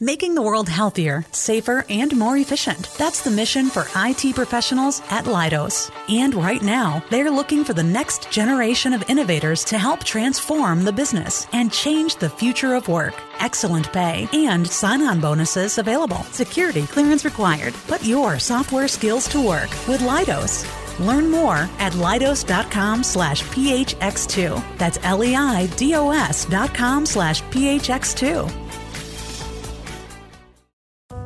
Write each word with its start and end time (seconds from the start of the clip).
Making 0.00 0.34
the 0.34 0.42
world 0.42 0.68
healthier, 0.68 1.24
safer, 1.32 1.82
and 1.88 2.14
more 2.14 2.36
efficient. 2.36 2.90
That's 2.98 3.22
the 3.22 3.30
mission 3.30 3.70
for 3.70 3.86
IT 3.96 4.34
professionals 4.34 5.00
at 5.08 5.24
Leidos. 5.24 5.90
And 6.10 6.34
right 6.34 6.60
now, 6.60 7.02
they're 7.10 7.30
looking 7.30 7.64
for 7.64 7.72
the 7.72 7.82
next 7.82 8.30
generation 8.30 8.92
of 8.92 9.08
innovators 9.08 9.64
to 9.64 9.78
help 9.78 10.04
transform 10.04 10.84
the 10.84 10.92
business 10.92 11.46
and 11.54 11.72
change 11.72 12.16
the 12.16 12.28
future 12.28 12.74
of 12.74 12.88
work. 12.88 13.14
Excellent 13.40 13.90
pay 13.90 14.28
and 14.34 14.66
sign 14.66 15.00
on 15.00 15.18
bonuses 15.18 15.78
available. 15.78 16.22
Security 16.30 16.86
clearance 16.86 17.24
required. 17.24 17.72
Put 17.86 18.04
your 18.04 18.38
software 18.38 18.88
skills 18.88 19.26
to 19.28 19.40
work 19.40 19.70
with 19.88 20.02
Leidos. 20.02 20.66
Learn 20.98 21.30
more 21.30 21.70
at 21.78 21.94
Leidos.com 21.94 23.02
slash 23.02 23.42
PHX2. 23.44 24.62
That's 24.76 24.98
L 25.04 25.24
E 25.24 25.34
I 25.34 25.66
D 25.78 25.94
O 25.94 26.10
S 26.10 26.44
dot 26.44 26.74
com 26.74 27.06
slash 27.06 27.42
PHX2. 27.44 28.66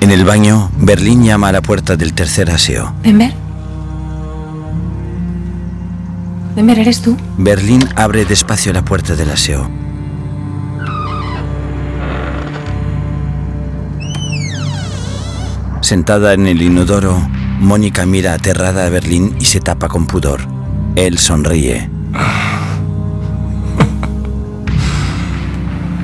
En 0.00 0.10
el 0.10 0.24
baño, 0.24 0.70
Berlín 0.78 1.22
llama 1.22 1.48
a 1.48 1.52
la 1.52 1.60
puerta 1.60 1.94
del 1.96 2.14
tercer 2.14 2.50
aseo. 2.50 2.94
Denver. 3.02 3.32
Denver, 6.56 6.78
¿eres 6.78 7.02
tú? 7.02 7.16
Berlín 7.36 7.86
abre 7.96 8.24
despacio 8.24 8.72
la 8.72 8.82
puerta 8.82 9.14
del 9.14 9.30
aseo. 9.30 9.70
Sentada 15.82 16.32
en 16.32 16.46
el 16.46 16.62
inodoro, 16.62 17.20
Mónica 17.60 18.06
mira 18.06 18.32
aterrada 18.32 18.86
a 18.86 18.90
Berlín 18.90 19.36
y 19.38 19.44
se 19.44 19.60
tapa 19.60 19.88
con 19.88 20.06
pudor. 20.06 20.40
Él 20.96 21.18
sonríe. 21.18 21.90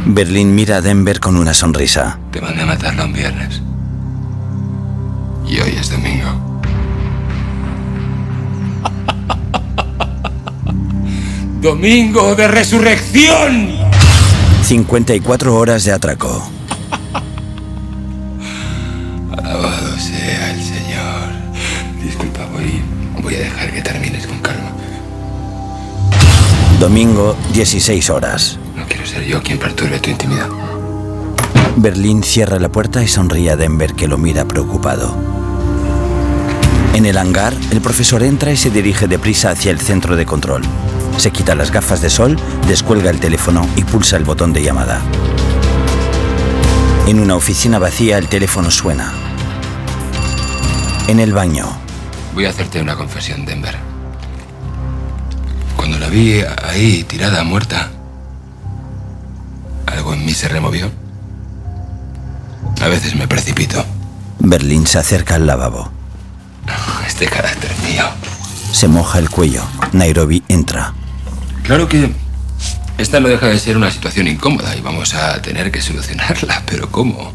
Berlín 0.05 0.55
mira 0.55 0.77
a 0.77 0.81
Denver 0.83 1.19
con 1.19 1.37
una 1.37 1.55
sonrisa. 1.55 2.19
Te 2.31 2.41
mandé 2.41 2.63
a 2.63 2.67
matarla 2.67 3.05
un 3.05 3.13
viernes. 3.13 3.63
Y 5.49 5.61
hoy 5.61 5.77
es 5.79 5.91
domingo. 5.91 6.61
¡Domingo 11.61 12.35
de 12.35 12.49
resurrección! 12.49 13.77
54 14.63 15.55
horas 15.55 15.85
de 15.85 15.93
atraco. 15.93 16.51
Alabado 19.39 19.97
sea 19.97 20.51
el 20.51 20.61
Señor. 20.61 21.31
Disculpa, 22.03 22.47
voy, 22.53 22.81
voy 23.23 23.37
a 23.37 23.39
dejar 23.39 23.73
que 23.73 23.83
termines 23.83 24.27
con 24.27 24.39
calma. 24.41 24.73
Domingo, 26.81 27.37
16 27.53 28.11
horas. 28.11 28.59
No 28.77 28.85
quiero 28.87 29.07
ser 29.07 29.25
yo 29.25 29.41
quien 29.43 29.59
perturbe 29.59 30.01
tu 30.01 30.11
intimidad. 30.11 30.49
Berlín 31.77 32.23
cierra 32.23 32.59
la 32.59 32.71
puerta 32.71 33.03
y 33.03 33.07
sonríe 33.07 33.51
a 33.51 33.57
Denver 33.57 33.95
que 33.95 34.09
lo 34.09 34.19
mira 34.19 34.47
preocupado. 34.49 35.36
En 36.97 37.05
el 37.05 37.19
hangar, 37.19 37.53
el 37.73 37.83
profesor 37.83 38.23
entra 38.23 38.53
y 38.53 38.57
se 38.57 38.71
dirige 38.71 39.07
deprisa 39.07 39.51
hacia 39.51 39.71
el 39.71 39.79
centro 39.79 40.17
de 40.17 40.25
control. 40.25 40.63
Se 41.19 41.31
quita 41.31 41.55
las 41.55 41.71
gafas 41.71 42.01
de 42.01 42.09
sol, 42.09 42.39
descuelga 42.67 43.11
el 43.11 43.21
teléfono 43.21 43.69
y 43.77 43.85
pulsa 43.85 44.17
el 44.17 44.25
botón 44.25 44.55
de 44.55 44.63
llamada. 44.63 45.03
En 47.07 47.21
una 47.21 47.35
oficina 47.35 47.79
vacía 47.79 48.17
el 48.17 48.29
teléfono 48.29 48.71
suena. 48.71 49.13
En 51.07 51.21
el 51.21 51.35
baño, 51.35 51.67
Voy 52.35 52.47
a 52.47 52.49
hacerte 52.49 52.81
una 52.81 52.97
confesión, 52.97 53.45
Denver. 53.45 53.77
Cuando 55.77 55.99
la 55.99 56.09
vi 56.09 56.41
ahí, 56.65 57.05
tirada, 57.05 57.45
muerta, 57.45 57.91
algo 59.85 60.15
en 60.15 60.25
mí 60.25 60.33
se 60.33 60.49
removió. 60.49 60.91
A 62.81 62.89
veces 62.89 63.15
me 63.17 63.29
precipito. 63.29 63.85
Berlín 64.39 64.87
se 64.87 64.99
acerca 64.99 65.35
al 65.35 65.47
lavabo. 65.47 65.96
Este 67.07 67.27
carácter 67.27 67.71
mío. 67.89 68.05
Se 68.73 68.89
moja 68.89 69.19
el 69.19 69.31
cuello. 69.31 69.63
Nairobi 69.93 70.43
entra. 70.49 70.93
Claro 71.63 71.89
que 71.89 72.13
esta 72.99 73.21
no 73.21 73.29
deja 73.29 73.47
de 73.47 73.59
ser 73.59 73.77
una 73.77 73.91
situación 73.91 74.27
incómoda 74.29 74.75
y 74.77 74.81
vamos 74.81 75.15
a 75.15 75.41
tener 75.43 75.71
que 75.71 75.81
solucionarla, 75.83 76.63
pero 76.67 76.91
¿cómo? 76.91 77.33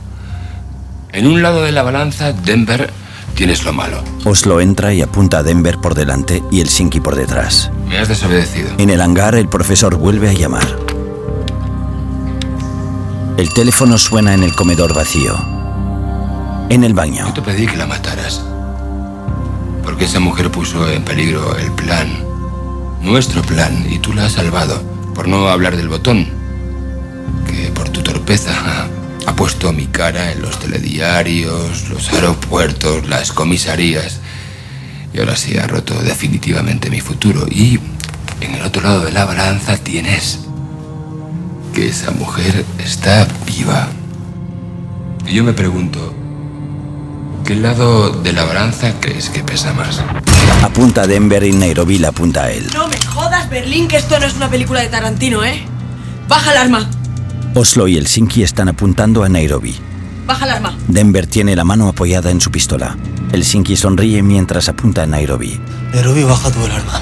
En 1.12 1.28
un 1.28 1.42
lado 1.42 1.64
de 1.64 1.72
la 1.72 1.84
balanza, 1.84 2.32
Denver, 2.34 2.90
tienes 3.36 3.64
lo 3.64 3.74
malo. 3.74 4.04
Oslo 4.24 4.62
entra 4.62 4.94
y 4.94 5.02
apunta 5.02 5.40
a 5.40 5.44
Denver 5.44 5.78
por 5.78 5.94
delante 5.94 6.42
y 6.52 6.62
el 6.62 6.70
Sinki 6.70 7.00
por 7.00 7.16
detrás. 7.16 7.70
Me 7.88 7.98
has 7.98 8.08
desobedecido. 8.08 8.70
En 8.78 8.90
el 8.90 9.02
hangar, 9.02 9.36
el 9.36 9.50
profesor 9.50 9.96
vuelve 9.98 10.30
a 10.30 10.34
llamar. 10.34 10.68
El 13.38 13.54
teléfono 13.54 13.98
suena 13.98 14.34
en 14.34 14.44
el 14.44 14.56
comedor 14.56 14.94
vacío. 14.94 15.36
En 16.70 16.84
el 16.84 16.94
baño, 16.94 17.28
Yo 17.28 17.34
te 17.34 17.42
pedí 17.42 17.66
que 17.68 17.76
la 17.76 17.88
mataras. 17.88 18.42
Porque 19.84 20.06
esa 20.06 20.20
mujer 20.20 20.52
puso 20.52 20.90
en 20.90 21.04
peligro 21.04 21.58
el 21.58 21.72
plan. 21.74 22.08
Nuestro 23.02 23.42
plan. 23.42 23.86
Y 23.90 24.00
tú 24.00 24.14
la 24.14 24.26
has 24.26 24.34
salvado. 24.34 24.82
Por 25.16 25.28
no 25.28 25.48
hablar 25.50 25.78
del 25.78 25.90
botón. 25.90 26.28
Que 27.48 27.72
por 27.72 27.90
tu 27.90 28.02
torpeza 28.02 28.88
ha 29.26 29.36
puesto 29.36 29.72
mi 29.74 29.88
cara 29.88 30.32
en 30.32 30.42
los 30.42 30.60
telediarios, 30.60 31.90
los 31.90 32.12
aeropuertos, 32.14 33.08
las 33.08 33.32
comisarías. 33.32 34.20
Y 35.14 35.20
ahora 35.20 35.36
sí 35.36 35.58
ha 35.58 35.68
roto 35.68 35.94
definitivamente 36.02 36.90
mi 36.90 37.02
futuro. 37.02 37.46
Y 37.50 37.80
en 38.42 38.56
el 38.56 38.64
otro 38.64 38.84
lado 38.84 39.06
de 39.06 39.12
la 39.12 39.26
balanza 39.26 39.78
tienes 39.78 40.40
que 41.74 41.88
esa 41.88 42.12
mujer 42.12 42.66
está 42.80 43.28
viva. 43.46 43.88
Y 45.28 45.36
yo 45.36 45.44
me 45.44 45.54
pregunto, 45.54 46.14
¿qué 47.46 47.56
lado 47.56 48.10
de 48.10 48.34
la 48.34 48.46
balanza 48.46 48.94
crees 49.00 49.30
que 49.30 49.44
pesa 49.44 49.74
más? 49.74 50.02
apunta 50.64 51.04
a 51.04 51.08
Denver 51.08 51.44
y 51.44 51.52
Nairobi 51.52 51.98
la 51.98 52.10
apunta 52.10 52.44
a 52.44 52.52
él. 52.52 52.68
No 52.74 52.88
me 52.88 52.98
jodas, 53.02 53.50
Berlín, 53.50 53.88
que 53.88 53.98
esto 53.98 54.20
no 54.20 54.26
es 54.26 54.36
una 54.36 54.50
película 54.50 54.82
de 54.82 54.88
Tarantino, 54.88 55.44
¿eh? 55.44 55.64
Baja 56.28 56.52
el 56.52 56.58
arma. 56.58 56.90
Oslo 57.56 57.88
y 57.88 57.98
el 57.98 58.08
Sinki 58.08 58.44
están 58.44 58.70
apuntando 58.70 59.24
a 59.24 59.30
Nairobi. 59.30 59.76
Baja 60.26 60.46
el 60.46 60.52
arma. 60.52 60.78
Denver 60.88 61.28
tiene 61.28 61.56
la 61.56 61.64
mano 61.64 61.88
apoyada 61.88 62.32
en 62.32 62.40
su 62.40 62.52
pistola. 62.52 62.96
El 63.32 63.44
Sinki 63.44 63.76
sonríe 63.76 64.22
mientras 64.24 64.70
apunta 64.70 65.04
a 65.04 65.08
Nairobi. 65.08 65.60
Nairobi, 65.94 66.24
baja 66.24 66.52
tu 66.52 66.66
el 66.66 66.72
arma. 66.72 67.02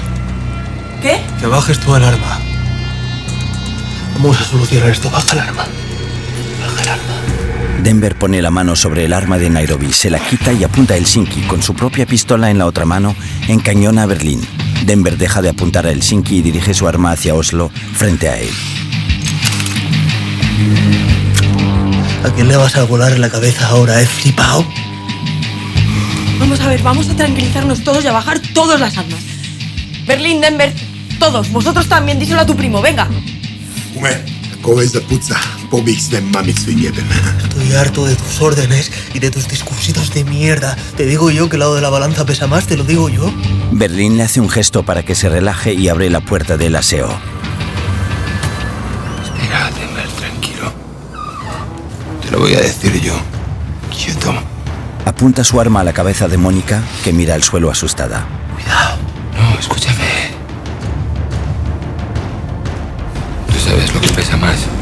¿Qué? 1.02 1.20
Que 1.40 1.46
bajes 1.46 1.78
tu 1.78 1.94
el 1.94 2.04
arma. 2.04 2.40
Vamos 4.14 4.40
a 4.40 4.44
solucionar 4.44 4.90
esto. 4.90 5.10
Baja 5.10 5.32
el 5.32 5.38
arma. 5.40 5.66
Denver 7.82 8.14
pone 8.14 8.42
la 8.42 8.50
mano 8.50 8.76
sobre 8.76 9.06
el 9.06 9.12
arma 9.12 9.38
de 9.38 9.48
Nairobi, 9.48 9.92
se 9.92 10.10
la 10.10 10.18
quita 10.18 10.52
y 10.52 10.64
apunta 10.64 10.94
a 10.94 10.96
Helsinki. 10.98 11.42
Con 11.42 11.62
su 11.62 11.74
propia 11.74 12.04
pistola 12.04 12.50
en 12.50 12.58
la 12.58 12.66
otra 12.66 12.84
mano, 12.84 13.14
encañona 13.48 14.02
a 14.02 14.06
Berlín. 14.06 14.40
Denver 14.84 15.16
deja 15.16 15.40
de 15.40 15.48
apuntar 15.48 15.86
a 15.86 15.90
Helsinki 15.90 16.36
y 16.36 16.42
dirige 16.42 16.74
su 16.74 16.86
arma 16.86 17.12
hacia 17.12 17.34
Oslo, 17.34 17.70
frente 17.94 18.28
a 18.28 18.38
él. 18.38 18.50
¿A 22.24 22.30
quién 22.30 22.48
le 22.48 22.56
vas 22.56 22.76
a 22.76 22.84
volar 22.84 23.12
en 23.12 23.20
la 23.20 23.30
cabeza 23.30 23.68
ahora, 23.68 24.00
eh, 24.00 24.06
flipao? 24.06 24.66
Vamos 26.38 26.60
a 26.60 26.68
ver, 26.68 26.82
vamos 26.82 27.08
a 27.08 27.16
tranquilizarnos 27.16 27.82
todos 27.82 28.04
y 28.04 28.08
a 28.08 28.12
bajar 28.12 28.40
todas 28.54 28.78
las 28.78 28.98
armas. 28.98 29.20
Berlín, 30.06 30.40
Denver, 30.40 30.72
todos. 31.18 31.50
Vosotros 31.50 31.88
también, 31.88 32.18
díselo 32.18 32.40
a 32.40 32.46
tu 32.46 32.56
primo, 32.56 32.82
venga. 32.82 33.08
Kogo 34.62 34.82
za 34.86 35.00
puca, 35.08 35.36
pobih 35.70 36.02
sve 36.02 36.20
mamicu 36.20 36.70
jebem. 36.70 37.06
Estoy 37.42 37.72
harto 37.72 38.04
de 38.04 38.14
tus 38.16 38.40
órdenes 38.40 38.90
y 39.14 39.18
de 39.18 39.30
tus 39.30 39.48
discursitos 39.48 40.12
de 40.14 40.24
mierda. 40.24 40.76
Te 40.96 41.06
digo 41.06 41.30
yo 41.30 41.48
que 41.48 41.56
el 41.56 41.60
lado 41.60 41.74
de 41.74 41.80
la 41.80 41.90
balanza 41.90 42.24
pesa 42.24 42.46
más, 42.46 42.66
te 42.66 42.76
lo 42.76 42.84
digo 42.84 43.08
yo. 43.08 43.32
Berlín 43.72 44.16
le 44.16 44.24
hace 44.24 44.40
un 44.40 44.48
gesto 44.48 44.82
para 44.82 45.02
que 45.02 45.14
se 45.14 45.28
relaje 45.28 45.72
y 45.74 45.88
abre 45.88 46.10
la 46.10 46.20
puerta 46.20 46.56
del 46.56 46.76
aseo. 46.76 47.08
Espera, 49.24 49.70
Denver, 49.78 50.08
tranquilo. 50.18 50.72
Te 52.22 52.30
lo 52.30 52.40
voy 52.40 52.54
a 52.54 52.60
decir 52.60 53.00
yo. 53.00 53.14
Quieto. 53.90 54.34
Apunta 55.04 55.44
su 55.44 55.60
arma 55.60 55.80
a 55.80 55.84
la 55.84 55.92
cabeza 55.92 56.28
de 56.28 56.36
Mónica, 56.36 56.82
que 57.02 57.12
mira 57.12 57.34
al 57.34 57.42
suelo 57.42 57.70
asustada. 57.70 58.26
Cuidado. 58.54 58.98
No, 59.36 59.58
escúchame. 59.58 59.99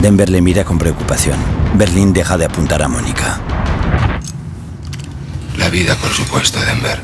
Denver 0.08 0.30
le 0.30 0.40
mira 0.40 0.64
con 0.64 0.78
preocupación. 0.78 1.36
Berlín 1.74 2.14
deja 2.14 2.38
de 2.38 2.46
apuntar 2.46 2.82
a 2.82 2.88
Mónica. 2.88 3.38
La 5.58 5.68
vida, 5.68 5.94
por 5.96 6.10
supuesto, 6.10 6.58
Denver. 6.60 7.02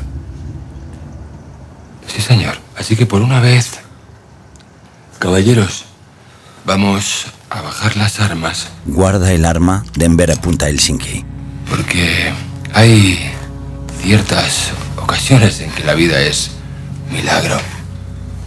Sí, 2.07 2.19
señor. 2.19 2.57
Así 2.75 2.95
que 2.95 3.05
por 3.05 3.21
una 3.21 3.39
vez, 3.41 3.73
caballeros, 5.19 5.85
vamos 6.65 7.27
a 7.51 7.61
bajar 7.61 7.95
las 7.95 8.19
armas. 8.19 8.69
Guarda 8.87 9.31
el 9.33 9.45
arma, 9.45 9.85
Denver 9.93 10.31
apunta 10.31 10.65
a 10.65 10.69
Helsinki. 10.69 11.23
Porque 11.69 12.33
hay 12.73 13.19
ciertas 14.01 14.71
ocasiones 14.97 15.59
en 15.59 15.69
que 15.69 15.83
la 15.83 15.93
vida 15.93 16.19
es 16.21 16.49
milagro. 17.11 17.59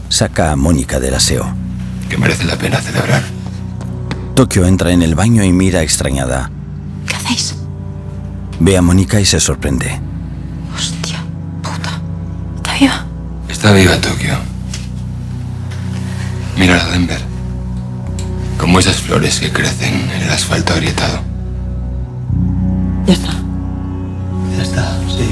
Saca 0.08 0.50
a 0.50 0.56
Mónica 0.56 0.98
del 0.98 1.14
aseo. 1.14 1.48
Que 2.10 2.18
merece 2.18 2.42
la 2.42 2.56
pena 2.56 2.80
celebrar. 2.80 3.37
Tokio 4.38 4.66
entra 4.66 4.92
en 4.92 5.02
el 5.02 5.16
baño 5.16 5.42
y 5.42 5.52
mira 5.52 5.82
extrañada. 5.82 6.48
¿Qué 7.08 7.16
hacéis? 7.16 7.56
Ve 8.60 8.76
a 8.76 8.82
Mónica 8.82 9.18
y 9.18 9.24
se 9.24 9.40
sorprende. 9.40 10.00
Hostia, 10.72 11.24
puta. 11.60 12.00
¿Está 12.54 12.74
viva? 12.78 13.06
Está 13.48 13.72
viva 13.72 14.00
Tokio. 14.00 14.34
Mira 16.56 16.84
Denver. 16.92 17.20
Como 18.60 18.78
esas 18.78 18.98
flores 18.98 19.40
que 19.40 19.52
crecen 19.52 20.08
en 20.08 20.22
el 20.22 20.30
asfalto 20.30 20.72
agrietado. 20.72 21.20
Ya 23.08 23.14
está. 23.14 23.32
Ya 24.56 24.62
está, 24.62 25.00
sí. 25.08 25.30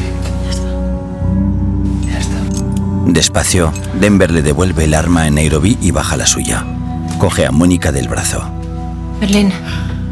Ya 2.10 2.18
está. 2.18 3.12
Despacio, 3.12 3.72
Denver 4.00 4.32
le 4.32 4.42
devuelve 4.42 4.82
el 4.82 4.94
arma 4.94 5.22
a 5.22 5.30
Nairobi 5.30 5.78
y 5.80 5.92
baja 5.92 6.16
la 6.16 6.26
suya. 6.26 6.66
Coge 7.20 7.46
a 7.46 7.52
Mónica 7.52 7.92
del 7.92 8.08
brazo. 8.08 8.55
Berlín, 9.20 9.50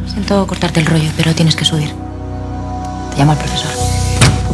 siento 0.06 0.46
cortarte 0.46 0.80
el 0.80 0.86
rollo, 0.86 1.10
pero 1.16 1.34
tienes 1.34 1.56
que 1.56 1.64
subir. 1.64 1.90
Te 3.10 3.18
llama 3.18 3.34
el 3.34 3.38
profesor. 3.38 3.70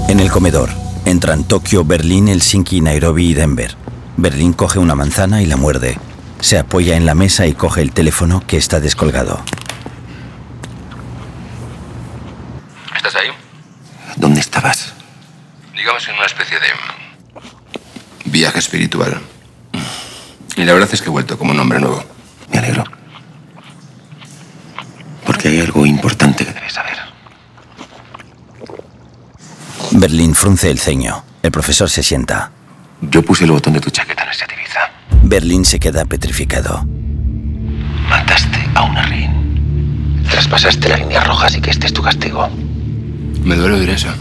En 0.09 0.19
el 0.19 0.31
comedor, 0.31 0.71
entran 1.05 1.45
Tokio, 1.45 1.85
Berlín, 1.85 2.29
Helsinki, 2.29 2.81
Nairobi 2.81 3.31
y 3.31 3.35
Denver. 3.35 3.77
Berlín 4.17 4.53
coge 4.53 4.79
una 4.79 4.95
manzana 4.97 5.41
y 5.41 5.47
la 5.47 5.57
muerde. 5.57 5.99
Se 6.41 6.59
apoya 6.59 6.97
en 6.97 7.07
la 7.07 7.15
mesa 7.15 7.47
y 7.47 7.55
coge 7.55 7.81
el 7.81 7.93
teléfono 7.93 8.43
que 8.47 8.57
está 8.57 8.81
descolgado. 8.81 9.41
¿Estás 12.97 13.15
ahí? 13.15 13.29
¿Dónde 14.17 14.41
estabas? 14.41 14.95
Digamos 15.77 16.07
en 16.09 16.17
una 16.17 16.27
especie 16.27 16.59
de 16.59 16.67
viaje 18.25 18.59
espiritual. 18.59 19.21
Y 20.57 20.65
la 20.65 20.73
verdad 20.73 20.89
es 20.93 21.01
que 21.01 21.09
he 21.09 21.13
vuelto 21.13 21.39
como 21.39 21.53
un 21.53 21.61
hombre 21.61 21.79
nuevo. 21.79 22.05
Me 22.53 22.59
alegro. 22.59 23.00
Hay 25.51 25.59
algo 25.59 25.85
importante 25.85 26.47
que 26.47 26.53
debes 26.53 26.75
saber. 26.75 26.97
Berlín 29.91 30.33
frunce 30.33 30.71
el 30.71 30.79
ceño. 30.79 31.25
El 31.43 31.51
profesor 31.51 31.91
se 31.91 32.05
sienta. 32.05 32.53
Yo 33.01 33.21
puse 33.23 33.43
el 33.43 33.51
botón 33.51 33.73
de 33.73 33.81
tu 33.81 33.91
chaqueta 33.91 34.23
en 34.23 34.29
ese 34.29 34.47
divisa. 34.47 34.79
Berlín 35.25 35.65
se 35.65 35.81
queda 35.81 36.05
petrificado. 36.05 36.85
Mataste 38.09 38.61
a 38.77 38.83
una 38.85 39.03
rehén. 39.07 40.23
Traspasaste 40.31 40.89
la 40.89 40.99
línea 40.99 41.25
roja, 41.25 41.47
así 41.47 41.61
que 41.61 41.71
este 41.71 41.89
es 41.89 41.93
tu 41.93 42.01
castigo. 42.01 42.49
Me 43.43 43.57
duele 43.57 43.75
oír 43.75 43.91
eso. 43.91 44.15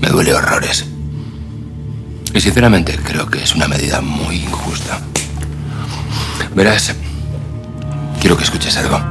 Me 0.00 0.08
duele 0.08 0.32
horrores. 0.32 0.86
Y 2.32 2.40
sinceramente 2.40 2.96
creo 2.96 3.26
que 3.26 3.42
es 3.42 3.56
una 3.56 3.66
medida 3.66 4.00
muy 4.00 4.36
injusta. 4.36 5.00
Verás, 6.54 6.94
quiero 8.20 8.36
que 8.36 8.44
escuches 8.44 8.76
algo. 8.76 9.09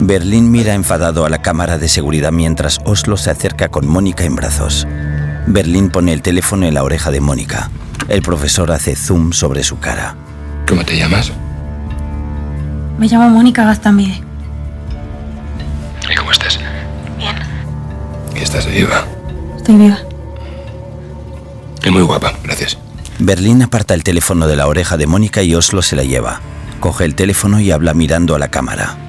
Berlín 0.00 0.52
mira 0.52 0.74
enfadado 0.74 1.24
a 1.24 1.28
la 1.28 1.42
cámara 1.42 1.76
de 1.76 1.88
seguridad 1.88 2.30
mientras 2.30 2.78
Oslo 2.84 3.16
se 3.16 3.30
acerca 3.30 3.68
con 3.68 3.88
Mónica 3.88 4.22
en 4.24 4.36
brazos. 4.36 4.86
Berlín 5.48 5.90
pone 5.90 6.12
el 6.12 6.22
teléfono 6.22 6.66
en 6.66 6.74
la 6.74 6.84
oreja 6.84 7.10
de 7.10 7.20
Mónica. 7.20 7.68
El 8.08 8.22
profesor 8.22 8.70
hace 8.70 8.94
zoom 8.94 9.32
sobre 9.32 9.64
su 9.64 9.80
cara. 9.80 10.14
¿Cómo 10.68 10.84
te 10.84 10.96
llamas? 10.96 11.32
Me 12.96 13.08
llamo 13.08 13.28
Mónica 13.28 13.64
Gaztamide. 13.64 14.22
¿Y 16.08 16.14
cómo 16.14 16.30
estás? 16.30 16.60
Bien. 17.18 17.34
¿Y 18.36 18.38
estás 18.38 18.66
viva? 18.70 19.04
Estoy 19.56 19.76
viva. 19.78 19.98
Y 21.84 21.90
muy 21.90 22.02
guapa, 22.02 22.34
gracias. 22.44 22.78
Berlín 23.18 23.62
aparta 23.62 23.94
el 23.94 24.04
teléfono 24.04 24.46
de 24.46 24.54
la 24.54 24.68
oreja 24.68 24.96
de 24.96 25.08
Mónica 25.08 25.42
y 25.42 25.56
Oslo 25.56 25.82
se 25.82 25.96
la 25.96 26.04
lleva. 26.04 26.40
Coge 26.78 27.04
el 27.04 27.16
teléfono 27.16 27.58
y 27.58 27.72
habla 27.72 27.94
mirando 27.94 28.36
a 28.36 28.38
la 28.38 28.48
cámara. 28.48 29.07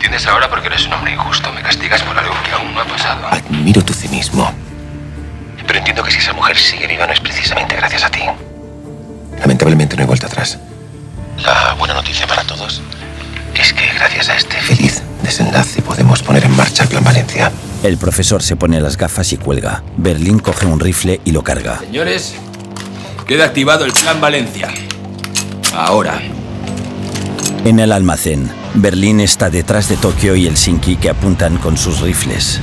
¿Me 0.00 0.06
entiendes 0.06 0.26
ahora 0.32 0.48
porque 0.48 0.68
eres 0.68 0.86
un 0.86 0.94
hombre 0.94 1.12
injusto? 1.12 1.52
Me 1.52 1.60
castigas 1.60 2.02
por 2.02 2.18
algo 2.18 2.32
que 2.42 2.52
aún 2.52 2.72
no 2.72 2.80
ha 2.80 2.86
pasado. 2.86 3.26
Admiro 3.26 3.84
tu 3.84 3.92
cinismo. 3.92 4.50
Pero 5.66 5.78
entiendo 5.78 6.02
que 6.02 6.10
si 6.10 6.16
esa 6.16 6.32
mujer 6.32 6.56
sigue 6.56 6.86
viva 6.86 7.06
no 7.06 7.12
es 7.12 7.20
precisamente 7.20 7.76
gracias 7.76 8.04
a 8.04 8.08
ti. 8.10 8.22
Lamentablemente 9.38 9.96
no 9.96 10.00
hay 10.00 10.06
vuelta 10.06 10.26
atrás. 10.26 10.58
La 11.44 11.74
buena 11.74 11.92
noticia 11.92 12.26
para 12.26 12.42
todos 12.44 12.80
es 13.54 13.74
que 13.74 13.92
gracias 13.92 14.30
a 14.30 14.36
este 14.36 14.56
feliz 14.62 15.02
desenlace 15.22 15.82
podemos 15.82 16.22
poner 16.22 16.44
en 16.44 16.56
marcha 16.56 16.84
el 16.84 16.88
Plan 16.88 17.04
Valencia. 17.04 17.52
El 17.82 17.98
profesor 17.98 18.42
se 18.42 18.56
pone 18.56 18.80
las 18.80 18.96
gafas 18.96 19.34
y 19.34 19.36
cuelga. 19.36 19.82
Berlín 19.98 20.38
coge 20.38 20.64
un 20.64 20.80
rifle 20.80 21.20
y 21.26 21.32
lo 21.32 21.44
carga. 21.44 21.78
Señores, 21.80 22.36
queda 23.26 23.44
activado 23.44 23.84
el 23.84 23.92
Plan 23.92 24.18
Valencia. 24.18 24.68
Ahora. 25.74 26.22
En 27.64 27.78
el 27.78 27.92
almacén, 27.92 28.50
Berlín 28.74 29.20
está 29.20 29.50
detrás 29.50 29.88
de 29.90 29.96
Tokio 29.96 30.34
y 30.34 30.46
Helsinki 30.46 30.96
que 30.96 31.10
apuntan 31.10 31.58
con 31.58 31.76
sus 31.76 32.00
rifles. 32.00 32.58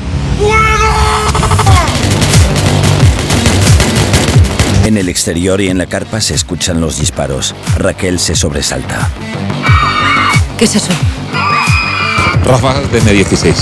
En 4.85 4.97
el 4.97 5.07
exterior 5.07 5.61
y 5.61 5.69
en 5.69 5.77
la 5.77 5.85
carpa 5.85 6.19
se 6.19 6.33
escuchan 6.33 6.81
los 6.81 6.97
disparos. 6.97 7.53
Raquel 7.77 8.19
se 8.19 8.35
sobresalta. 8.35 9.09
¿Qué 10.57 10.65
es 10.65 10.75
eso? 10.75 10.91
Ráfagas 12.43 12.91
de 12.91 13.01
M16. 13.01 13.53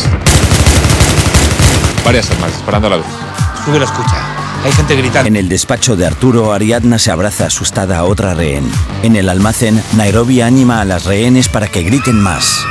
Varias 2.05 2.31
armas 2.31 2.53
disparando 2.53 2.87
a 2.87 2.91
la 2.91 2.97
vez. 2.97 3.07
Sube 3.65 3.79
la 3.79 3.85
escucha. 3.85 4.24
Hay 4.65 4.71
gente 4.71 4.95
gritando. 4.95 5.27
En 5.27 5.35
el 5.35 5.47
despacho 5.47 5.95
de 5.95 6.07
Arturo, 6.07 6.51
Ariadna 6.51 6.97
se 6.97 7.11
abraza 7.11 7.45
asustada 7.45 7.99
a 7.99 8.03
otra 8.03 8.33
rehén. 8.33 8.67
En 9.03 9.15
el 9.15 9.29
almacén, 9.29 9.79
Nairobi 9.95 10.41
anima 10.41 10.81
a 10.81 10.85
las 10.85 11.05
rehenes 11.05 11.49
para 11.49 11.67
que 11.67 11.83
griten 11.83 12.19
más. 12.19 12.65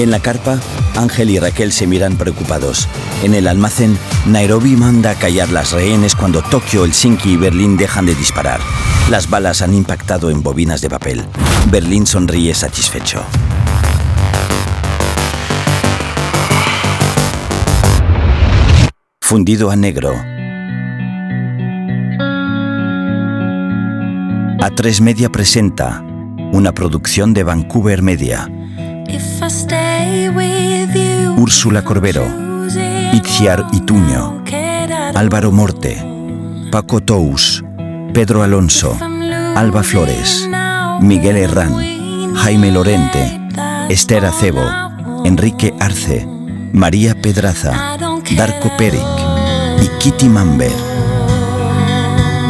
En 0.00 0.10
la 0.10 0.18
carpa, 0.18 0.58
Ángel 0.96 1.30
y 1.30 1.38
Raquel 1.38 1.70
se 1.70 1.86
miran 1.86 2.16
preocupados. 2.16 2.88
En 3.22 3.34
el 3.34 3.46
almacén, 3.46 3.96
Nairobi 4.26 4.74
manda 4.74 5.10
a 5.10 5.14
callar 5.14 5.50
las 5.50 5.70
rehenes 5.70 6.16
cuando 6.16 6.42
Tokio, 6.42 6.84
Helsinki 6.84 7.34
y 7.34 7.36
Berlín 7.36 7.76
dejan 7.76 8.06
de 8.06 8.16
disparar. 8.16 8.58
Las 9.10 9.30
balas 9.30 9.62
han 9.62 9.74
impactado 9.74 10.28
en 10.30 10.42
bobinas 10.42 10.80
de 10.80 10.90
papel. 10.90 11.24
Berlín 11.70 12.04
sonríe 12.04 12.52
satisfecho. 12.52 13.24
Fundido 19.32 19.70
a 19.70 19.76
negro. 19.76 20.12
A3 24.60 25.00
Media 25.00 25.30
presenta 25.30 26.04
una 26.52 26.72
producción 26.72 27.32
de 27.32 27.42
Vancouver 27.42 28.02
Media. 28.02 28.46
Úrsula 31.38 31.82
Corbero, 31.82 32.26
Itziar 33.14 33.64
Ituño, 33.72 34.44
Álvaro 35.14 35.50
Morte, 35.50 35.96
Paco 36.70 37.00
Tous, 37.00 37.64
Pedro 38.12 38.42
Alonso, 38.42 38.98
Alba 39.56 39.82
Flores, 39.82 40.46
Miguel 41.00 41.38
Herrán, 41.38 42.34
Jaime 42.34 42.70
Lorente, 42.70 43.40
Esther 43.88 44.26
Acebo, 44.26 44.60
Enrique 45.24 45.72
Arce, 45.80 46.28
María 46.74 47.14
Pedraza, 47.14 47.96
Darko 48.36 48.70
Peric 48.76 49.21
y 49.80 49.88
Kitty 49.98 50.28
Mamber. 50.28 50.72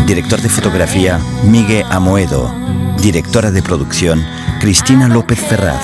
Director 0.06 0.40
de 0.40 0.48
fotografía, 0.48 1.20
Miguel 1.44 1.84
Amoedo. 1.90 2.52
Directora 3.00 3.50
de 3.50 3.62
producción, 3.62 4.24
Cristina 4.60 5.08
López 5.08 5.38
Ferraz. 5.38 5.82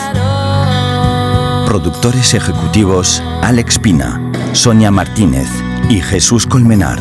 Productores 1.67 2.35
ejecutivos, 2.35 3.23
Alex 3.43 3.79
Pina, 3.79 4.21
Sonia 4.53 4.91
Martínez 4.91 5.49
y 5.89 6.01
Jesús 6.01 6.47
Colmenar. 6.47 6.99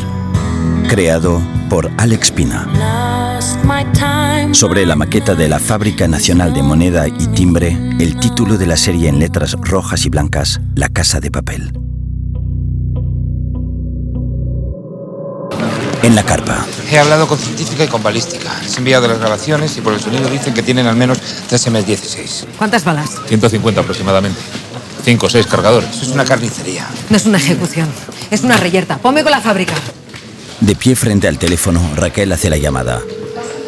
Creado 0.88 1.40
por 1.68 1.90
Alex 1.96 2.30
Pina. 2.30 2.66
Sobre 4.52 4.86
la 4.86 4.96
maqueta 4.96 5.34
de 5.34 5.48
la 5.48 5.58
Fábrica 5.58 6.08
Nacional 6.08 6.52
de 6.52 6.62
Moneda 6.62 7.06
y 7.06 7.26
Timbre, 7.28 7.76
el 7.98 8.18
título 8.18 8.56
de 8.56 8.66
la 8.66 8.76
serie 8.76 9.08
en 9.08 9.18
letras 9.18 9.52
rojas 9.60 10.06
y 10.06 10.08
blancas, 10.08 10.60
La 10.74 10.88
Casa 10.88 11.20
de 11.20 11.30
Papel. 11.30 11.87
En 16.02 16.14
la 16.14 16.22
carpa, 16.22 16.64
He 16.90 16.98
hablado 16.98 17.26
con 17.26 17.38
científica 17.38 17.84
y 17.84 17.88
con 17.88 18.02
balística. 18.02 18.50
Les 18.62 18.74
he 18.74 18.78
enviado 18.78 19.08
las 19.08 19.18
grabaciones 19.18 19.76
y 19.76 19.80
por 19.80 19.92
el 19.92 20.00
sonido 20.00 20.28
dicen 20.30 20.54
que 20.54 20.62
tienen 20.62 20.86
al 20.86 20.96
menos 20.96 21.18
3 21.48 21.66
M16. 21.68 22.46
¿Cuántas 22.56 22.84
balas? 22.84 23.10
150 23.28 23.80
aproximadamente. 23.80 24.40
5 25.04 25.26
o 25.26 25.30
6 25.30 25.46
cargadores. 25.46 25.90
Eso 25.90 26.02
es 26.02 26.08
una 26.08 26.24
carnicería. 26.24 26.86
No 27.10 27.16
es 27.16 27.26
una 27.26 27.38
ejecución, 27.38 27.88
es 28.30 28.42
una 28.42 28.56
reyerta. 28.56 28.98
Ponme 28.98 29.22
con 29.22 29.32
la 29.32 29.40
fábrica. 29.40 29.74
de 30.60 30.74
pie 30.74 30.96
frente 30.96 31.28
al 31.28 31.38
teléfono, 31.38 31.80
Raquel 31.96 32.32
hace 32.32 32.48
la 32.50 32.56
llamada. 32.56 33.00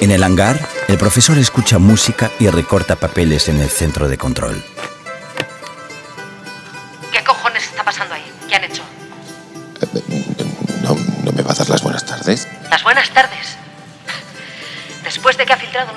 En 0.00 0.10
el 0.10 0.22
hangar, 0.22 0.66
el 0.88 0.96
profesor 0.98 1.36
escucha 1.38 1.78
música 1.78 2.30
y 2.40 2.48
recorta 2.48 2.96
papeles 2.96 3.48
en 3.48 3.60
el 3.60 3.68
centro 3.68 4.08
de 4.08 4.16
control. 4.18 4.62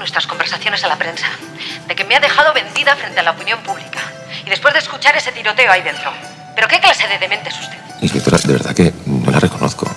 Nuestras 0.04 0.28
conversaciones 0.28 0.84
a 0.84 0.90
la 0.90 0.98
prensa, 0.98 1.28
de 1.88 1.96
que 1.96 2.04
me 2.04 2.14
ha 2.14 2.20
dejado 2.20 2.54
vendida 2.54 2.94
frente 2.98 3.22
a 3.22 3.24
la 3.24 3.32
opinión 3.32 3.60
pública, 3.64 4.02
y 4.46 4.50
después 4.50 4.74
de 4.74 4.82
escuchar 4.82 5.16
ese 5.16 5.32
tiroteo 5.32 5.72
ahí 5.72 5.82
dentro. 5.82 6.12
¿Pero 6.56 6.68
qué 6.68 6.82
clase 6.82 7.08
de 7.08 7.18
demente 7.20 7.48
es 7.48 7.58
usted? 7.58 7.78
Inspectora, 8.02 8.38
de 8.38 8.52
verdad 8.52 8.76
que 8.76 8.94
no 9.06 9.32
la 9.32 9.40
reconozco. 9.40 9.90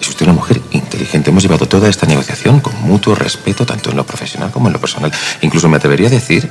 Es 0.00 0.08
usted 0.08 0.26
una 0.26 0.34
mujer 0.34 0.60
inteligente. 0.70 1.30
Hemos 1.30 1.42
llevado 1.42 1.66
toda 1.66 1.88
esta 1.88 2.06
negociación 2.06 2.60
con 2.60 2.80
mutuo 2.82 3.16
respeto, 3.16 3.66
tanto 3.66 3.90
en 3.90 3.96
lo 3.96 4.06
profesional 4.06 4.52
como 4.52 4.68
en 4.68 4.74
lo 4.74 4.80
personal. 4.80 5.10
Incluso 5.40 5.68
me 5.68 5.78
atrevería 5.78 6.06
a 6.06 6.10
decir 6.10 6.48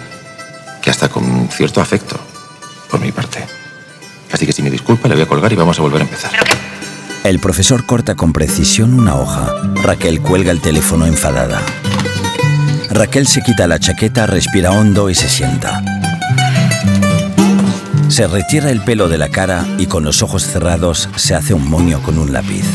que 0.82 0.90
hasta 0.90 1.08
con 1.08 1.48
cierto 1.50 1.80
afecto, 1.80 2.20
por 2.92 3.00
mi 3.00 3.14
parte. 3.14 3.48
Así 4.34 4.46
que 4.46 4.52
si 4.52 4.62
me 4.62 4.70
disculpa, 4.70 5.08
le 5.08 5.16
voy 5.16 5.24
a 5.24 5.28
colgar 5.28 5.54
y 5.54 5.56
vamos 5.56 5.80
a 5.80 5.82
volver 5.82 6.02
a 6.02 6.04
empezar. 6.04 6.32
El 7.24 7.40
profesor 7.40 7.86
corta 7.86 8.16
con 8.16 8.34
precisión 8.34 9.00
una 9.00 9.16
hoja. 9.16 9.50
Raquel 9.76 10.20
cuelga 10.20 10.52
el 10.52 10.60
teléfono 10.60 11.06
enfadada. 11.06 11.62
Raquel 12.94 13.26
se 13.26 13.42
quita 13.42 13.66
la 13.66 13.80
chaqueta, 13.80 14.28
respira 14.28 14.70
hondo 14.70 15.10
y 15.10 15.16
se 15.16 15.28
sienta. 15.28 15.82
Se 18.08 18.28
retira 18.28 18.70
el 18.70 18.82
pelo 18.82 19.10
de 19.10 19.18
la 19.18 19.30
cara 19.30 19.66
y 19.80 19.88
con 19.88 20.04
los 20.04 20.22
ojos 20.22 20.46
cerrados 20.46 21.10
se 21.16 21.34
hace 21.34 21.56
un 21.56 21.68
moño 21.68 22.04
con 22.04 22.20
un 22.20 22.32
lápiz. 22.32 22.66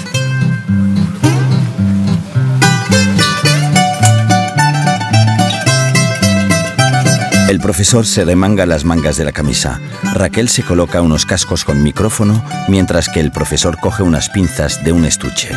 El 7.48 7.60
profesor 7.60 8.04
se 8.04 8.24
remanga 8.24 8.66
las 8.66 8.84
mangas 8.84 9.16
de 9.16 9.24
la 9.24 9.32
camisa. 9.32 9.80
Raquel 10.14 10.48
se 10.48 10.64
coloca 10.64 11.00
unos 11.00 11.26
cascos 11.26 11.64
con 11.64 11.84
micrófono 11.84 12.44
mientras 12.66 13.08
que 13.08 13.20
el 13.20 13.30
profesor 13.30 13.78
coge 13.78 14.02
unas 14.02 14.28
pinzas 14.30 14.82
de 14.82 14.90
un 14.90 15.04
estuche. 15.04 15.50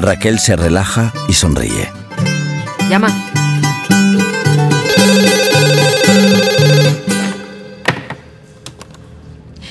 Raquel 0.00 0.40
se 0.40 0.56
relaja 0.56 1.12
y 1.28 1.34
sonríe. 1.34 1.92
Llama. 2.90 3.27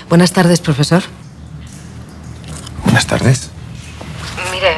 Buenas 0.09 0.31
tardes, 0.31 0.61
profesor. 0.61 1.03
Buenas 2.83 3.05
tardes. 3.07 3.49
Mire, 4.51 4.77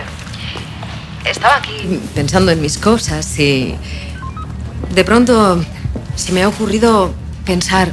estaba 1.24 1.58
aquí 1.58 2.00
pensando 2.16 2.52
en 2.52 2.60
mis 2.62 2.80
cosas 2.80 3.38
y 3.38 3.76
de 4.94 5.04
pronto 5.04 5.64
se 6.16 6.32
me 6.32 6.42
ha 6.42 6.48
ocurrido 6.48 7.14
pensar 7.46 7.92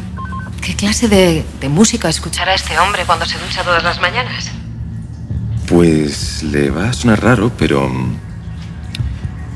qué 0.63 0.75
clase 0.75 1.09
de, 1.09 1.45
de 1.61 1.69
música 1.69 2.09
escuchará 2.09 2.55
este 2.55 2.79
hombre 2.79 3.05
cuando 3.05 3.27
se 3.27 3.39
ducha 3.39 3.63
todas 3.63 3.85
las 3.85 4.01
mañanas. 4.01 4.51
Pues 5.69 6.43
le 6.43 6.71
va 6.71 6.89
a 6.89 6.93
sonar 6.95 7.23
raro, 7.23 7.53
pero 7.59 7.87
mm, 7.89 8.17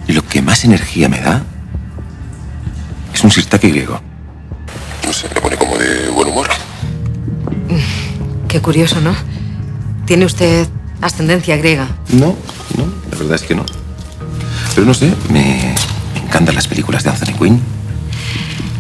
lo 0.09 0.27
que 0.27 0.43
más 0.43 0.65
energía 0.65 1.09
me 1.09 1.21
da 1.21 1.43
es 3.15 3.25
un 3.25 3.31
sirtaki 3.31 3.71
griego. 3.71 4.01
No 5.07 5.13
sé, 5.15 5.29
me 5.35 5.41
pone 5.41 5.57
Qué 8.51 8.61
curioso, 8.61 9.01
¿no? 9.01 9.15
Tiene 10.07 10.25
usted 10.25 10.67
ascendencia 11.01 11.57
griega. 11.57 11.87
No, 12.09 12.37
no, 12.77 12.85
la 13.13 13.17
verdad 13.17 13.37
es 13.37 13.43
que 13.43 13.55
no. 13.55 13.65
Pero 14.75 14.85
no 14.85 14.93
sé, 14.93 15.15
me, 15.31 15.73
me 16.15 16.21
encantan 16.21 16.57
las 16.57 16.67
películas 16.67 17.05
de 17.05 17.11
Anthony 17.11 17.39
Quinn. 17.39 17.63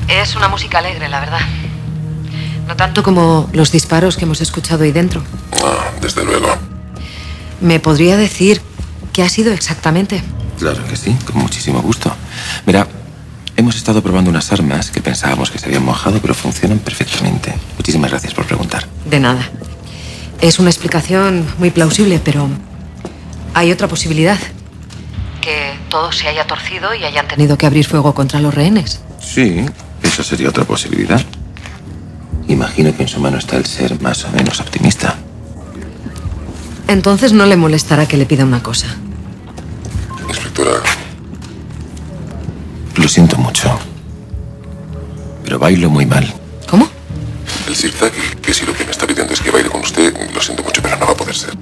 Es 0.09 0.35
una 0.35 0.49
música 0.49 0.79
alegre, 0.79 1.09
la 1.09 1.21
verdad. 1.21 1.39
No 2.67 2.75
tanto 2.75 3.05
como 3.05 3.49
los 3.53 3.71
disparos 3.71 4.17
que 4.17 4.25
hemos 4.25 4.41
escuchado 4.41 4.83
ahí 4.83 4.91
dentro. 4.91 5.23
Ah, 5.65 5.91
desde 6.01 6.25
luego. 6.25 6.49
¿Me 7.61 7.79
podría 7.79 8.17
decir 8.17 8.61
qué 9.13 9.23
ha 9.23 9.29
sido 9.29 9.53
exactamente? 9.53 10.21
Claro 10.59 10.85
que 10.89 10.97
sí, 10.97 11.17
con 11.27 11.43
muchísimo 11.43 11.81
gusto. 11.81 12.13
Verá, 12.67 12.89
hemos 13.61 13.77
estado 13.77 14.03
probando 14.03 14.31
unas 14.31 14.51
armas 14.53 14.91
que 14.91 15.01
pensábamos 15.01 15.51
que 15.51 15.59
se 15.59 15.67
habían 15.67 15.85
mojado, 15.85 16.19
pero 16.21 16.35
funcionan 16.35 16.79
perfectamente. 16.79 17.55
Muchísimas 17.77 18.11
gracias 18.11 18.35
por 18.35 18.47
preguntar. 18.47 18.87
De 19.05 19.21
nada. 19.21 19.49
Es 20.41 20.59
una 20.59 20.71
explicación 20.71 21.47
muy 21.59 21.71
plausible, 21.71 22.21
pero 22.25 22.49
hay 23.55 23.71
otra 23.71 23.87
posibilidad. 23.87 24.39
Que 25.43 25.75
todo 25.91 26.11
se 26.11 26.29
haya 26.29 26.47
torcido 26.47 26.95
y 26.95 27.05
hayan 27.05 27.29
tenido 27.29 27.59
que 27.59 27.67
abrir 27.67 27.87
fuego 27.87 28.15
contra 28.15 28.41
los 28.41 28.55
rehenes. 28.55 29.01
Sí, 29.21 29.65
esa 30.03 30.25
sería 30.25 30.49
otra 30.49 30.65
posibilidad. 30.65 31.23
Imagino 32.49 32.97
que 32.97 33.03
en 33.03 33.09
su 33.09 33.21
mano 33.21 33.37
está 33.39 33.57
el 33.57 33.67
ser 33.67 34.01
más 34.01 34.25
o 34.25 34.31
menos 34.31 34.61
optimista. 34.61 35.17
Entonces 36.89 37.33
no 37.33 37.47
le 37.47 37.57
molestará 37.57 38.09
que 38.09 38.17
le 38.17 38.27
pida 38.27 38.45
una 38.45 38.63
cosa. 38.63 38.87
Lo 42.97 43.09
siento 43.09 43.37
mucho. 43.39 43.79
Pero 45.45 45.59
bailo 45.59 45.91
muy 45.91 46.07
mal. 46.07 46.33
¿Cómo? 46.69 46.89
El 47.67 47.75
Sirtaki, 47.75 48.37
que 48.43 48.55
si 48.55 48.67
lo 48.67 48.75
que 48.75 48.85
me 48.85 48.91
está 48.91 49.07
pidiendo 49.07 49.33
es 49.33 49.41
que 49.41 49.51
baile 49.51 49.69
con 49.69 49.81
usted, 49.81 50.15
lo 50.35 50.41
siento 50.41 50.63
mucho, 50.63 50.83
pero 50.83 50.97
no 50.97 51.07
va 51.07 51.13
a 51.13 51.17
poder 51.17 51.35
ser. 51.35 51.57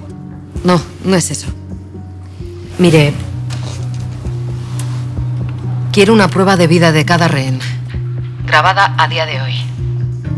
No, 0.65 0.81
no 1.05 1.17
es 1.17 1.31
eso. 1.31 1.47
Mire, 2.79 3.13
quiero 5.93 6.13
una 6.13 6.29
prueba 6.29 6.57
de 6.57 6.67
vida 6.67 6.93
de 6.93 7.05
cada 7.05 7.29
rehén, 7.29 7.59
grabada 8.47 8.95
a 8.99 9.09
día 9.09 9.27
de 9.27 9.41
hoy, 9.41 9.55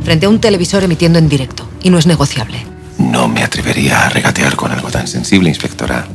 frente 0.05 0.27
a 0.27 0.29
un 0.29 0.41
televisor 0.41 0.83
emitiendo 0.83 1.19
en 1.19 1.29
directo, 1.29 1.69
y 1.83 1.91
no 1.91 1.99
es 1.99 2.07
negociable. 2.07 2.65
No 2.99 3.29
me 3.29 3.43
atrevería 3.43 4.07
a 4.07 4.09
regatear 4.09 4.57
con 4.57 4.73
algo 4.73 4.91
tan 4.91 5.07
sensible, 5.07 5.49
inspectora. 5.49 6.07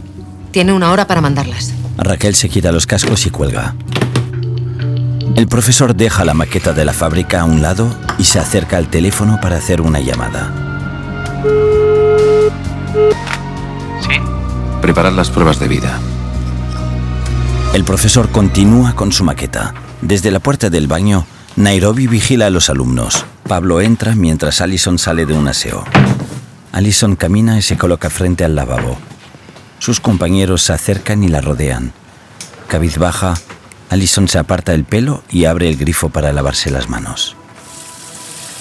Tiene 0.52 0.74
una 0.74 0.92
hora 0.92 1.08
para 1.08 1.22
mandarlas. 1.22 1.74
Raquel 1.98 2.36
se 2.36 2.50
quita 2.50 2.72
los 2.72 2.88
cascos 2.88 3.26
y 3.26 3.30
cuelga. 3.30 3.76
El 5.36 5.48
profesor 5.50 5.94
deja 5.98 6.24
la 6.24 6.34
maqueta 6.34 6.72
de 6.72 6.86
la 6.86 6.94
fábrica 6.94 7.42
a 7.42 7.44
un 7.44 7.62
lado 7.62 7.94
y 8.18 8.24
se 8.24 8.40
acerca 8.40 8.78
al 8.78 8.88
teléfono 8.88 9.38
para 9.42 9.58
hacer 9.58 9.82
una 9.82 10.00
llamada. 10.00 10.54
Sí. 14.00 14.16
Preparar 14.82 15.12
las 15.12 15.30
pruebas 15.30 15.60
de 15.60 15.68
vida. 15.68 16.00
El 17.74 17.84
profesor 17.84 18.30
continúa 18.30 18.96
con 18.96 19.12
su 19.12 19.26
maqueta. 19.26 19.74
Desde 20.02 20.32
la 20.32 20.40
puerta 20.40 20.70
del 20.70 20.88
baño, 20.88 21.26
Nairobi 21.58 22.08
vigila 22.08 22.46
a 22.46 22.50
los 22.50 22.70
alumnos. 22.70 23.26
Pablo 23.44 23.82
entra 23.82 24.16
mientras 24.16 24.62
Allison 24.62 24.98
sale 24.98 25.26
de 25.26 25.34
un 25.34 25.50
aseo. 25.50 25.84
Allison 26.72 27.18
camina 27.18 27.58
y 27.58 27.62
se 27.62 27.78
coloca 27.78 28.10
frente 28.10 28.46
al 28.46 28.56
lavabo. 28.56 28.98
Sus 29.80 30.00
compañeros 30.00 30.62
se 30.62 30.72
acercan 30.72 31.24
y 31.24 31.28
la 31.28 31.42
rodean. 31.42 31.92
Cabizbaja, 32.70 33.36
Allison 33.90 34.28
se 34.28 34.38
aparta 34.40 34.74
el 34.74 34.84
pelo 34.84 35.24
y 35.32 35.46
abre 35.46 35.70
el 35.70 35.78
grifo 35.78 36.10
para 36.10 36.34
lavarse 36.34 36.70
las 36.72 36.90
manos. 36.90 37.36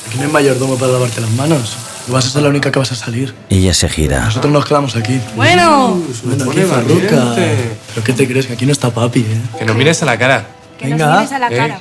Aquí 0.09 0.19
no 0.19 0.25
hay 0.25 0.31
mayordomo 0.31 0.77
para 0.77 0.93
lavarte 0.93 1.21
las 1.21 1.31
manos. 1.31 1.77
No 2.07 2.13
vas 2.15 2.27
a 2.27 2.31
ser 2.31 2.43
la 2.43 2.51
única 2.51 2.71
que 2.71 2.79
vas 2.79 2.93
a 2.93 2.95
salir. 2.95 3.35
Ella 3.49 3.73
se 3.73 3.89
gira. 3.89 4.27
Nosotros 4.27 4.53
nos 4.53 4.67
quedamos 4.67 4.95
aquí. 4.97 5.19
Bueno. 5.35 5.99
Bueno, 6.25 6.45
pone 6.45 6.61
aquí, 6.63 6.71
Farruca. 6.71 7.35
¿Pero 7.35 8.05
qué 8.05 8.13
te 8.13 8.29
crees? 8.29 8.47
Que 8.47 8.53
aquí 8.53 8.67
no 8.67 8.73
está 8.73 8.91
papi, 8.93 9.21
¿eh? 9.21 9.41
Que 9.59 9.65
nos 9.65 9.75
mires 9.75 10.03
a 10.03 10.05
la 10.07 10.19
cara. 10.19 10.47
Que 10.79 10.89
Venga. 10.89 11.07
nos 11.07 11.17
mires 11.21 11.33
a 11.33 11.39
la 11.39 11.49
Eh, 11.49 11.57
cara. 11.57 11.81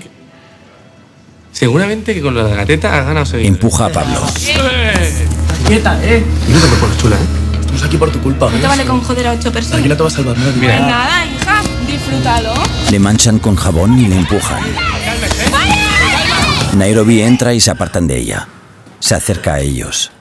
Seguramente 1.51 2.13
que 2.13 2.21
con 2.21 2.35
la 2.35 2.43
gateta 2.55 2.97
has 2.99 3.05
ganado 3.05 3.25
seguir. 3.25 3.47
Empuja 3.47 3.87
a 3.87 3.89
Pablo. 3.89 4.21
Quieta, 5.67 5.99
¿eh? 6.03 6.23
Y 6.47 6.51
no 6.51 6.59
te 6.59 6.67
me 6.67 6.75
pones 6.77 6.97
chula, 6.97 7.15
¿eh? 7.17 7.59
Estamos 7.59 7.83
aquí 7.83 7.97
por 7.97 8.11
tu 8.11 8.19
culpa. 8.21 8.49
No 8.49 8.57
te 8.57 8.67
vale 8.67 8.85
con 8.85 9.01
joder 9.01 9.27
a 9.27 9.31
ocho 9.33 9.51
personas. 9.51 9.79
Aquí 9.79 9.89
no 9.89 9.97
te 9.97 10.03
va 10.03 10.07
a 10.07 10.11
salvar 10.11 10.37
nadie. 10.37 10.53
Pues 10.53 10.79
nada, 10.81 11.25
disfrútalo. 12.03 12.53
Le 12.91 12.99
manchan 12.99 13.39
con 13.39 13.55
jabón 13.55 13.97
y 13.99 14.07
le 14.07 14.17
empujan. 14.17 14.61
Nairobi 16.77 17.21
entra 17.21 17.53
y 17.53 17.59
se 17.59 17.71
apartan 17.71 18.07
de 18.07 18.17
ella. 18.17 18.47
Se 18.99 19.15
acerca 19.15 19.55
a 19.55 19.59
ellos. 19.59 20.11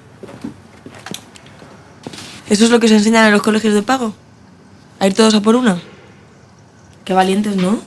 ¿Eso 2.49 2.65
es 2.65 2.71
lo 2.71 2.81
que 2.81 2.89
se 2.89 2.97
enseñan 2.97 3.27
en 3.27 3.33
los 3.33 3.43
colegios 3.43 3.75
de 3.75 3.83
pago? 3.83 4.15
¿A 5.01 5.07
ir 5.07 5.15
todos 5.15 5.35
a 5.35 5.41
por 5.41 5.57
una? 5.57 5.81
Qué 7.05 7.15
valientes, 7.15 7.57
¿no? 7.57 7.81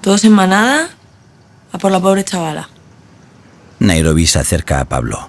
Todos 0.00 0.24
en 0.24 0.32
manada 0.32 0.88
a 1.72 1.78
por 1.78 1.90
la 1.90 2.00
pobre 2.00 2.24
chavala. 2.24 2.68
Nairobi 3.80 4.26
se 4.26 4.38
acerca 4.38 4.80
a 4.80 4.84
Pablo. 4.84 5.28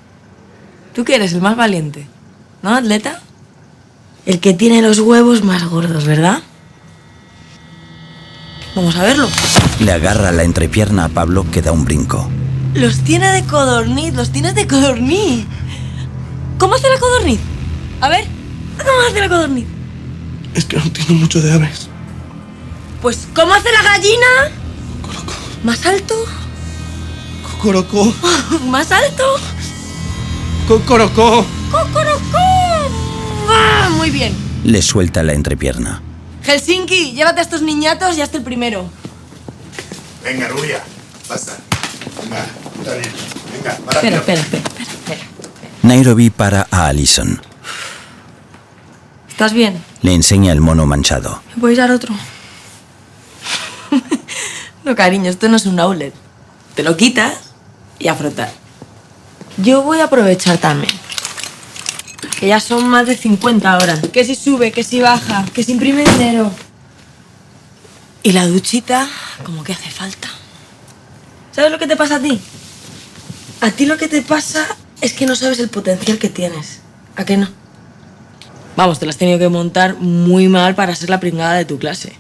¿Tú 0.94 1.04
qué 1.04 1.16
eres, 1.16 1.34
el 1.34 1.42
más 1.42 1.58
valiente? 1.58 2.08
¿No, 2.62 2.76
atleta? 2.76 3.22
El 4.26 4.40
que 4.40 4.54
tiene 4.54 4.82
los 4.82 5.00
huevos 5.00 5.44
más 5.44 5.66
gordos, 5.66 6.06
¿verdad? 6.06 6.42
Vamos 8.76 8.96
a 8.98 9.04
verlo. 9.04 9.30
Le 9.80 9.92
agarra 9.92 10.32
la 10.32 10.44
entrepierna 10.44 11.06
a 11.06 11.10
Pablo 11.10 11.46
que 11.50 11.62
da 11.62 11.72
un 11.72 11.86
brinco. 11.86 12.30
Los 12.74 13.00
tiene 13.00 13.32
de 13.32 13.44
codorniz, 13.46 14.14
los 14.14 14.32
tienes 14.32 14.54
de 14.54 14.68
codorniz. 14.68 15.46
¿Cómo 16.58 16.76
hace 16.76 16.90
la 16.90 17.00
codorniz? 17.00 17.40
A 18.02 18.10
ver, 18.10 18.26
¿cómo 18.78 18.92
hace 19.10 19.22
la 19.22 19.30
codorniz? 19.30 19.66
Es 20.54 20.66
que 20.66 20.76
no 20.76 20.84
entiendo 20.84 21.14
mucho 21.14 21.42
de 21.42 21.54
aves. 21.54 21.88
Pues, 23.02 23.28
¿cómo 23.34 23.54
hace 23.54 23.72
la 23.72 23.82
gallina? 23.82 24.26
¿Más 25.64 25.86
alto? 25.86 26.16
Cocorocó. 27.44 28.14
¿Más 28.68 28.92
alto? 28.92 29.24
Cocorocó. 30.68 31.46
¡Cocorocó! 31.72 32.38
¡Ah, 33.48 33.90
muy 33.96 34.10
bien. 34.10 34.36
Le 34.64 34.82
suelta 34.82 35.24
la 35.24 35.34
entrepierna. 35.34 36.02
Helsinki, 36.46 37.14
llévate 37.14 37.40
a 37.40 37.44
estos 37.44 37.62
niñatos 37.62 38.18
y 38.18 38.22
hazte 38.22 38.38
el 38.38 38.44
primero. 38.44 38.90
Venga, 40.24 40.48
rubia, 40.48 40.84
pasa. 41.28 41.58
Venga, 42.22 42.46
dale. 42.84 43.02
Venga, 43.52 43.78
para 43.86 44.00
Espera, 44.00 44.18
espera, 44.18 44.42
espera, 44.42 44.62
espera. 44.62 45.22
Nairobi 45.82 46.30
para 46.30 46.68
a 46.70 46.88
Allison. 46.88 47.42
¿Estás 49.30 49.54
bien? 49.54 49.84
Le 50.02 50.14
enseña 50.14 50.52
el 50.52 50.62
mono 50.62 50.86
manchado. 50.86 51.42
¿Me 51.56 51.62
puedes 51.62 51.78
dar 51.78 51.92
otro? 51.92 52.14
no, 54.84 54.96
cariño, 54.96 55.30
esto 55.30 55.50
no 55.50 55.58
es 55.58 55.66
un 55.66 55.80
outlet. 55.80 56.14
Te 56.76 56.84
lo 56.84 56.96
quitas 56.96 57.34
y 58.00 58.08
a 58.08 58.16
frotar. 58.16 58.52
Yo 59.58 59.82
voy 59.82 60.00
a 60.00 60.06
aprovechar 60.06 60.58
también. 60.58 60.94
Que 62.40 62.48
ya 62.48 62.60
son 62.60 62.88
más 62.88 63.08
de 63.08 63.16
50 63.16 63.72
ahora. 63.72 64.02
Que 64.02 64.26
si 64.26 64.36
sube, 64.36 64.72
que 64.72 64.84
si 64.84 65.00
baja, 65.00 65.46
que 65.54 65.64
si 65.64 65.72
imprime 65.72 66.04
dinero. 66.04 66.52
Y 68.24 68.32
la 68.32 68.48
duchita, 68.48 69.08
como 69.44 69.64
que 69.64 69.74
hace 69.74 69.90
falta. 69.90 70.30
¿Sabes 71.56 71.72
lo 71.72 71.80
que 71.80 71.88
te 71.88 71.96
pasa 71.96 72.16
a 72.16 72.20
ti? 72.20 72.42
A 73.62 73.72
ti 73.72 73.86
lo 73.86 73.98
que 73.98 74.08
te 74.08 74.22
pasa 74.22 74.66
es 75.02 75.14
que 75.14 75.26
no 75.26 75.36
sabes 75.36 75.60
el 75.60 75.70
potencial 75.70 76.18
que 76.18 76.30
tienes. 76.30 76.80
¿A 77.16 77.26
qué 77.26 77.38
no? 77.38 77.48
Vamos, 78.76 79.00
te 79.00 79.06
lo 79.06 79.12
has 79.12 79.18
tenido 79.18 79.40
que 79.40 79.48
montar 79.48 79.96
muy 79.96 80.50
mal 80.50 80.76
para 80.76 80.96
ser 80.96 81.10
la 81.10 81.20
pringada 81.20 81.54
de 81.54 81.66
tu 81.66 81.80
clase. 81.80 82.14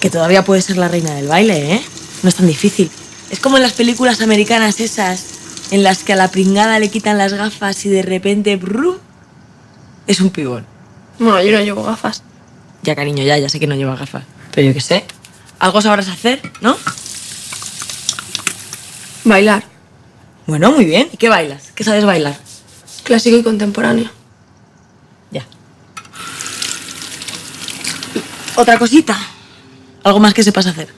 Que 0.00 0.08
todavía 0.08 0.44
puedes 0.44 0.64
ser 0.64 0.78
la 0.78 0.88
reina 0.88 1.14
del 1.14 1.28
baile, 1.28 1.74
¿eh? 1.74 1.82
No 2.22 2.28
es 2.28 2.34
tan 2.36 2.46
difícil. 2.46 2.90
Es 3.30 3.38
como 3.38 3.56
en 3.56 3.62
las 3.62 3.72
películas 3.72 4.20
americanas 4.20 4.80
esas, 4.80 5.24
en 5.70 5.82
las 5.82 6.02
que 6.02 6.12
a 6.12 6.16
la 6.16 6.28
pringada 6.28 6.78
le 6.78 6.90
quitan 6.90 7.18
las 7.18 7.32
gafas 7.32 7.84
y 7.86 7.88
de 7.88 8.02
repente, 8.02 8.56
¡brum! 8.56 8.96
Es 10.06 10.20
un 10.20 10.30
pibón. 10.30 10.66
Bueno, 11.18 11.42
yo 11.42 11.52
no 11.52 11.64
llevo 11.64 11.84
gafas. 11.84 12.22
Ya, 12.82 12.96
cariño, 12.96 13.22
ya, 13.22 13.38
ya 13.38 13.48
sé 13.48 13.60
que 13.60 13.66
no 13.66 13.74
lleva 13.74 13.96
gafas. 13.96 14.24
Pero 14.54 14.68
yo 14.68 14.74
qué 14.74 14.80
sé. 14.80 15.04
Algo 15.58 15.80
sabrás 15.80 16.08
hacer, 16.08 16.42
¿no? 16.60 16.76
Bailar. 19.24 19.64
Bueno, 20.46 20.72
muy 20.72 20.84
bien. 20.84 21.08
¿Y 21.12 21.16
qué 21.16 21.28
bailas? 21.28 21.70
¿Qué 21.74 21.84
sabes 21.84 22.04
bailar? 22.04 22.36
Clásico 23.04 23.36
y 23.36 23.42
contemporáneo. 23.42 24.10
Ya. 25.30 25.46
Otra 28.56 28.78
cosita. 28.78 29.16
Algo 30.02 30.18
más 30.18 30.34
que 30.34 30.42
sepas 30.42 30.66
hacer. 30.66 30.92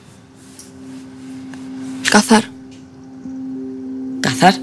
Cazar. 2.09 2.54
Cazar. 4.25 4.55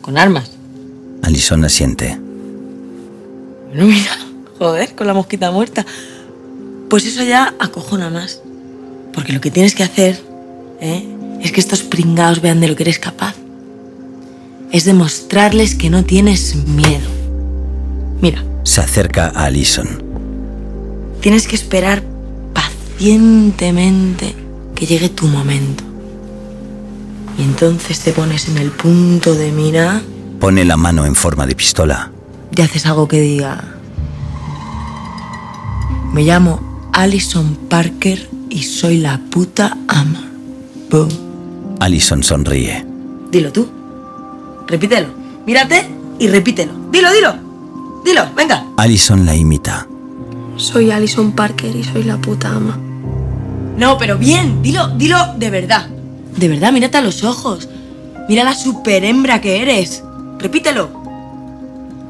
Con 0.00 0.16
armas. 0.16 0.52
Allison 1.22 1.64
asiente. 1.64 2.16
Bueno, 3.70 3.86
mira. 3.86 4.16
Joder, 4.58 4.94
con 4.94 5.08
la 5.08 5.12
mosquita 5.12 5.50
muerta. 5.50 5.84
Pues 6.88 7.04
eso 7.04 7.24
ya 7.24 7.52
acojona 7.58 8.08
más. 8.08 8.40
Porque 9.12 9.32
lo 9.32 9.40
que 9.40 9.50
tienes 9.50 9.74
que 9.74 9.82
hacer, 9.82 10.22
¿eh? 10.80 11.04
Es 11.42 11.50
que 11.50 11.58
estos 11.58 11.82
pringados 11.82 12.40
vean 12.40 12.60
de 12.60 12.68
lo 12.68 12.76
que 12.76 12.84
eres 12.84 13.00
capaz. 13.00 13.34
Es 14.70 14.84
demostrarles 14.84 15.74
que 15.74 15.90
no 15.90 16.04
tienes 16.04 16.54
miedo. 16.54 17.08
Mira, 18.20 18.44
Se 18.62 18.80
acerca 18.80 19.32
a 19.34 19.46
Allison. 19.46 19.88
tienes 21.20 21.48
que 21.48 21.56
esperar 21.56 22.04
pacientemente 22.54 24.32
que 24.76 24.86
llegue 24.86 25.08
tu 25.08 25.26
momento. 25.26 25.82
Y 27.38 27.42
entonces 27.42 28.00
te 28.00 28.12
pones 28.12 28.48
en 28.48 28.58
el 28.58 28.70
punto 28.70 29.34
de 29.34 29.52
mira 29.52 30.00
Pone 30.40 30.64
la 30.64 30.76
mano 30.76 31.04
en 31.06 31.14
forma 31.14 31.46
de 31.46 31.54
pistola. 31.54 32.10
y 32.56 32.60
haces 32.62 32.86
algo 32.86 33.08
que 33.08 33.20
diga. 33.20 33.62
Me 36.12 36.22
llamo 36.22 36.88
Alison 36.92 37.56
Parker 37.68 38.28
y 38.48 38.62
soy 38.62 38.98
la 38.98 39.18
puta 39.30 39.76
ama. 39.88 40.24
Boom. 40.90 41.08
Allison 41.80 42.22
sonríe. 42.22 42.84
Dilo 43.30 43.52
tú. 43.52 43.68
Repítelo. 44.66 45.08
Mírate 45.46 45.86
y 46.18 46.28
repítelo. 46.28 46.72
Dilo, 46.90 47.12
dilo. 47.12 47.34
Dilo, 48.04 48.22
venga. 48.34 48.64
Allison 48.78 49.26
la 49.26 49.34
imita. 49.34 49.86
Soy 50.56 50.90
Alison 50.90 51.32
Parker 51.32 51.74
y 51.76 51.84
soy 51.84 52.04
la 52.04 52.16
puta 52.18 52.50
ama. 52.54 52.78
No, 53.76 53.98
pero 53.98 54.16
bien. 54.16 54.62
Dilo, 54.62 54.88
dilo 54.96 55.34
de 55.36 55.50
verdad. 55.50 55.88
De 56.36 56.48
verdad, 56.48 56.72
mírate 56.72 56.98
a 56.98 57.02
los 57.02 57.24
ojos. 57.24 57.68
Mira 58.28 58.44
la 58.44 58.54
super 58.54 59.04
hembra 59.04 59.40
que 59.40 59.62
eres. 59.62 60.02
Repítelo. 60.38 60.90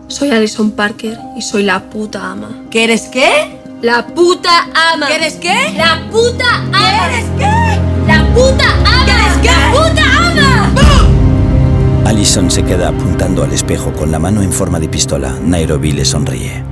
Soy 0.08 0.30
Alison 0.30 0.72
Parker 0.72 1.18
y 1.36 1.42
soy 1.42 1.62
la 1.62 1.90
puta 1.90 2.32
ama. 2.32 2.64
¿Qué 2.70 2.84
eres 2.84 3.02
qué? 3.02 3.60
La 3.82 4.06
puta 4.06 4.68
ama. 4.92 5.06
¿Qué 5.06 5.14
eres 5.14 5.34
qué? 5.34 5.74
La 5.76 6.08
puta 6.10 6.44
ama. 6.54 6.78
¿Qué 6.78 7.16
eres 7.16 7.26
qué? 7.38 7.80
La 8.06 8.34
puta 8.34 8.64
ama. 8.74 9.04
¿Qué 9.04 9.12
eres 9.12 9.36
qué? 9.42 9.48
La 9.48 9.72
puta 9.72 10.02
ama. 10.28 12.08
Allison 12.08 12.50
se 12.50 12.64
queda 12.64 12.88
apuntando 12.88 13.44
al 13.44 13.52
espejo 13.52 13.92
con 13.92 14.10
la 14.10 14.18
mano 14.18 14.42
en 14.42 14.52
forma 14.52 14.80
de 14.80 14.88
pistola. 14.88 15.36
Nairobi 15.42 15.92
le 15.92 16.04
sonríe. 16.04 16.64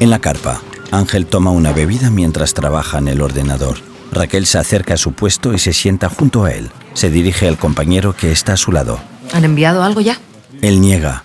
En 0.00 0.10
la 0.10 0.18
carpa, 0.18 0.60
Ángel 0.90 1.26
toma 1.26 1.50
una 1.50 1.72
bebida 1.72 2.10
mientras 2.10 2.52
trabaja 2.52 2.98
en 2.98 3.08
el 3.08 3.20
ordenador. 3.22 3.93
Raquel 4.14 4.46
se 4.46 4.58
acerca 4.58 4.94
a 4.94 4.96
su 4.96 5.12
puesto 5.12 5.52
y 5.52 5.58
se 5.58 5.72
sienta 5.72 6.08
junto 6.08 6.44
a 6.44 6.52
él. 6.52 6.70
Se 6.94 7.10
dirige 7.10 7.48
al 7.48 7.58
compañero 7.58 8.16
que 8.16 8.32
está 8.32 8.54
a 8.54 8.56
su 8.56 8.72
lado. 8.72 9.00
¿Han 9.32 9.44
enviado 9.44 9.82
algo 9.82 10.00
ya? 10.00 10.18
Él 10.62 10.80
niega. 10.80 11.24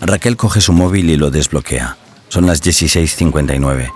Raquel 0.00 0.36
coge 0.36 0.60
su 0.60 0.72
móvil 0.72 1.10
y 1.10 1.16
lo 1.16 1.30
desbloquea. 1.30 1.96
Son 2.28 2.46
las 2.46 2.62
16.59. 2.62 3.92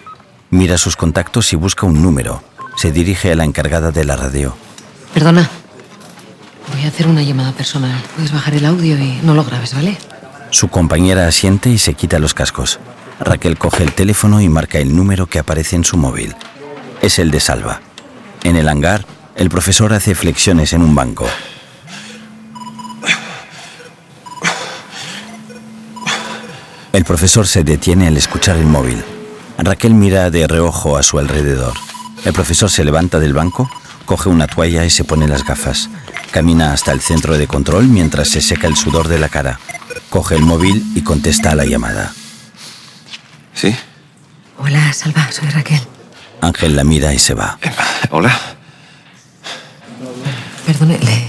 Mira 0.51 0.79
sus 0.79 0.97
contactos 0.97 1.53
y 1.53 1.57
busca 1.57 1.87
un 1.87 2.03
número. 2.03 2.43
Se 2.77 2.93
dirige 2.93 3.33
a 3.33 3.37
la 3.37 3.45
encargada 3.45 3.91
de 3.91 4.05
la 4.05 4.17
radio. 4.17 4.57
Perdona. 5.15 5.49
Voy 6.73 6.85
a 6.85 6.89
hacer 6.89 7.07
una 7.07 7.23
llamada 7.23 7.53
personal. 7.53 8.01
Puedes 8.15 8.33
bajar 8.33 8.55
el 8.55 8.67
audio 8.67 8.99
y 8.99 9.21
no 9.23 9.35
lo 9.35 9.45
grabes, 9.45 9.75
¿vale? 9.75 9.97
Su 10.51 10.69
compañera 10.69 11.27
asiente 11.27 11.71
y 11.71 11.79
se 11.79 11.95
quita 11.95 12.19
los 12.19 12.35
cascos. 12.35 12.79
Raquel 13.21 13.59
coge 13.59 13.83
el 13.83 13.93
teléfono 13.93 14.41
y 14.41 14.49
marca 14.49 14.79
el 14.79 14.95
número 14.95 15.27
que 15.27 15.39
aparece 15.39 15.77
en 15.77 15.85
su 15.85 15.97
móvil. 15.97 16.35
Es 17.01 17.19
el 17.19 17.31
de 17.31 17.41
Salva. 17.41 17.81
En 18.45 18.57
el 18.57 18.69
hangar, 18.69 19.07
el 19.37 19.49
profesor 19.49 19.95
hace 19.95 20.15
flexiones 20.15 20.75
en 20.75 20.83
un 20.83 20.95
banco. 20.95 21.27
El 26.93 27.05
profesor 27.05 27.47
se 27.47 27.65
detiene 27.65 28.07
al 28.07 28.17
escuchar 28.19 28.57
el 28.57 28.67
móvil. 28.67 29.03
Raquel 29.59 29.95
mira 29.95 30.31
de 30.31 30.47
reojo 30.47 30.99
a 30.99 31.03
su 31.03 31.19
alrededor. 31.19 31.73
El 32.25 32.35
profesor 32.35 32.71
se 32.71 32.85
levanta 32.85 33.19
del 33.19 33.33
banco, 33.33 33.69
coge 34.05 34.29
una 34.29 34.47
toalla 34.47 34.85
y 34.85 34.91
se 34.91 35.05
pone 35.05 35.27
las 35.27 35.45
gafas. 35.45 35.89
Camina 36.31 36.73
hasta 36.73 36.93
el 36.93 37.01
centro 37.01 37.39
de 37.39 37.47
control 37.47 37.89
mientras 37.89 38.29
se 38.29 38.43
seca 38.43 38.67
el 38.67 38.77
sudor 38.77 39.09
de 39.09 39.19
la 39.19 39.31
cara. 39.31 39.59
Coge 40.11 40.35
el 40.35 40.43
móvil 40.43 40.85
y 40.95 41.01
contesta 41.03 41.53
a 41.53 41.55
la 41.55 41.65
llamada. 41.65 42.13
¿Sí? 43.55 43.75
Hola, 44.59 44.93
Salva, 44.93 45.33
soy 45.33 45.49
Raquel. 45.49 45.81
Ángel 46.45 46.77
la 46.77 46.85
mira 46.85 47.13
y 47.13 47.19
se 47.19 47.35
va. 47.35 47.59
Hola. 48.11 48.39
Perdone, 50.67 50.99
le. 50.99 51.25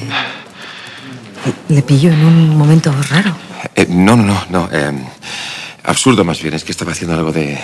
Le 1.75 1.81
pillo 1.81 2.11
en 2.11 2.25
un 2.25 2.57
momento 2.57 2.93
raro. 3.09 3.35
Eh, 3.75 3.87
no, 3.89 4.15
no, 4.15 4.23
no, 4.23 4.45
no. 4.49 4.69
eh, 4.71 4.91
absurdo 5.83 6.23
más 6.23 6.41
bien. 6.41 6.53
Es 6.53 6.63
que 6.63 6.71
estaba 6.71 6.91
haciendo 6.91 7.15
algo 7.15 7.31
de, 7.31 7.59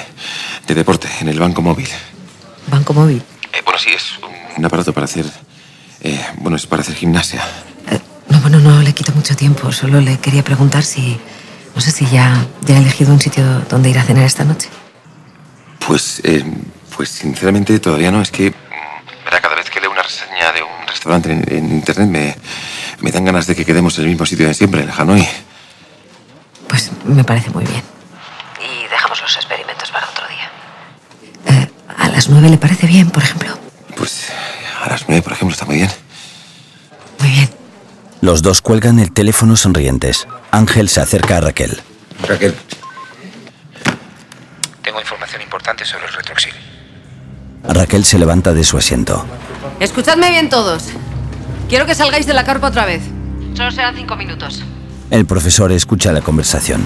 de 0.67 0.75
deporte 0.75 1.07
en 1.19 1.27
el 1.29 1.39
banco 1.39 1.61
móvil. 1.61 1.87
Banco 2.67 2.93
móvil. 2.93 3.21
Eh, 3.53 3.61
bueno, 3.63 3.79
sí, 3.79 3.89
es 3.95 4.13
un 4.57 4.65
aparato 4.65 4.93
para 4.93 5.05
hacer... 5.05 5.25
eh, 6.01 6.19
bueno, 6.37 6.57
es 6.57 6.65
para 6.65 6.81
hacer 6.81 6.95
gimnasia. 6.95 7.41
No, 8.29 8.39
bueno, 8.39 8.59
no 8.59 8.81
le 8.81 8.93
quito 8.93 9.11
mucho 9.13 9.35
tiempo. 9.35 9.71
Solo 9.71 9.99
le 10.01 10.17
quería 10.19 10.43
preguntar 10.43 10.83
si. 10.83 11.19
No 11.75 11.81
sé 11.81 11.91
si 11.91 12.05
ya, 12.07 12.45
ya 12.65 12.75
ha 12.75 12.79
elegido 12.79 13.13
un 13.13 13.19
sitio 13.21 13.43
donde 13.69 13.89
ir 13.89 13.97
a 13.99 14.03
cenar 14.03 14.25
esta 14.25 14.43
noche. 14.43 14.69
Pues, 15.85 16.21
eh, 16.23 16.43
pues 17.01 17.09
sinceramente 17.09 17.79
todavía 17.79 18.11
no. 18.11 18.21
Es 18.21 18.29
que, 18.29 18.53
verá, 19.25 19.41
cada 19.41 19.55
vez 19.55 19.71
que 19.71 19.81
leo 19.81 19.89
una 19.89 20.03
reseña 20.03 20.51
de 20.51 20.61
un 20.61 20.87
restaurante 20.87 21.31
en, 21.31 21.51
en 21.51 21.71
internet 21.71 22.07
me, 22.07 22.35
me 22.99 23.11
dan 23.11 23.25
ganas 23.25 23.47
de 23.47 23.55
que 23.55 23.65
quedemos 23.65 23.97
en 23.97 24.03
el 24.03 24.11
mismo 24.11 24.23
sitio 24.27 24.47
de 24.47 24.53
siempre, 24.53 24.83
en 24.83 24.91
Hanoi. 24.91 25.27
Pues 26.67 26.91
me 27.05 27.23
parece 27.23 27.49
muy 27.49 27.65
bien. 27.65 27.81
Y 28.59 28.87
dejamos 28.87 29.19
los 29.19 29.35
experimentos 29.35 29.89
para 29.89 30.07
otro 30.07 30.27
día. 30.27 30.51
Eh, 31.47 31.71
¿A 31.97 32.09
las 32.09 32.29
nueve 32.29 32.49
le 32.49 32.59
parece 32.59 32.85
bien, 32.85 33.09
por 33.09 33.23
ejemplo? 33.23 33.57
Pues 33.97 34.31
a 34.79 34.87
las 34.87 35.05
nueve, 35.07 35.23
por 35.23 35.33
ejemplo, 35.33 35.53
está 35.53 35.65
muy 35.65 35.77
bien. 35.77 35.89
Muy 37.17 37.29
bien. 37.31 37.49
Los 38.21 38.43
dos 38.43 38.61
cuelgan 38.61 38.99
el 38.99 39.11
teléfono 39.11 39.55
sonrientes. 39.55 40.27
Ángel 40.51 40.87
se 40.87 41.01
acerca 41.01 41.37
a 41.37 41.41
Raquel. 41.41 41.81
Raquel. 42.27 42.55
Tengo 44.83 45.01
información 45.01 45.41
importante 45.41 45.83
sobre 45.83 46.05
el 46.05 46.13
retroxil. 46.13 46.53
Raquel 47.63 48.05
se 48.05 48.17
levanta 48.19 48.53
de 48.53 48.63
su 48.63 48.77
asiento. 48.77 49.25
Escuchadme 49.79 50.29
bien 50.29 50.49
todos. 50.49 50.83
Quiero 51.69 51.85
que 51.85 51.95
salgáis 51.95 52.25
de 52.25 52.33
la 52.33 52.43
carpa 52.43 52.67
otra 52.67 52.85
vez. 52.85 53.03
Solo 53.55 53.71
serán 53.71 53.95
cinco 53.95 54.15
minutos. 54.15 54.63
El 55.09 55.25
profesor 55.25 55.71
escucha 55.71 56.11
la 56.11 56.21
conversación. 56.21 56.85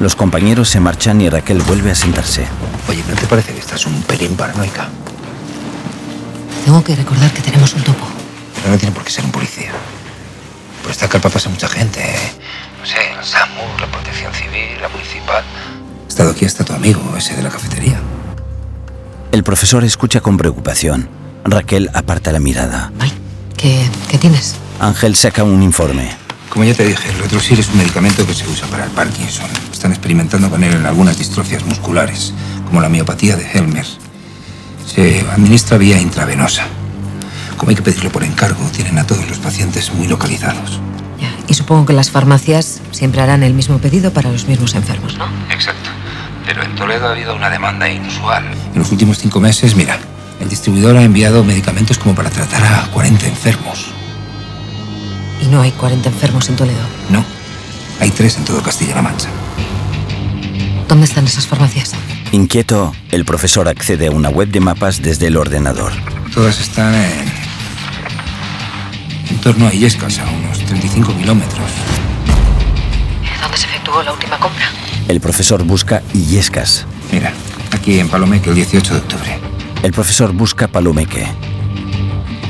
Los 0.00 0.16
compañeros 0.16 0.68
se 0.68 0.80
marchan 0.80 1.20
y 1.20 1.28
Raquel 1.28 1.60
vuelve 1.62 1.90
a 1.90 1.94
sentarse. 1.94 2.46
Oye, 2.88 3.02
¿no 3.08 3.14
te 3.14 3.26
parece 3.26 3.52
que 3.52 3.60
estás 3.60 3.86
un 3.86 4.02
pelín 4.02 4.36
paranoica? 4.36 4.88
Tengo 6.64 6.82
que 6.82 6.94
recordar 6.94 7.30
que 7.32 7.40
tenemos 7.40 7.74
un 7.74 7.82
topo. 7.82 8.06
Pero 8.56 8.70
no 8.70 8.78
tiene 8.78 8.94
por 8.94 9.04
qué 9.04 9.10
ser 9.10 9.24
un 9.24 9.32
policía. 9.32 9.72
Por 10.82 10.90
esta 10.90 11.08
carpa 11.08 11.28
pasa 11.28 11.48
mucha 11.48 11.68
gente. 11.68 12.00
No 12.80 12.86
sé, 12.86 12.96
el 13.18 13.24
SAMU, 13.24 13.78
la 13.80 13.86
protección 13.86 14.32
civil, 14.34 14.80
la 14.80 14.88
municipal. 14.88 15.44
Ha 16.04 16.08
estado 16.08 16.30
aquí 16.30 16.44
hasta 16.44 16.64
tu 16.64 16.72
amigo, 16.72 17.00
ese 17.16 17.34
de 17.36 17.42
la 17.42 17.50
cafetería. 17.50 18.00
El 19.32 19.44
profesor 19.44 19.82
escucha 19.82 20.20
con 20.20 20.36
preocupación. 20.36 21.08
Raquel 21.42 21.88
aparta 21.94 22.32
la 22.32 22.38
mirada. 22.38 22.92
¿Qué, 23.56 23.82
qué 24.10 24.18
tienes? 24.18 24.56
Ángel 24.78 25.16
saca 25.16 25.42
un 25.42 25.62
informe. 25.62 26.10
Como 26.50 26.66
ya 26.66 26.74
te 26.74 26.84
dije, 26.84 27.08
el 27.08 27.18
retrosil 27.18 27.58
es 27.58 27.68
un 27.70 27.78
medicamento 27.78 28.26
que 28.26 28.34
se 28.34 28.46
usa 28.46 28.68
para 28.68 28.84
el 28.84 28.90
Parkinson. 28.90 29.46
Están 29.72 29.92
experimentando 29.92 30.50
con 30.50 30.62
él 30.62 30.74
en 30.74 30.84
algunas 30.84 31.16
distrofias 31.16 31.64
musculares, 31.64 32.34
como 32.66 32.82
la 32.82 32.90
miopatía 32.90 33.34
de 33.36 33.50
Helmer. 33.50 33.86
Se 34.86 35.20
administra 35.30 35.78
vía 35.78 35.98
intravenosa. 35.98 36.66
Como 37.56 37.70
hay 37.70 37.76
que 37.76 37.82
pedirlo 37.82 38.12
por 38.12 38.24
encargo, 38.24 38.62
tienen 38.66 38.98
a 38.98 39.06
todos 39.06 39.26
los 39.26 39.38
pacientes 39.38 39.94
muy 39.94 40.08
localizados. 40.08 40.78
Y 41.48 41.54
supongo 41.54 41.86
que 41.86 41.94
las 41.94 42.10
farmacias 42.10 42.82
siempre 42.90 43.22
harán 43.22 43.42
el 43.42 43.54
mismo 43.54 43.78
pedido 43.78 44.12
para 44.12 44.30
los 44.30 44.46
mismos 44.46 44.74
enfermos, 44.74 45.16
¿no? 45.16 45.24
Exacto. 45.50 45.88
Pero 46.46 46.62
en 46.62 46.74
Toledo 46.74 47.08
ha 47.08 47.12
habido 47.12 47.34
una 47.34 47.50
demanda 47.50 47.88
inusual. 47.88 48.44
En 48.72 48.78
los 48.78 48.90
últimos 48.90 49.18
cinco 49.18 49.40
meses, 49.40 49.74
mira, 49.76 49.98
el 50.40 50.48
distribuidor 50.48 50.96
ha 50.96 51.02
enviado 51.02 51.44
medicamentos 51.44 51.98
como 51.98 52.14
para 52.14 52.30
tratar 52.30 52.62
a 52.64 52.88
40 52.92 53.26
enfermos. 53.26 53.92
Y 55.40 55.46
no 55.46 55.60
hay 55.60 55.70
40 55.72 56.08
enfermos 56.08 56.48
en 56.48 56.56
Toledo. 56.56 56.80
No, 57.10 57.24
hay 58.00 58.10
tres 58.10 58.36
en 58.36 58.44
todo 58.44 58.62
Castilla-La 58.62 59.02
Mancha. 59.02 59.28
¿Dónde 60.88 61.06
están 61.06 61.24
esas 61.26 61.46
farmacias? 61.46 61.92
Inquieto, 62.32 62.94
el 63.10 63.24
profesor 63.24 63.68
accede 63.68 64.08
a 64.08 64.10
una 64.10 64.28
web 64.28 64.48
de 64.48 64.60
mapas 64.60 65.02
desde 65.02 65.28
el 65.28 65.36
ordenador. 65.36 65.92
Todas 66.34 66.60
están 66.60 66.94
en... 66.94 67.32
en 69.30 69.38
torno 69.40 69.68
a 69.68 69.74
Illescas, 69.74 70.18
a 70.18 70.24
unos 70.30 70.58
35 70.58 71.16
kilómetros. 71.16 71.70
¿Dónde 73.40 73.56
se 73.56 73.66
efectuó 73.66 74.02
la 74.02 74.12
última 74.12 74.38
compra? 74.38 74.66
El 75.08 75.20
profesor 75.20 75.64
busca 75.64 76.02
Illescas. 76.14 76.86
Mira, 77.10 77.32
aquí 77.70 77.98
en 77.98 78.08
Palomeque 78.08 78.50
el 78.50 78.56
18 78.56 78.94
de 78.94 79.00
octubre. 79.00 79.38
El 79.82 79.92
profesor 79.92 80.32
busca 80.32 80.68
Palomeque. 80.68 81.26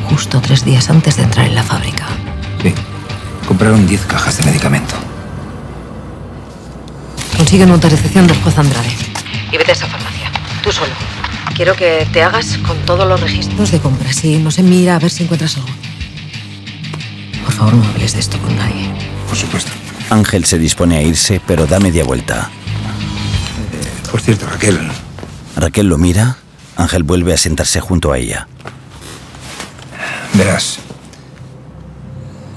Justo 0.08 0.40
tres 0.40 0.64
días 0.64 0.90
antes 0.90 1.16
de 1.16 1.22
entrar 1.22 1.46
en 1.46 1.54
la 1.54 1.62
fábrica. 1.62 2.06
Sí. 2.62 2.74
Compraron 3.46 3.86
10 3.86 4.06
cajas 4.06 4.38
de 4.38 4.44
medicamento. 4.44 4.94
Consigue 7.36 7.64
una 7.64 7.74
autorización 7.74 8.26
del 8.26 8.36
juez 8.42 8.58
Andrade. 8.58 8.90
Y 9.50 9.56
vete 9.56 9.72
a 9.72 9.74
esa 9.74 9.86
farmacia. 9.86 10.30
Tú 10.62 10.70
solo. 10.70 10.92
Quiero 11.54 11.74
que 11.74 12.06
te 12.12 12.22
hagas 12.22 12.58
con 12.58 12.76
todos 12.86 13.06
los 13.08 13.20
registros 13.20 13.70
de 13.70 13.80
compra. 13.80 14.12
Si 14.12 14.38
no 14.38 14.50
se 14.50 14.62
mira 14.62 14.96
a 14.96 14.98
ver 14.98 15.10
si 15.10 15.24
encuentras 15.24 15.56
algo. 15.56 15.68
Por 17.44 17.52
favor, 17.54 17.74
no 17.74 17.84
hables 17.88 18.12
de 18.12 18.20
esto 18.20 18.38
con 18.38 18.56
nadie. 18.56 18.90
Por 19.28 19.36
supuesto. 19.36 19.72
Ángel 20.12 20.44
se 20.44 20.58
dispone 20.58 20.98
a 20.98 21.02
irse, 21.02 21.40
pero 21.46 21.66
da 21.66 21.80
media 21.80 22.04
vuelta. 22.04 22.50
Por 24.10 24.20
cierto, 24.20 24.46
Raquel. 24.46 24.78
Raquel 25.56 25.86
lo 25.86 25.96
mira. 25.96 26.36
Ángel 26.76 27.02
vuelve 27.02 27.32
a 27.32 27.38
sentarse 27.38 27.80
junto 27.80 28.12
a 28.12 28.18
ella. 28.18 28.46
Verás. 30.34 30.80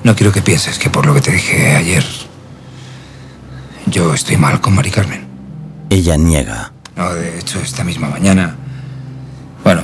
No 0.03 0.17
quiero 0.17 0.33
que 0.33 0.41
pienses 0.41 0.77
que 0.77 0.89
por 0.89 1.05
lo 1.05 1.13
que 1.13 1.21
te 1.21 1.31
dije 1.31 1.77
ayer. 1.77 2.03
Yo 3.85 4.13
estoy 4.13 4.35
mal 4.35 4.59
con 4.59 4.75
Mari 4.75 4.91
Carmen. 4.91 5.25
Ella 5.89 6.17
niega. 6.17 6.73
No, 6.97 7.13
de 7.13 7.39
hecho, 7.39 7.61
esta 7.61 7.85
misma 7.85 8.09
mañana. 8.09 8.53
Bueno, 9.63 9.81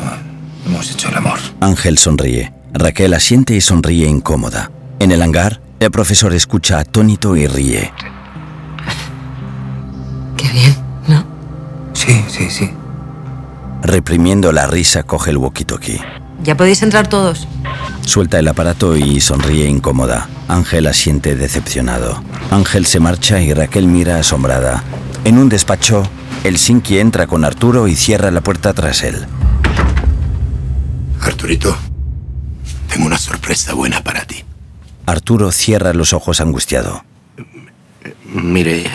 hemos 0.66 0.92
hecho 0.92 1.08
el 1.08 1.16
amor. 1.16 1.40
Ángel 1.62 1.98
sonríe. 1.98 2.52
Raquel 2.74 3.14
asiente 3.14 3.56
y 3.56 3.62
sonríe 3.62 4.08
incómoda. 4.08 4.72
En 5.00 5.14
el 5.14 5.22
hangar, 5.22 5.62
el 5.82 5.90
profesor 5.90 6.32
escucha 6.36 6.78
atónito 6.78 7.36
y 7.36 7.48
ríe. 7.48 7.92
Qué 10.38 10.48
bien, 10.50 10.76
¿no? 11.08 11.26
Sí, 11.94 12.24
sí, 12.28 12.52
sí. 12.52 12.70
Reprimiendo 13.82 14.52
la 14.52 14.68
risa, 14.68 15.02
coge 15.02 15.32
el 15.32 15.38
walkie-talkie. 15.38 16.00
Ya 16.44 16.56
podéis 16.56 16.84
entrar 16.84 17.08
todos. 17.08 17.48
Suelta 18.06 18.38
el 18.38 18.48
aparato 18.48 18.96
y 18.96 19.20
sonríe 19.22 19.68
incómoda. 19.68 20.30
Ángel 20.48 20.86
asiente 20.86 21.36
decepcionado. 21.36 22.22
Ángel 22.52 22.86
se 22.86 23.00
marcha 23.00 23.42
y 23.42 23.52
Raquel 23.52 23.88
mira 23.88 24.20
asombrada. 24.20 24.84
En 25.24 25.40
un 25.40 25.50
despacho, 25.50 26.04
el 26.44 26.60
Sinki 26.60 27.00
entra 27.00 27.26
con 27.26 27.44
Arturo 27.44 27.88
y 27.88 27.96
cierra 27.96 28.30
la 28.30 28.42
puerta 28.42 28.72
tras 28.74 29.02
él. 29.02 29.26
Arturito, 31.24 31.76
tengo 32.88 33.08
una 33.08 33.18
sorpresa 33.18 33.74
buena 33.74 34.04
para 34.04 34.26
ti. 34.26 34.44
Arturo 35.06 35.52
cierra 35.52 35.94
los 35.94 36.14
ojos 36.14 36.42
angustiado. 36.42 37.04
Mire, 38.26 38.90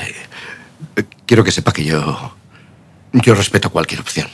quiero 1.27 1.45
que 1.45 1.53
sepa 1.53 1.73
que 1.73 1.85
yo. 1.85 2.35
Yo 3.13 3.35
respeto 3.35 3.71
cualquier 3.71 4.01
opción. 4.01 4.29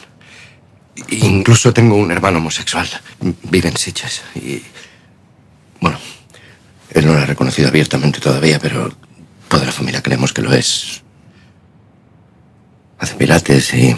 Incluso 1.08 1.72
tengo 1.72 1.96
un 1.96 2.10
hermano 2.10 2.38
homosexual. 2.38 2.88
Vive 3.44 3.68
en 3.68 3.76
Sitges. 3.76 4.22
Y. 4.34 4.62
Bueno, 5.80 5.98
él 6.90 7.06
no 7.06 7.14
lo 7.14 7.20
ha 7.20 7.26
reconocido 7.26 7.68
abiertamente 7.68 8.20
todavía, 8.20 8.58
pero 8.58 8.92
toda 9.48 9.64
la 9.64 9.72
familia 9.72 10.02
creemos 10.02 10.32
que 10.32 10.42
lo 10.42 10.52
es. 10.52 11.02
Hace 12.98 13.14
pilates 13.14 13.74
y. 13.74 13.96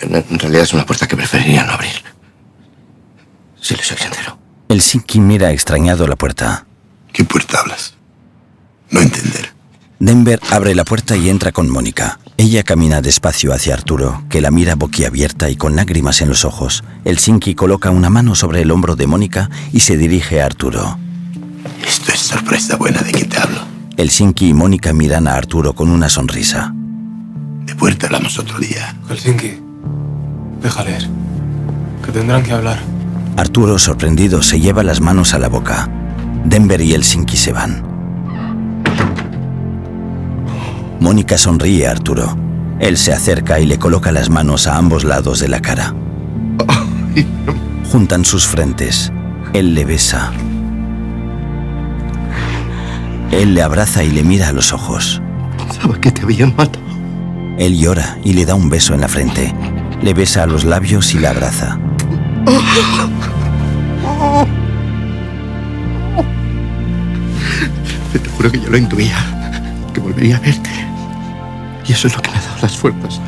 en 0.00 0.38
realidad 0.38 0.62
es 0.62 0.72
una 0.72 0.86
puerta 0.86 1.06
que 1.06 1.16
preferiría 1.16 1.64
no 1.64 1.72
abrir. 1.72 2.02
Si 3.60 3.76
le 3.76 3.82
soy 3.82 3.96
sincero. 3.96 4.41
El 4.72 4.80
Sinki 4.80 5.20
mira 5.20 5.52
extrañado 5.52 6.06
la 6.06 6.16
puerta. 6.16 6.64
¿Qué 7.12 7.24
puerta 7.24 7.58
hablas? 7.60 7.92
No 8.90 9.02
entender. 9.02 9.52
Denver 9.98 10.40
abre 10.50 10.74
la 10.74 10.86
puerta 10.86 11.14
y 11.14 11.28
entra 11.28 11.52
con 11.52 11.68
Mónica. 11.68 12.18
Ella 12.38 12.62
camina 12.62 13.02
despacio 13.02 13.52
hacia 13.52 13.74
Arturo, 13.74 14.24
que 14.30 14.40
la 14.40 14.50
mira 14.50 14.74
boquiabierta 14.74 15.50
y 15.50 15.56
con 15.56 15.76
lágrimas 15.76 16.22
en 16.22 16.30
los 16.30 16.46
ojos. 16.46 16.84
El 17.04 17.18
Sinki 17.18 17.54
coloca 17.54 17.90
una 17.90 18.08
mano 18.08 18.34
sobre 18.34 18.62
el 18.62 18.70
hombro 18.70 18.96
de 18.96 19.06
Mónica 19.06 19.50
y 19.74 19.80
se 19.80 19.98
dirige 19.98 20.40
a 20.40 20.46
Arturo. 20.46 20.98
Esto 21.86 22.10
es 22.10 22.20
sorpresa 22.20 22.76
buena 22.76 23.02
de 23.02 23.12
que 23.12 23.26
te 23.26 23.38
hablo. 23.38 23.60
El 23.98 24.08
Sinki 24.08 24.48
y 24.48 24.54
Mónica 24.54 24.94
miran 24.94 25.28
a 25.28 25.34
Arturo 25.34 25.74
con 25.74 25.90
una 25.90 26.08
sonrisa. 26.08 26.72
De 27.66 27.74
puerta 27.74 28.06
hablamos 28.06 28.38
otro 28.38 28.58
día. 28.58 28.96
Helsinki, 29.06 29.52
deja 30.62 30.82
leer. 30.82 31.06
Que 32.02 32.10
tendrán 32.10 32.42
que 32.42 32.52
hablar. 32.52 33.01
Arturo, 33.36 33.78
sorprendido, 33.78 34.42
se 34.42 34.60
lleva 34.60 34.82
las 34.82 35.00
manos 35.00 35.32
a 35.34 35.38
la 35.38 35.48
boca. 35.48 35.88
Denver 36.44 36.80
y 36.80 36.92
Helsinki 36.92 37.36
se 37.36 37.52
van. 37.52 37.82
Mónica 41.00 41.38
sonríe 41.38 41.88
a 41.88 41.92
Arturo. 41.92 42.36
Él 42.78 42.96
se 42.98 43.12
acerca 43.12 43.58
y 43.58 43.66
le 43.66 43.78
coloca 43.78 44.12
las 44.12 44.28
manos 44.28 44.66
a 44.66 44.76
ambos 44.76 45.04
lados 45.04 45.40
de 45.40 45.48
la 45.48 45.60
cara. 45.60 45.94
Juntan 47.90 48.24
sus 48.24 48.46
frentes. 48.46 49.12
Él 49.52 49.74
le 49.74 49.84
besa. 49.84 50.32
Él 53.30 53.54
le 53.54 53.62
abraza 53.62 54.04
y 54.04 54.10
le 54.10 54.22
mira 54.22 54.48
a 54.48 54.52
los 54.52 54.72
ojos. 54.72 55.22
Pensaba 55.56 56.00
que 56.00 56.10
te 56.10 56.22
habían 56.22 56.54
matado. 56.54 56.84
Él 57.58 57.78
llora 57.78 58.18
y 58.24 58.34
le 58.34 58.44
da 58.44 58.54
un 58.54 58.68
beso 58.68 58.94
en 58.94 59.00
la 59.00 59.08
frente. 59.08 59.54
Le 60.02 60.14
besa 60.14 60.42
a 60.42 60.46
los 60.46 60.64
labios 60.64 61.14
y 61.14 61.18
la 61.18 61.30
abraza. 61.30 61.78
Te 68.12 68.28
juro 68.28 68.50
que 68.50 68.60
yo 68.60 68.70
lo 68.70 68.76
intuía. 68.76 69.16
Que 69.92 70.00
volvería 70.00 70.36
a 70.36 70.40
verte. 70.40 70.70
Y 71.86 71.92
eso 71.92 72.06
es 72.06 72.16
lo 72.16 72.22
que 72.22 72.30
me 72.30 72.38
ha 72.38 72.40
dado 72.40 72.56
las 72.62 72.76
fuerzas. 72.76 73.20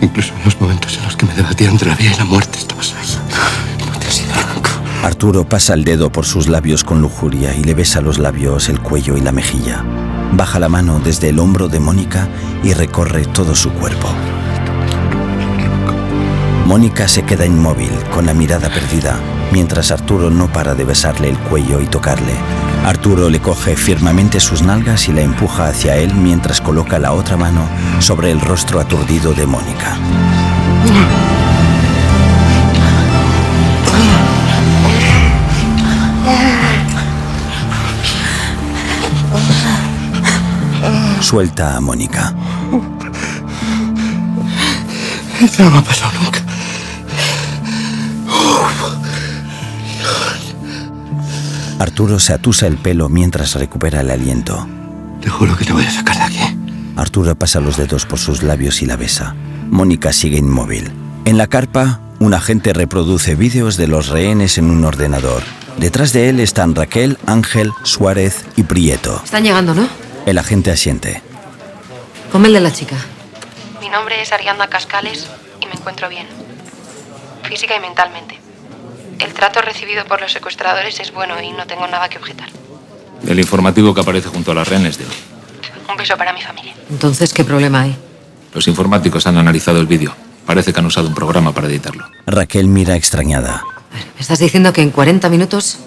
Incluso 0.00 0.32
en 0.36 0.44
los 0.44 0.60
momentos 0.60 0.96
en 0.96 1.04
los 1.04 1.16
que 1.16 1.26
me 1.26 1.34
debatía 1.34 1.68
entre 1.68 1.88
la 1.88 1.96
vida 1.96 2.12
y 2.14 2.18
la 2.18 2.24
muerte, 2.24 2.58
estabas 2.58 2.94
ahí. 2.94 3.86
No 3.86 3.98
te 3.98 4.06
has 4.06 4.20
ido 4.20 4.34
nunca. 4.54 4.70
Arturo 5.02 5.48
pasa 5.48 5.74
el 5.74 5.84
dedo 5.84 6.10
por 6.10 6.26
sus 6.26 6.48
labios 6.48 6.84
con 6.84 7.00
lujuria 7.00 7.54
y 7.54 7.64
le 7.64 7.74
besa 7.74 8.00
los 8.00 8.18
labios, 8.18 8.68
el 8.68 8.80
cuello 8.80 9.16
y 9.16 9.20
la 9.20 9.32
mejilla. 9.32 9.84
Baja 10.32 10.58
la 10.58 10.68
mano 10.68 11.00
desde 11.00 11.30
el 11.30 11.38
hombro 11.38 11.68
de 11.68 11.80
Mónica 11.80 12.28
y 12.62 12.74
recorre 12.74 13.24
todo 13.26 13.54
su 13.54 13.70
cuerpo. 13.70 14.08
Mónica 16.68 17.08
se 17.08 17.22
queda 17.22 17.46
inmóvil, 17.46 17.90
con 18.12 18.26
la 18.26 18.34
mirada 18.34 18.68
perdida, 18.68 19.18
mientras 19.52 19.90
Arturo 19.90 20.28
no 20.28 20.52
para 20.52 20.74
de 20.74 20.84
besarle 20.84 21.30
el 21.30 21.38
cuello 21.38 21.80
y 21.80 21.86
tocarle. 21.86 22.34
Arturo 22.84 23.30
le 23.30 23.40
coge 23.40 23.74
firmemente 23.74 24.38
sus 24.38 24.60
nalgas 24.60 25.08
y 25.08 25.14
la 25.14 25.22
empuja 25.22 25.68
hacia 25.68 25.96
él 25.96 26.12
mientras 26.14 26.60
coloca 26.60 26.98
la 26.98 27.12
otra 27.12 27.38
mano 27.38 27.66
sobre 28.00 28.30
el 28.30 28.38
rostro 28.42 28.80
aturdido 28.80 29.32
de 29.32 29.46
Mónica. 29.46 29.96
Suelta 41.22 41.78
a 41.78 41.80
Mónica. 41.80 42.34
No 45.58 45.70
me 45.70 45.78
ha 45.78 45.82
pasado 45.82 46.12
nunca. 46.22 46.57
Arturo 51.78 52.18
se 52.18 52.32
atusa 52.32 52.66
el 52.66 52.76
pelo 52.76 53.08
mientras 53.08 53.54
recupera 53.54 54.00
el 54.00 54.10
aliento. 54.10 54.66
Te 55.20 55.28
juro 55.28 55.56
que 55.56 55.64
te 55.64 55.72
voy 55.72 55.84
a 55.84 55.90
sacar 55.90 56.16
de 56.16 56.22
aquí. 56.22 56.58
Arturo 56.96 57.36
pasa 57.36 57.60
los 57.60 57.76
dedos 57.76 58.04
por 58.04 58.18
sus 58.18 58.42
labios 58.42 58.82
y 58.82 58.86
la 58.86 58.96
besa. 58.96 59.36
Mónica 59.70 60.12
sigue 60.12 60.38
inmóvil. 60.38 60.90
En 61.24 61.38
la 61.38 61.46
carpa, 61.46 62.00
un 62.18 62.34
agente 62.34 62.72
reproduce 62.72 63.36
vídeos 63.36 63.76
de 63.76 63.86
los 63.86 64.08
rehenes 64.08 64.58
en 64.58 64.70
un 64.70 64.84
ordenador. 64.84 65.44
Detrás 65.78 66.12
de 66.12 66.28
él 66.28 66.40
están 66.40 66.74
Raquel, 66.74 67.16
Ángel, 67.26 67.72
Suárez 67.84 68.44
y 68.56 68.64
Prieto. 68.64 69.20
Están 69.24 69.44
llegando, 69.44 69.74
¿no? 69.74 69.88
El 70.26 70.38
agente 70.38 70.72
asiente. 70.72 71.22
Come 72.32 72.48
el 72.48 72.54
de 72.54 72.60
la 72.60 72.72
chica. 72.72 72.96
Mi 73.80 73.88
nombre 73.88 74.20
es 74.20 74.32
Ariadna 74.32 74.66
Cascales 74.66 75.28
y 75.60 75.66
me 75.66 75.74
encuentro 75.74 76.08
bien. 76.08 76.26
Física 77.44 77.76
y 77.76 77.80
mentalmente. 77.80 78.47
El 79.18 79.34
trato 79.34 79.60
recibido 79.60 80.04
por 80.04 80.20
los 80.20 80.32
secuestradores 80.32 81.00
es 81.00 81.12
bueno 81.12 81.34
y 81.42 81.50
no 81.52 81.66
tengo 81.66 81.86
nada 81.86 82.08
que 82.08 82.18
objetar. 82.18 82.48
El 83.26 83.38
informativo 83.38 83.92
que 83.94 84.00
aparece 84.00 84.28
junto 84.28 84.52
a 84.52 84.54
las 84.54 84.68
rehenes 84.68 84.98
de 84.98 85.04
hoy. 85.04 85.12
Un 85.90 85.96
beso 85.96 86.16
para 86.16 86.32
mi 86.32 86.40
familia. 86.40 86.74
Entonces, 86.90 87.32
¿qué 87.32 87.44
problema 87.44 87.82
hay? 87.82 87.96
Los 88.54 88.68
informáticos 88.68 89.26
han 89.26 89.36
analizado 89.36 89.80
el 89.80 89.86
vídeo. 89.86 90.14
Parece 90.46 90.72
que 90.72 90.80
han 90.80 90.86
usado 90.86 91.08
un 91.08 91.14
programa 91.14 91.52
para 91.52 91.66
editarlo. 91.66 92.08
Raquel 92.26 92.68
mira 92.68 92.96
extrañada. 92.96 93.64
¿Me 94.14 94.20
estás 94.20 94.38
diciendo 94.38 94.72
que 94.72 94.82
en 94.82 94.90
40 94.90 95.28
minutos 95.28 95.78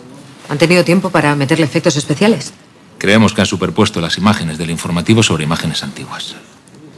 han 0.50 0.58
tenido 0.58 0.84
tiempo 0.84 1.10
para 1.10 1.36
meterle 1.36 1.65
efectos 1.65 1.96
especiales? 1.96 2.54
Creemos 2.98 3.34
que 3.34 3.41
han 3.41 3.48
superpuesto 3.48 4.02
las 4.02 4.17
imágenes 4.17 4.58
del 4.58 4.70
informativo 4.70 5.24
sobre 5.24 5.44
imágenes 5.44 5.84
antiguas. 5.84 6.36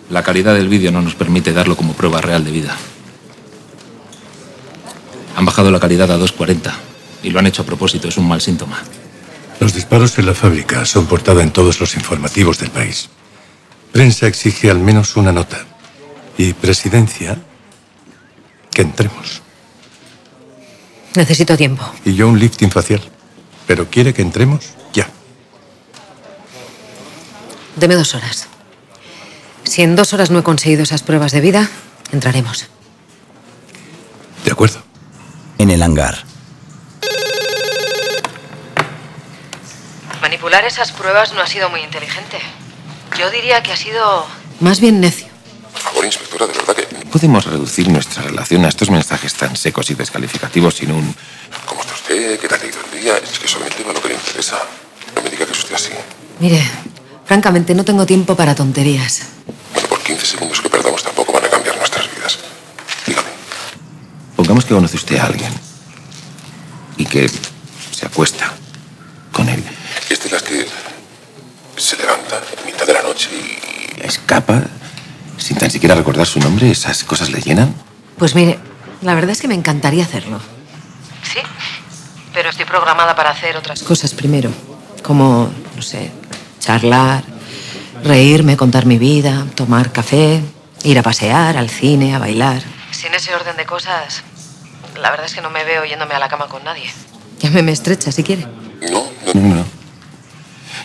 La 0.10 0.24
calidad 0.24 0.54
del 0.54 0.67
vídeo 0.67 0.91
no 0.91 1.02
nos 1.02 1.15
permite 1.15 1.54
darlo 1.54 1.78
como 1.78 1.93
prueba 1.93 2.19
real 2.19 2.43
de 2.43 2.52
vida. 2.52 2.76
Han 5.36 5.46
bajado 5.46 5.72
la 5.72 5.80
calidad 5.80 6.12
a 6.12 6.17
2.40 6.17 6.72
y 7.24 7.30
lo 7.30 7.39
han 7.39 7.48
hecho 7.48 7.62
a 7.62 7.65
propósito, 7.65 8.08
es 8.08 8.17
un 8.17 8.28
mal 8.28 8.41
síntoma. 8.41 8.84
Los 9.60 9.74
disparos 9.74 10.17
en 10.19 10.26
la 10.26 10.34
fábrica 10.34 10.86
son 10.86 11.06
portada 11.06 11.41
en 11.41 11.52
todos 11.52 11.80
los 11.80 11.96
informativos 11.96 12.60
del 12.60 12.69
país. 12.69 13.10
Prensa 13.91 14.28
exige 14.28 14.69
al 14.69 14.80
menos 14.80 15.15
una 15.15 15.32
nota. 15.32 15.65
Y 16.38 16.54
presidencia, 16.54 17.38
que 18.74 18.82
entremos. 18.82 19.41
Necesito 21.15 21.56
tiempo. 21.56 21.86
Y 22.04 22.15
yo 22.15 22.28
un 22.28 22.39
lifting 22.39 22.72
facial. 22.72 23.02
Pero 23.67 23.89
quiere 23.89 24.13
que 24.13 24.22
entremos 24.22 24.72
ya. 24.93 25.08
Deme 27.76 27.96
dos 27.96 28.15
horas. 28.15 28.48
Si 29.63 29.82
en 29.82 29.96
dos 29.96 30.13
horas 30.13 30.32
no 30.32 30.39
he 30.39 30.43
conseguido 30.43 30.84
esas 30.84 31.04
pruebas 31.04 31.32
de 31.32 31.41
vida, 31.41 31.69
entraremos. 32.12 32.67
De 34.43 34.52
acuerdo. 34.52 34.84
En 35.63 35.71
el 35.71 35.82
hangar. 35.82 36.26
Manipular 40.21 40.65
esas 40.65 40.91
pruebas 40.91 41.32
no 41.32 41.41
ha 41.41 41.47
sido 41.47 41.69
muy 41.69 41.80
inteligente. 41.80 42.38
Yo 43.17 43.32
diría 43.32 43.63
que 43.63 43.71
ha 43.71 43.78
sido... 43.78 44.26
Más 44.60 44.82
bien 44.82 44.99
necio. 44.99 45.28
Por 45.71 45.82
favor, 45.82 46.04
inspectora, 46.04 46.47
de 46.47 46.54
verdad 46.54 46.76
que... 46.76 47.06
Podemos 47.06 47.45
reducir 47.45 47.88
nuestra 47.88 48.23
relación 48.23 48.65
a 48.65 48.67
estos 48.67 48.89
mensajes 48.89 49.36
tan 49.36 49.56
secos 49.56 49.89
y 49.89 49.95
descalificativos 49.95 50.76
sin 50.76 50.91
un... 50.91 51.15
¿Cómo 51.65 51.80
está 51.80 51.93
usted? 51.93 52.38
¿Qué 52.41 52.47
tal 52.49 52.60
ha 52.62 52.65
ido 52.65 52.80
el 52.84 52.99
día? 52.99 53.17
Es 53.19 53.39
que 53.39 53.47
sobre 53.47 53.67
el 53.67 53.73
tema 53.73 53.93
lo 53.93 54.02
que 54.02 54.10
le 54.10 54.15
interesa. 54.15 54.60
No 55.15 55.21
me 55.21 55.30
diga 55.30 55.45
que 55.45 55.54
es 55.54 55.60
usted 55.60 55.76
así. 55.76 55.93
Mire, 56.41 56.62
francamente 57.23 57.73
no 57.73 57.86
tengo 57.86 58.06
tiempo 58.06 58.36
para 58.36 58.54
tonterías. 58.54 59.28
Bueno, 59.73 59.88
por 59.88 60.04
15 60.04 60.26
segundos 60.26 60.60
que 60.60 60.69
perdamos 60.69 61.02
tampoco 61.02 61.32
van 61.32 61.45
a 61.45 61.49
cambiar 61.49 61.78
nuestras 61.78 62.13
vidas. 62.13 62.38
Pongamos 64.43 64.65
que 64.65 64.73
conoce 64.73 64.97
usted 64.97 65.17
a 65.19 65.25
alguien 65.27 65.53
y 66.97 67.06
que 67.06 67.32
se 67.91 68.06
acuesta 68.06 68.51
con 69.32 69.47
él. 69.47 69.63
Es 70.10 70.21
de 70.21 70.29
las 70.32 70.43
que 70.43 70.67
se 71.77 71.95
levanta 71.95 72.41
en 72.60 72.65
mitad 72.65 72.86
de 72.86 72.91
la 72.91 73.03
noche 73.03 73.29
y... 73.32 74.06
Escapa 74.06 74.63
sin 75.38 75.58
tan 75.58 75.71
siquiera 75.71 75.95
recordar 75.95 76.27
su 76.27 76.39
nombre. 76.39 76.69
¿Esas 76.69 77.06
cosas 77.06 77.29
le 77.29 77.39
llenan? 77.39 77.73
Pues 78.17 78.36
mire, 78.36 78.60
la 79.01 79.15
verdad 79.15 79.29
es 79.29 79.39
que 79.39 79.47
me 79.47 79.56
encantaría 79.56 80.03
hacerlo. 80.03 80.41
Sí, 81.23 81.39
pero 82.34 82.49
estoy 82.49 82.65
programada 82.65 83.15
para 83.15 83.29
hacer 83.29 83.56
otras 83.56 83.82
cosas 83.82 84.13
primero. 84.13 84.51
Como, 85.03 85.53
no 85.73 85.82
sé, 85.82 86.12
charlar, 86.60 87.23
reírme, 88.03 88.58
contar 88.58 88.86
mi 88.88 88.97
vida, 88.97 89.45
tomar 89.56 89.93
café, 89.93 90.41
ir 90.84 90.99
a 90.99 91.01
pasear, 91.01 91.56
al 91.56 91.69
cine, 91.69 92.13
a 92.13 92.19
bailar. 92.19 92.62
Sin 92.91 93.13
ese 93.13 93.34
orden 93.34 93.58
de 93.58 93.65
cosas, 93.65 94.21
la 94.99 95.10
verdad 95.12 95.25
es 95.25 95.34
que 95.34 95.41
no 95.41 95.49
me 95.49 95.63
veo 95.63 95.86
yéndome 95.86 96.13
a 96.15 96.19
la 96.19 96.29
cama 96.29 96.47
con 96.47 96.63
nadie. 96.63 96.89
Llámeme 97.39 97.71
estrecha 97.71 98.12
si 98.12 98.23
quiere. 98.23 98.47
No, 98.91 99.06
no, 99.34 99.56
no. 99.56 99.65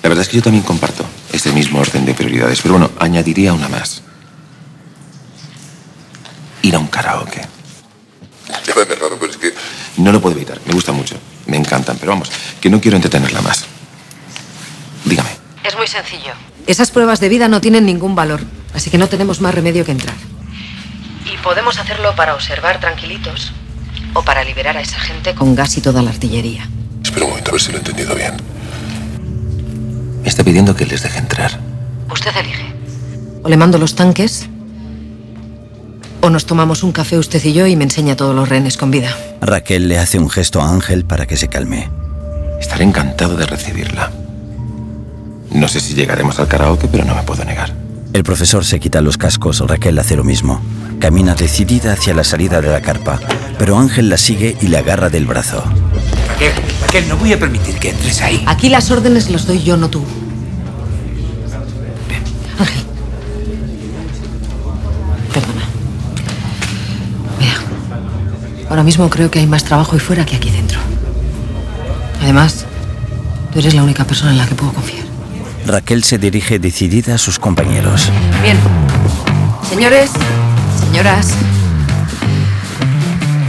La 0.02 0.08
verdad 0.08 0.22
es 0.22 0.28
que 0.28 0.36
yo 0.36 0.42
también 0.42 0.64
comparto 0.64 1.04
ese 1.32 1.52
mismo 1.52 1.80
orden 1.80 2.04
de 2.04 2.14
prioridades, 2.14 2.60
pero 2.62 2.74
bueno, 2.74 2.90
añadiría 2.98 3.52
una 3.52 3.68
más. 3.68 4.02
Ir 6.62 6.74
a 6.74 6.78
un 6.78 6.88
karaoke. 6.88 7.40
Llámame 8.66 8.94
raro, 8.94 9.18
pero 9.18 9.32
es 9.32 9.38
que... 9.38 9.54
No 9.96 10.12
lo 10.12 10.20
puedo 10.20 10.36
evitar, 10.36 10.60
me 10.64 10.72
gusta 10.72 10.92
mucho, 10.92 11.16
me 11.46 11.56
encantan, 11.56 11.98
pero 11.98 12.12
vamos, 12.12 12.30
que 12.60 12.70
no 12.70 12.80
quiero 12.80 12.96
entretenerla 12.96 13.42
más. 13.42 13.64
Dígame. 15.04 15.30
Es 15.64 15.76
muy 15.76 15.86
sencillo. 15.86 16.32
Esas 16.66 16.90
pruebas 16.90 17.20
de 17.20 17.28
vida 17.28 17.48
no 17.48 17.60
tienen 17.60 17.84
ningún 17.86 18.14
valor, 18.14 18.40
así 18.74 18.90
que 18.90 18.98
no 18.98 19.08
tenemos 19.08 19.40
más 19.40 19.54
remedio 19.54 19.84
que 19.84 19.92
entrar. 19.92 20.14
Y 21.24 21.36
podemos 21.38 21.78
hacerlo 21.78 22.14
para 22.14 22.34
observar 22.34 22.80
tranquilitos 22.80 23.52
o 24.14 24.22
para 24.22 24.44
liberar 24.44 24.76
a 24.76 24.80
esa 24.80 24.98
gente 24.98 25.34
con 25.34 25.54
gas 25.54 25.76
y 25.76 25.80
toda 25.80 26.02
la 26.02 26.10
artillería. 26.10 26.68
Espera 27.02 27.24
un 27.24 27.30
momento, 27.30 27.50
a 27.50 27.52
ver 27.52 27.60
si 27.60 27.70
lo 27.70 27.78
he 27.78 27.80
entendido 27.80 28.14
bien. 28.14 28.34
Me 30.22 30.28
está 30.28 30.44
pidiendo 30.44 30.74
que 30.74 30.86
les 30.86 31.02
deje 31.02 31.18
entrar. 31.18 31.58
Usted 32.10 32.36
elige. 32.36 32.74
O 33.42 33.48
le 33.48 33.56
mando 33.56 33.78
los 33.78 33.94
tanques, 33.94 34.48
o 36.20 36.30
nos 36.30 36.46
tomamos 36.46 36.82
un 36.82 36.92
café 36.92 37.18
usted 37.18 37.42
y 37.44 37.52
yo 37.52 37.66
y 37.66 37.76
me 37.76 37.84
enseña 37.84 38.16
todos 38.16 38.34
los 38.34 38.48
rehenes 38.48 38.76
con 38.76 38.90
vida. 38.90 39.16
Raquel 39.40 39.88
le 39.88 39.98
hace 39.98 40.18
un 40.18 40.28
gesto 40.28 40.60
a 40.60 40.70
Ángel 40.70 41.04
para 41.04 41.26
que 41.26 41.36
se 41.36 41.48
calme. 41.48 41.88
Estaré 42.60 42.84
encantado 42.84 43.36
de 43.36 43.46
recibirla. 43.46 44.10
No 45.52 45.68
sé 45.68 45.80
si 45.80 45.94
llegaremos 45.94 46.38
al 46.40 46.48
karaoke, 46.48 46.88
pero 46.88 47.04
no 47.04 47.14
me 47.14 47.22
puedo 47.22 47.44
negar. 47.44 47.72
El 48.12 48.24
profesor 48.24 48.64
se 48.64 48.80
quita 48.80 49.00
los 49.00 49.16
cascos, 49.16 49.60
Raquel 49.60 49.98
hace 49.98 50.16
lo 50.16 50.24
mismo. 50.24 50.60
Camina 50.98 51.34
decidida 51.34 51.92
hacia 51.92 52.14
la 52.14 52.24
salida 52.24 52.60
de 52.60 52.68
la 52.68 52.80
carpa, 52.80 53.20
pero 53.58 53.78
Ángel 53.78 54.08
la 54.08 54.16
sigue 54.16 54.56
y 54.60 54.68
le 54.68 54.78
agarra 54.78 55.08
del 55.10 55.26
brazo. 55.26 55.62
Raquel, 56.28 56.52
Raquel, 56.82 57.08
no 57.08 57.16
voy 57.16 57.32
a 57.32 57.38
permitir 57.38 57.78
que 57.78 57.90
entres 57.90 58.20
ahí. 58.22 58.42
Aquí 58.46 58.68
las 58.68 58.90
órdenes 58.90 59.30
las 59.30 59.46
doy 59.46 59.62
yo, 59.62 59.76
no 59.76 59.88
tú. 59.88 60.02
Ángel. 62.58 62.82
Perdona. 65.32 65.62
Mira, 67.38 67.54
ahora 68.70 68.82
mismo 68.82 69.08
creo 69.10 69.30
que 69.30 69.38
hay 69.38 69.46
más 69.46 69.64
trabajo 69.64 69.92
ahí 69.92 70.00
fuera 70.00 70.26
que 70.26 70.34
aquí 70.34 70.50
dentro. 70.50 70.80
Además, 72.22 72.64
tú 73.52 73.60
eres 73.60 73.74
la 73.74 73.82
única 73.84 74.04
persona 74.04 74.32
en 74.32 74.38
la 74.38 74.46
que 74.46 74.54
puedo 74.54 74.72
confiar. 74.72 74.97
Raquel 75.68 76.02
se 76.02 76.16
dirige 76.16 76.58
decidida 76.58 77.16
a 77.16 77.18
sus 77.18 77.38
compañeros. 77.38 78.10
Bien. 78.42 78.56
Señores, 79.68 80.10
señoras, 80.80 81.34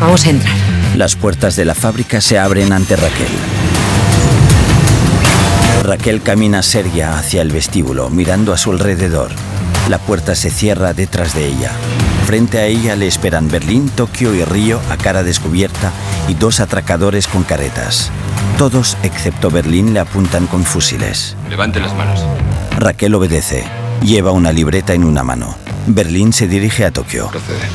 vamos 0.01 0.25
a 0.25 0.29
entrar. 0.29 0.53
Las 0.97 1.15
puertas 1.15 1.55
de 1.55 1.63
la 1.63 1.75
fábrica 1.75 2.19
se 2.19 2.38
abren 2.38 2.73
ante 2.73 2.97
Raquel. 2.97 3.29
Raquel 5.84 6.21
camina 6.21 6.62
seria 6.62 7.17
hacia 7.17 7.41
el 7.41 7.53
vestíbulo, 7.53 8.10
mirando 8.10 8.51
a 8.51 8.58
su 8.58 8.71
alrededor. 8.71 9.32
La 9.88 9.97
puerta 9.97 10.36
se 10.36 10.51
cierra 10.51 10.93
detrás 10.93 11.34
de 11.34 11.47
ella. 11.47 11.71
Frente 12.25 12.60
a 12.60 12.65
ella 12.65 12.97
le 12.97 13.08
esperan 13.08 13.47
Berlín, 13.47 13.89
Tokio 13.89 14.36
y 14.36 14.43
Río 14.43 14.82
a 14.89 14.97
cara 14.97 15.23
descubierta 15.23 15.93
y 16.27 16.34
dos 16.34 16.60
atracadores 16.60 17.27
con 17.27 17.43
caretas. 17.43 18.12
Todos, 18.58 18.97
excepto 19.04 19.49
Berlín, 19.49 19.93
le 19.93 19.99
apuntan 19.99 20.47
con 20.47 20.63
fusiles. 20.63 21.36
Levante 21.49 21.80
las 21.80 21.95
manos. 21.95 22.23
Raquel 22.78 23.15
obedece. 23.15 23.65
Lleva 24.02 24.32
una 24.32 24.52
libreta 24.52 24.93
en 24.93 25.04
una 25.04 25.23
mano. 25.23 25.56
Berlín 25.88 26.34
se 26.34 26.47
dirige 26.47 26.86
a 26.86 26.91
Tokio. 26.91 27.30
Procede. 27.30 27.67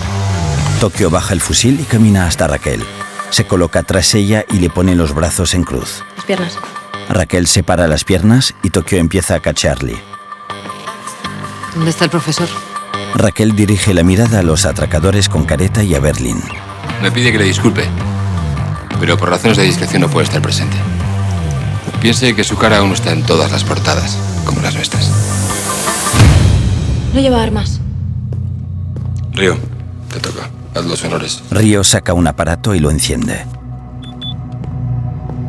Tokio 0.81 1.11
baja 1.11 1.33
el 1.33 1.41
fusil 1.41 1.81
y 1.81 1.85
camina 1.85 2.27
hasta 2.27 2.47
Raquel. 2.47 2.85
Se 3.31 3.47
coloca 3.47 3.83
tras 3.83 4.15
ella 4.15 4.45
y 4.51 4.59
le 4.59 4.71
pone 4.71 4.95
los 4.95 5.15
brazos 5.15 5.55
en 5.55 5.65
cruz. 5.65 6.05
Las 6.17 6.25
piernas. 6.25 6.59
Raquel 7.09 7.47
separa 7.47 7.87
las 7.87 8.05
piernas 8.05 8.55
y 8.63 8.71
Tokio 8.71 8.99
empieza 8.99 9.35
a 9.35 9.41
cachearle. 9.41 9.97
¿Dónde 11.75 11.91
está 11.91 12.05
el 12.05 12.11
profesor? 12.11 12.49
Raquel 13.15 13.55
dirige 13.55 13.95
la 13.95 14.03
mirada 14.03 14.41
a 14.41 14.43
los 14.43 14.65
atracadores 14.67 15.29
con 15.29 15.45
careta 15.45 15.83
y 15.83 15.95
a 15.95 16.01
Berlín. 16.01 16.43
Me 17.03 17.11
pide 17.11 17.33
que 17.33 17.39
le 17.39 17.45
disculpe, 17.45 17.89
pero 19.01 19.17
por 19.17 19.31
razones 19.31 19.57
de 19.57 19.65
discreción 19.65 20.03
no 20.03 20.09
puede 20.09 20.25
estar 20.25 20.43
presente. 20.43 20.77
Piense 22.01 22.35
que 22.35 22.45
su 22.45 22.57
cara 22.57 22.79
aún 22.79 22.93
está 22.93 23.13
en 23.13 23.23
todas 23.23 23.51
las 23.51 23.65
portadas, 23.65 24.19
como 24.45 24.61
las 24.61 24.75
nuestras. 24.75 25.11
No 27.13 27.21
lleva 27.21 27.43
armas. 27.43 27.81
Río, 29.33 29.57
te 30.13 30.21
toca. 30.21 30.51
Haz 30.75 30.85
los 30.85 31.05
honores. 31.05 31.43
Río 31.51 31.85
saca 31.85 32.13
un 32.13 32.27
aparato 32.27 32.75
y 32.75 32.81
lo 32.81 32.91
enciende. 32.91 33.47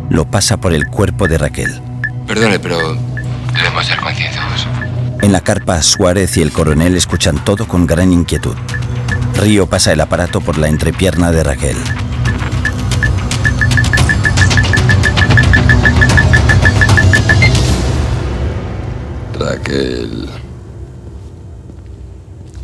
Lo 0.10 0.26
pasa 0.30 0.58
por 0.58 0.74
el 0.74 0.88
cuerpo 0.88 1.28
de 1.28 1.38
Raquel. 1.38 1.82
Perdone, 2.28 2.60
pero 2.60 2.96
debemos 3.54 3.86
ser 3.86 4.00
coincidenciosos. 4.00 4.68
En 5.22 5.32
la 5.32 5.42
carpa, 5.42 5.82
Suárez 5.82 6.38
y 6.38 6.42
el 6.42 6.52
coronel 6.52 6.96
escuchan 6.96 7.44
todo 7.44 7.68
con 7.68 7.88
gran 7.88 8.12
inquietud. 8.12 8.56
Río 9.36 9.68
pasa 9.68 9.92
el 9.92 10.02
aparato 10.02 10.42
por 10.42 10.58
la 10.58 10.68
entrepierna 10.68 11.32
de 11.32 11.44
Raquel. 11.44 11.78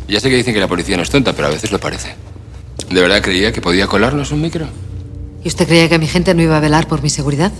Ya 0.08 0.20
sé 0.20 0.28
que 0.28 0.36
dicen 0.36 0.52
que 0.52 0.60
la 0.60 0.68
policía 0.68 0.96
no 0.96 1.02
es 1.02 1.10
tonta, 1.10 1.32
pero 1.32 1.48
a 1.48 1.50
veces 1.50 1.72
lo 1.72 1.80
parece. 1.80 2.14
¿De 2.90 3.00
verdad 3.00 3.22
creía 3.22 3.52
que 3.52 3.60
podía 3.60 3.86
colarnos 3.86 4.30
un 4.30 4.42
micro? 4.42 4.66
¿Y 5.42 5.48
usted 5.48 5.66
creía 5.66 5.88
que 5.88 5.98
mi 5.98 6.06
gente 6.06 6.34
no 6.34 6.42
iba 6.42 6.56
a 6.56 6.60
velar 6.60 6.86
por 6.86 7.02
mi 7.02 7.10
seguridad? 7.10 7.52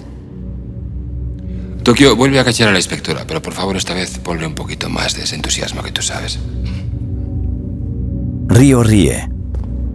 Tokio, 1.83 2.15
vuelve 2.15 2.39
a 2.39 2.45
cachar 2.45 2.69
a 2.69 2.73
la 2.73 2.79
inspectora, 2.79 3.25
pero 3.27 3.43
por 3.43 3.55
favor 3.55 3.77
esta 3.77 3.95
vez 3.95 4.19
ponle 4.19 4.47
un 4.47 4.55
poquito 4.55 4.89
más 4.89 5.17
de 5.17 5.25
ese 5.25 5.35
entusiasmo 5.35 5.83
que 5.83 5.91
tú 5.91 6.03
sabes. 6.03 6.39
Río 8.47 8.83
ríe 8.83 9.29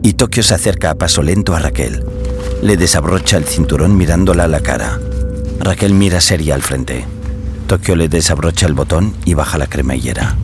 y 0.04 0.14
Tokio 0.14 0.44
se 0.44 0.56
acerca 0.56 0.92
a 0.92 0.96
paso 0.96 1.22
lento 1.22 1.56
a 1.56 1.60
Raquel. 1.60 2.04
Le 2.62 2.76
desabrocha 2.76 3.38
el 3.38 3.46
cinturón 3.46 3.96
mirándola 3.96 4.46
a 4.46 4.48
la 4.48 4.62
cara. 4.62 5.00
Raquel 5.60 5.94
mira 5.94 6.20
seria 6.20 6.56
al 6.56 6.62
frente. 6.62 7.06
Tokio 7.68 7.98
le 7.98 8.08
desabrocha 8.08 8.66
el 8.66 8.74
botón 8.74 9.14
y 9.26 9.34
baja 9.34 9.58
la 9.58 9.68
cremallera. 9.68 10.38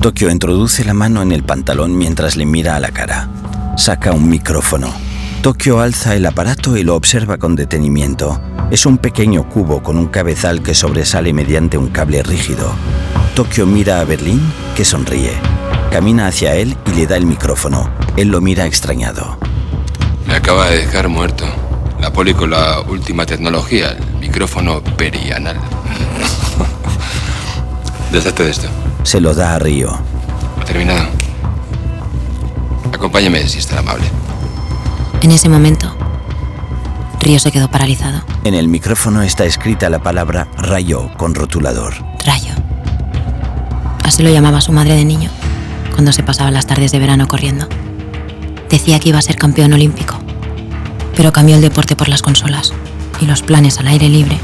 Tokio 0.00 0.30
introduce 0.30 0.84
la 0.84 0.94
mano 0.94 1.22
en 1.22 1.30
el 1.30 1.44
pantalón 1.44 1.96
mientras 1.96 2.34
le 2.34 2.44
mira 2.44 2.74
a 2.74 2.80
la 2.80 2.90
cara. 2.90 3.28
Saca 3.76 4.10
un 4.10 4.28
micrófono. 4.28 4.92
Tokio 5.42 5.78
alza 5.78 6.16
el 6.16 6.26
aparato 6.26 6.76
y 6.76 6.82
lo 6.82 6.96
observa 6.96 7.38
con 7.38 7.54
detenimiento. 7.54 8.40
Es 8.72 8.84
un 8.84 8.98
pequeño 8.98 9.48
cubo 9.48 9.80
con 9.80 9.96
un 9.96 10.08
cabezal 10.08 10.60
que 10.60 10.74
sobresale 10.74 11.32
mediante 11.32 11.78
un 11.78 11.90
cable 11.90 12.24
rígido. 12.24 12.72
Tokio 13.36 13.66
mira 13.66 14.00
a 14.00 14.04
Berlín, 14.04 14.42
que 14.74 14.84
sonríe. 14.84 15.34
Camina 15.92 16.26
hacia 16.26 16.56
él 16.56 16.76
y 16.86 16.96
le 16.96 17.06
da 17.06 17.16
el 17.16 17.26
micrófono. 17.26 17.88
Él 18.16 18.28
lo 18.28 18.40
mira 18.40 18.66
extrañado. 18.66 19.38
Me 20.26 20.34
acaba 20.34 20.68
de 20.68 20.78
dejar 20.78 21.08
muerto. 21.08 21.44
La 22.00 22.12
poli 22.12 22.34
con 22.34 22.50
la 22.50 22.80
última 22.80 23.26
tecnología, 23.26 23.96
micrófono 24.30 24.80
perianal. 24.96 25.56
Deshazte 28.12 28.44
de 28.44 28.50
esto. 28.50 28.68
Se 29.02 29.20
lo 29.20 29.34
da 29.34 29.56
a 29.56 29.58
Río. 29.58 29.98
¿Ha 30.60 30.64
terminado? 30.64 31.08
Acompáñame 32.94 33.48
si 33.48 33.58
es 33.58 33.66
tan 33.66 33.78
amable. 33.78 34.06
En 35.20 35.32
ese 35.32 35.48
momento, 35.48 35.92
Río 37.18 37.40
se 37.40 37.50
quedó 37.50 37.68
paralizado. 37.72 38.22
En 38.44 38.54
el 38.54 38.68
micrófono 38.68 39.22
está 39.22 39.44
escrita 39.46 39.90
la 39.90 40.00
palabra 40.00 40.46
rayo 40.56 41.10
con 41.16 41.34
rotulador. 41.34 41.94
Rayo. 42.24 42.54
Así 44.04 44.22
lo 44.22 44.30
llamaba 44.30 44.60
su 44.60 44.70
madre 44.70 44.94
de 44.94 45.04
niño, 45.04 45.30
cuando 45.90 46.12
se 46.12 46.22
pasaba 46.22 46.52
las 46.52 46.68
tardes 46.68 46.92
de 46.92 47.00
verano 47.00 47.26
corriendo. 47.26 47.66
Decía 48.70 49.00
que 49.00 49.08
iba 49.08 49.18
a 49.18 49.22
ser 49.22 49.34
campeón 49.34 49.72
olímpico, 49.72 50.14
pero 51.16 51.32
cambió 51.32 51.56
el 51.56 51.62
deporte 51.62 51.96
por 51.96 52.08
las 52.08 52.22
consolas 52.22 52.72
y 53.20 53.26
los 53.26 53.42
planes 53.42 53.78
al 53.78 53.88
aire 53.88 54.08
libre 54.08 54.38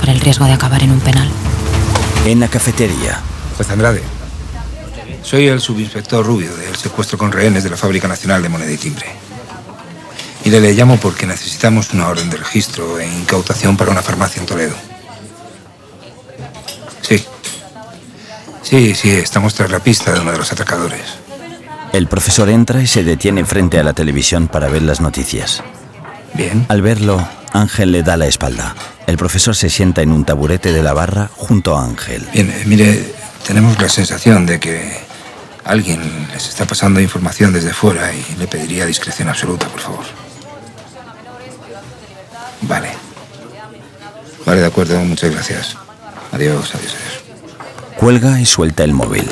por 0.00 0.08
el 0.08 0.20
riesgo 0.20 0.44
de 0.46 0.52
acabar 0.52 0.82
en 0.82 0.92
un 0.92 1.00
penal. 1.00 1.28
En 2.26 2.40
la 2.40 2.48
cafetería, 2.48 3.20
Juez 3.56 3.70
Andrade, 3.70 4.02
soy 5.22 5.48
el 5.48 5.60
subinspector 5.60 6.24
Rubio 6.24 6.54
del 6.56 6.76
secuestro 6.76 7.18
con 7.18 7.32
rehenes 7.32 7.64
de 7.64 7.70
la 7.70 7.76
Fábrica 7.76 8.08
Nacional 8.08 8.42
de 8.42 8.48
Moneda 8.48 8.70
y 8.70 8.76
Timbre. 8.76 9.06
Y 10.44 10.50
le, 10.50 10.60
le 10.60 10.72
llamo 10.72 10.96
porque 10.98 11.26
necesitamos 11.26 11.92
una 11.92 12.08
orden 12.08 12.30
de 12.30 12.38
registro 12.38 12.98
e 12.98 13.06
incautación 13.06 13.76
para 13.76 13.90
una 13.90 14.02
farmacia 14.02 14.40
en 14.40 14.46
Toledo. 14.46 14.74
Sí. 17.02 17.24
Sí, 18.62 18.94
sí, 18.94 19.10
estamos 19.10 19.54
tras 19.54 19.70
la 19.70 19.80
pista 19.80 20.12
de 20.12 20.20
uno 20.20 20.32
de 20.32 20.38
los 20.38 20.52
atracadores. 20.52 21.02
el 21.92 22.06
profesor 22.06 22.48
entra 22.48 22.82
y 22.82 22.86
se 22.86 23.02
detiene 23.02 23.44
frente 23.44 23.78
a 23.78 23.82
la 23.82 23.92
televisión 23.94 24.46
para 24.48 24.68
ver 24.68 24.82
las 24.82 25.00
noticias. 25.00 25.62
Bien. 26.34 26.66
Al 26.68 26.82
verlo, 26.82 27.26
Ángel 27.52 27.92
le 27.92 28.02
da 28.02 28.16
la 28.16 28.26
espalda. 28.26 28.74
El 29.06 29.16
profesor 29.16 29.54
se 29.56 29.70
sienta 29.70 30.02
en 30.02 30.12
un 30.12 30.24
taburete 30.24 30.72
de 30.72 30.82
la 30.82 30.92
barra 30.92 31.30
junto 31.36 31.76
a 31.76 31.84
Ángel. 31.84 32.26
Bien, 32.32 32.50
eh, 32.50 32.62
mire, 32.66 33.14
tenemos 33.46 33.80
la 33.80 33.88
sensación 33.88 34.46
de 34.46 34.60
que 34.60 35.00
alguien 35.64 36.00
les 36.32 36.48
está 36.48 36.64
pasando 36.66 37.00
información 37.00 37.52
desde 37.52 37.72
fuera 37.72 38.12
y 38.12 38.36
le 38.38 38.46
pediría 38.46 38.86
discreción 38.86 39.28
absoluta, 39.28 39.66
por 39.68 39.80
favor. 39.80 40.04
Vale. 42.62 42.90
Vale, 44.44 44.60
de 44.60 44.66
acuerdo, 44.66 44.98
muchas 45.00 45.30
gracias. 45.30 45.76
Adiós, 46.32 46.74
adiós, 46.74 46.94
adiós. 46.94 47.18
Cuelga 47.96 48.40
y 48.40 48.46
suelta 48.46 48.84
el 48.84 48.92
móvil. 48.92 49.28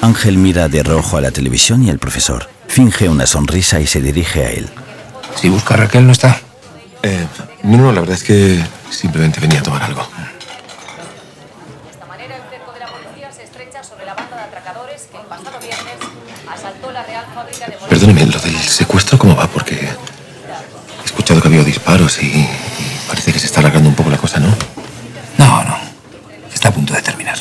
Ángel 0.00 0.38
mira 0.38 0.68
de 0.68 0.82
rojo 0.82 1.16
a 1.16 1.20
la 1.20 1.30
televisión 1.30 1.82
y 1.82 1.90
el 1.90 1.98
profesor. 1.98 2.48
Finge 2.68 3.08
una 3.08 3.26
sonrisa 3.26 3.80
y 3.80 3.86
se 3.86 4.00
dirige 4.00 4.44
a 4.44 4.50
él. 4.50 4.68
Si 5.34 5.48
busca 5.48 5.74
a 5.74 5.78
Raquel, 5.78 6.06
no 6.06 6.12
está. 6.12 6.40
Eh, 7.02 7.26
no, 7.62 7.76
no, 7.78 7.92
la 7.92 8.00
verdad 8.00 8.16
es 8.16 8.24
que 8.24 8.62
simplemente 8.90 9.40
venía 9.40 9.60
a 9.60 9.62
tomar 9.62 9.82
algo. 9.82 10.06
Perdóneme, 17.88 18.26
lo 18.26 18.38
del 18.38 18.58
secuestro, 18.58 19.18
¿cómo 19.18 19.36
va? 19.36 19.46
Porque 19.46 19.74
he 19.74 21.04
escuchado 21.04 21.40
que 21.40 21.48
había 21.48 21.62
disparos 21.62 22.22
y, 22.22 22.26
y 22.26 22.48
parece 23.06 23.32
que 23.32 23.38
se 23.38 23.46
está 23.46 23.60
alargando 23.60 23.88
un 23.88 23.94
poco 23.94 24.10
la 24.10 24.18
cosa, 24.18 24.38
¿no? 24.40 24.48
No, 25.38 25.64
no. 25.64 25.78
Está 26.52 26.68
a 26.68 26.72
punto 26.72 26.92
de 26.94 27.02
terminar. 27.02 27.38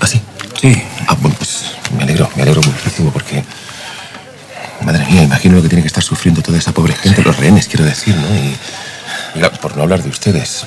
¿Ah, 0.00 0.06
sí? 0.06 0.20
Sí. 0.60 0.82
Ah, 1.08 1.16
bueno, 1.20 1.36
pues 1.36 1.72
me 1.96 2.04
alegro, 2.04 2.30
me 2.36 2.42
alegro 2.42 2.62
muchísimo 2.62 3.10
porque... 3.12 3.44
Madre 4.84 5.06
mía, 5.06 5.22
imagino 5.22 5.56
lo 5.56 5.62
que 5.62 5.68
tiene 5.68 5.82
que 5.82 5.88
estar 5.88 6.02
sufriendo 6.02 6.42
toda 6.42 6.58
esa 6.58 6.72
pobre 6.72 6.94
gente, 6.94 7.22
los 7.22 7.36
rehenes, 7.36 7.68
quiero 7.68 7.84
decir, 7.84 8.16
¿no? 8.16 8.26
Y, 8.34 8.56
y 9.34 9.58
por 9.60 9.76
no 9.76 9.82
hablar 9.82 10.02
de 10.02 10.08
ustedes. 10.08 10.66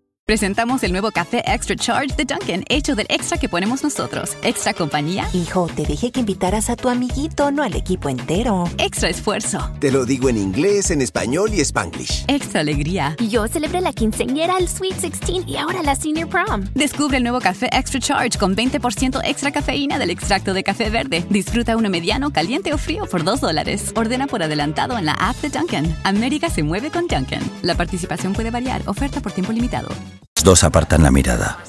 Presentamos 0.31 0.81
el 0.83 0.93
nuevo 0.93 1.11
café 1.11 1.43
Extra 1.45 1.75
Charge 1.75 2.15
de 2.15 2.23
Dunkin', 2.23 2.63
hecho 2.69 2.95
del 2.95 3.05
extra 3.09 3.37
que 3.37 3.49
ponemos 3.49 3.83
nosotros. 3.83 4.37
Extra 4.43 4.73
compañía. 4.73 5.27
Hijo, 5.33 5.67
te 5.67 5.83
dije 5.83 6.13
que 6.13 6.21
invitaras 6.21 6.69
a 6.69 6.77
tu 6.77 6.87
amiguito, 6.87 7.51
no 7.51 7.63
al 7.63 7.75
equipo 7.75 8.07
entero. 8.07 8.63
Extra 8.77 9.09
esfuerzo. 9.09 9.69
Te 9.81 9.91
lo 9.91 10.05
digo 10.05 10.29
en 10.29 10.37
inglés, 10.37 10.89
en 10.89 11.01
español 11.01 11.53
y 11.53 11.59
spanglish. 11.59 12.23
Extra 12.29 12.61
alegría. 12.61 13.17
Yo 13.19 13.45
celebré 13.49 13.81
la 13.81 13.91
quinceañera, 13.91 14.57
el 14.57 14.69
Sweet 14.69 15.01
16 15.01 15.43
y 15.47 15.57
ahora 15.57 15.83
la 15.83 15.97
Senior 15.97 16.29
Prom. 16.29 16.63
Descubre 16.75 17.17
el 17.17 17.23
nuevo 17.23 17.41
café 17.41 17.67
Extra 17.69 17.99
Charge 17.99 18.39
con 18.39 18.55
20% 18.55 19.19
extra 19.25 19.51
cafeína 19.51 19.99
del 19.99 20.11
extracto 20.11 20.53
de 20.53 20.63
café 20.63 20.89
verde. 20.89 21.25
Disfruta 21.29 21.75
uno 21.75 21.89
mediano, 21.89 22.31
caliente 22.31 22.73
o 22.73 22.77
frío 22.77 23.05
por 23.05 23.25
2 23.25 23.41
dólares. 23.41 23.91
Ordena 23.97 24.27
por 24.27 24.41
adelantado 24.41 24.97
en 24.97 25.07
la 25.07 25.13
app 25.15 25.35
de 25.41 25.49
Dunkin'. 25.49 25.93
América 26.05 26.49
se 26.49 26.63
mueve 26.63 26.89
con 26.89 27.09
Dunkin'. 27.09 27.41
La 27.63 27.75
participación 27.75 28.31
puede 28.31 28.49
variar. 28.49 28.81
Oferta 28.85 29.19
por 29.19 29.33
tiempo 29.33 29.51
limitado. 29.51 29.89
Los 30.41 30.45
dos 30.57 30.63
apartan 30.63 31.03
la 31.03 31.11
mirada. 31.11 31.59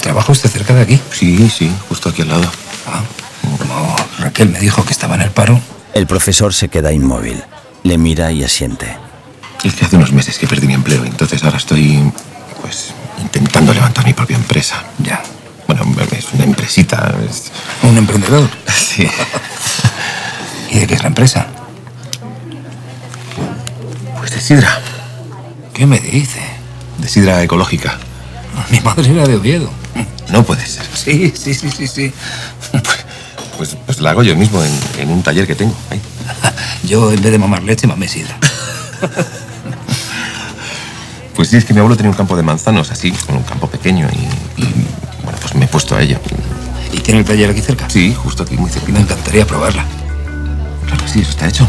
¿Trabaja 0.00 0.32
usted 0.32 0.48
cerca 0.48 0.72
de 0.72 0.80
aquí? 0.80 1.00
Sí, 1.12 1.50
sí, 1.50 1.70
justo 1.90 2.08
aquí 2.08 2.22
al 2.22 2.28
lado. 2.28 2.50
Ah, 2.86 3.02
como 3.58 3.94
Raquel 4.20 4.48
me 4.48 4.58
dijo 4.58 4.86
que 4.86 4.92
estaba 4.92 5.16
en 5.16 5.20
el 5.20 5.30
paro. 5.30 5.60
El 5.92 6.06
profesor 6.06 6.54
se 6.54 6.70
queda 6.70 6.90
inmóvil. 6.90 7.44
Le 7.82 7.98
mira 7.98 8.32
y 8.32 8.42
asiente. 8.42 8.96
Es 9.64 9.74
que 9.74 9.84
hace 9.84 9.96
unos 9.96 10.12
meses 10.12 10.38
que 10.38 10.46
perdí 10.46 10.66
mi 10.66 10.72
empleo, 10.72 11.04
entonces 11.04 11.44
ahora 11.44 11.58
estoy, 11.58 12.10
pues, 12.62 12.94
intentando 13.20 13.74
levantar 13.74 14.06
mi 14.06 14.14
propia 14.14 14.38
empresa. 14.38 14.82
Ya. 15.00 15.22
Bueno, 15.66 15.84
es 16.10 16.32
una 16.32 16.44
empresita. 16.44 17.14
Es... 17.28 17.52
¿Un 17.82 17.98
emprendedor? 17.98 18.48
Sí. 18.72 19.06
¿Y 20.70 20.78
de 20.78 20.86
qué 20.86 20.94
es 20.94 21.02
la 21.02 21.08
empresa? 21.08 21.48
Pues 24.28 24.42
de 24.42 24.46
sidra. 24.46 24.78
¿Qué 25.72 25.86
me 25.86 25.98
dice? 26.00 26.42
De 26.98 27.08
sidra 27.08 27.42
ecológica. 27.42 27.96
Mi 28.70 28.78
madre 28.80 29.10
era 29.10 29.26
de 29.26 29.36
Oviedo. 29.36 29.70
No 30.28 30.44
puede 30.44 30.66
ser. 30.66 30.84
Sí, 30.94 31.32
sí, 31.34 31.54
sí, 31.54 31.70
sí, 31.70 31.88
sí. 31.88 32.12
Pues, 33.56 33.74
pues 33.86 34.00
la 34.00 34.10
hago 34.10 34.22
yo 34.22 34.36
mismo 34.36 34.62
en, 34.62 34.70
en 34.98 35.08
un 35.08 35.22
taller 35.22 35.46
que 35.46 35.54
tengo. 35.54 35.74
Ahí. 35.90 36.00
Yo, 36.86 37.10
en 37.10 37.22
vez 37.22 37.32
de 37.32 37.38
mamar 37.38 37.62
leche, 37.62 37.86
mamé 37.86 38.06
sidra. 38.08 38.38
Pues 41.34 41.50
sí, 41.50 41.56
es 41.56 41.64
que 41.64 41.72
mi 41.72 41.78
abuelo 41.78 41.96
tenía 41.96 42.10
un 42.10 42.16
campo 42.16 42.36
de 42.36 42.42
manzanos 42.42 42.90
así, 42.90 43.12
con 43.12 43.36
un 43.36 43.44
campo 43.44 43.68
pequeño 43.68 44.08
y, 44.12 44.60
y, 44.60 44.64
bueno, 45.22 45.38
pues 45.40 45.54
me 45.54 45.66
he 45.66 45.68
puesto 45.68 45.94
a 45.94 46.02
ello. 46.02 46.18
¿Y 46.92 46.98
tiene 46.98 47.20
el 47.20 47.24
taller 47.24 47.48
aquí 47.48 47.60
cerca? 47.60 47.88
Sí, 47.88 48.12
justo 48.12 48.42
aquí, 48.42 48.56
muy 48.56 48.68
cerquita. 48.68 48.98
Me 48.98 49.04
encantaría 49.04 49.46
probarla. 49.46 49.86
Claro 50.86 51.04
que 51.04 51.08
sí, 51.08 51.20
eso 51.20 51.30
está 51.30 51.46
hecho. 51.46 51.68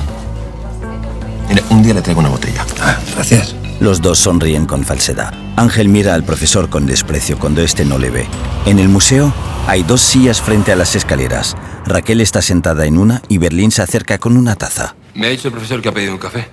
Mira, 1.49 1.63
un 1.69 1.81
día 1.81 1.95
le 1.95 2.01
traigo 2.01 2.19
una 2.19 2.29
botella. 2.29 2.65
Ah, 2.79 2.99
gracias. 3.15 3.55
Los 3.79 4.01
dos 4.01 4.19
sonríen 4.19 4.65
con 4.65 4.83
falsedad. 4.83 5.33
Ángel 5.55 5.89
mira 5.89 6.13
al 6.13 6.23
profesor 6.23 6.69
con 6.69 6.85
desprecio 6.85 7.39
cuando 7.39 7.61
éste 7.61 7.85
no 7.85 7.97
le 7.97 8.09
ve. 8.09 8.27
En 8.65 8.77
el 8.77 8.89
museo 8.89 9.33
hay 9.67 9.83
dos 9.83 10.01
sillas 10.01 10.41
frente 10.41 10.71
a 10.71 10.75
las 10.75 10.95
escaleras. 10.95 11.55
Raquel 11.85 12.21
está 12.21 12.41
sentada 12.41 12.85
en 12.85 12.97
una 12.97 13.21
y 13.29 13.37
Berlín 13.37 13.71
se 13.71 13.81
acerca 13.81 14.17
con 14.17 14.37
una 14.37 14.55
taza. 14.55 14.95
Me 15.15 15.27
ha 15.27 15.29
dicho 15.29 15.47
el 15.47 15.53
profesor 15.53 15.81
que 15.81 15.89
ha 15.89 15.93
pedido 15.93 16.13
un 16.13 16.19
café. 16.19 16.49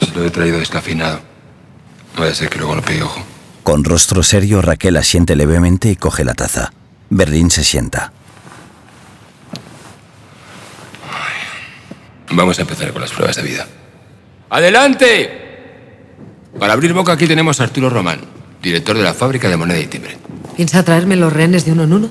Se 0.00 0.12
lo 0.12 0.24
he 0.24 0.30
traído 0.30 0.58
descafeinado. 0.58 1.20
No 2.14 2.20
vaya 2.20 2.32
a 2.32 2.34
ser 2.34 2.50
que 2.50 2.58
luego 2.58 2.74
lo 2.74 2.82
pegue 2.82 3.02
ojo. 3.02 3.22
Con 3.62 3.84
rostro 3.84 4.22
serio, 4.22 4.60
Raquel 4.60 4.96
asiente 4.96 5.36
levemente 5.36 5.90
y 5.90 5.96
coge 5.96 6.24
la 6.24 6.34
taza. 6.34 6.72
Berlín 7.08 7.50
se 7.50 7.64
sienta. 7.64 8.12
Vamos 12.30 12.58
a 12.58 12.62
empezar 12.62 12.92
con 12.92 13.00
las 13.00 13.10
pruebas 13.10 13.36
de 13.36 13.42
vida. 13.42 13.66
¡Adelante! 14.50 15.46
Para 16.58 16.72
abrir 16.72 16.92
boca 16.92 17.12
aquí 17.12 17.26
tenemos 17.26 17.60
a 17.60 17.64
Arturo 17.64 17.90
Román, 17.90 18.20
director 18.62 18.96
de 18.96 19.02
la 19.02 19.14
fábrica 19.14 19.48
de 19.48 19.56
moneda 19.56 19.78
y 19.78 19.86
timbre. 19.86 20.16
¿Piensa 20.56 20.82
traerme 20.82 21.16
los 21.16 21.32
rehenes 21.32 21.64
de 21.64 21.72
uno 21.72 21.84
en 21.84 21.92
uno? 21.92 22.10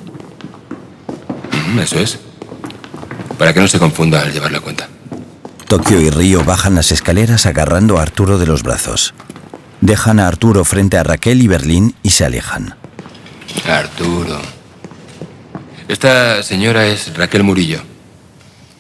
Mm, 1.74 1.80
eso 1.80 2.00
es. 2.00 2.20
Para 3.38 3.54
que 3.54 3.60
no 3.60 3.68
se 3.68 3.80
confunda 3.80 4.22
al 4.22 4.32
llevar 4.32 4.52
la 4.52 4.60
cuenta. 4.60 4.88
Tokio 5.68 6.00
y 6.00 6.10
Río 6.10 6.44
bajan 6.44 6.76
las 6.76 6.92
escaleras 6.92 7.46
agarrando 7.46 7.98
a 7.98 8.04
Arturo 8.04 8.38
de 8.38 8.48
los 8.48 8.64
brazos. 8.64 9.14
Dejan 9.82 10.20
a 10.20 10.28
Arturo 10.28 10.64
frente 10.64 10.98
a 10.98 11.04
Raquel 11.04 11.42
y 11.42 11.48
Berlín 11.48 11.96
y 12.04 12.12
se 12.12 12.24
alejan. 12.24 12.76
Arturo. 13.68 14.40
Esta 15.88 16.42
señora 16.44 16.88
es 16.88 17.16
Raquel 17.16 17.44
Murillo, 17.44 17.82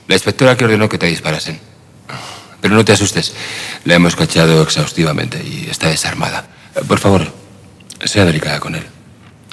la 0.07 0.15
inspectora 0.15 0.55
que 0.55 0.65
ordenó 0.65 0.87
que 0.87 0.97
te 0.97 1.07
disparasen. 1.07 1.66
Pero 2.61 2.75
no 2.75 2.83
te 2.83 2.93
asustes, 2.93 3.33
la 3.85 3.95
hemos 3.95 4.15
cachado 4.15 4.61
exhaustivamente 4.61 5.43
y 5.43 5.69
está 5.69 5.89
desarmada. 5.89 6.47
Por 6.87 6.99
favor, 6.99 7.31
sea 8.03 8.25
delicada 8.25 8.59
con 8.59 8.75
él. 8.75 8.85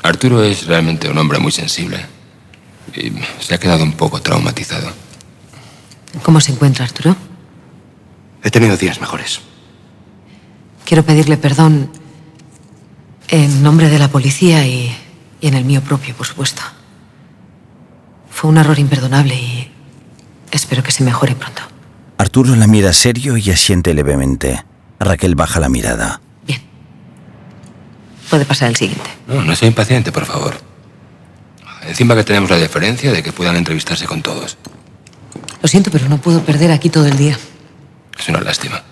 Arturo 0.03 0.43
es 0.43 0.67
realmente 0.67 1.09
un 1.09 1.19
hombre 1.19 1.39
muy 1.39 1.53
sensible 1.53 2.05
y 2.95 3.13
se 3.41 3.55
ha 3.55 3.59
quedado 3.59 3.83
un 3.83 3.93
poco 3.93 4.21
traumatizado. 4.21 4.91
¿Cómo 6.23 6.41
se 6.41 6.53
encuentra 6.53 6.85
Arturo? 6.85 7.17
He 8.43 8.51
tenido 8.51 8.77
días 8.77 9.01
mejores. 9.01 9.41
Quiero 10.85 11.03
pedirle 11.05 11.37
perdón 11.37 11.91
en 13.29 13.63
nombre 13.63 13.89
de 13.89 13.99
la 13.99 14.09
policía 14.09 14.67
y, 14.67 14.95
y 15.41 15.47
en 15.47 15.55
el 15.55 15.65
mío 15.65 15.81
propio, 15.81 16.15
por 16.15 16.27
supuesto. 16.27 16.63
Fue 18.31 18.51
un 18.51 18.59
error 18.59 18.79
imperdonable 18.79 19.35
y 19.35 19.71
espero 20.51 20.83
que 20.83 20.93
se 20.93 21.05
mejore 21.05 21.35
pronto. 21.35 21.63
Arturo 22.19 22.55
la 22.57 22.67
mira 22.67 22.93
serio 22.93 23.37
y 23.37 23.51
asiente 23.51 23.93
levemente. 23.95 24.65
Raquel 25.01 25.35
baja 25.35 25.61
la 25.61 25.69
mirada. 25.69 26.21
Puede 28.31 28.47
pasar 28.47 28.71
el 28.71 28.77
siguiente. 28.77 29.09
No, 29.29 29.43
no 29.43 29.55
sea 29.55 29.69
impaciente, 29.69 30.11
por 30.11 30.25
favor. 30.25 30.55
Encima 31.87 32.15
que 32.15 32.25
tenemos 32.25 32.51
la 32.51 32.57
deferencia 32.57 33.13
de 33.13 33.23
que 33.23 33.33
puedan 33.33 33.57
entrevistarse 33.57 34.07
con 34.07 34.23
todos. 34.23 34.57
Lo 35.63 35.69
siento, 35.69 35.91
pero 35.91 36.09
no 36.09 36.19
puedo 36.19 36.43
perder 36.43 36.73
aquí 36.73 36.89
todo 36.89 37.07
el 37.07 37.17
día. 37.17 37.39
Es 38.19 38.29
una 38.29 38.41
lástima. 38.41 38.83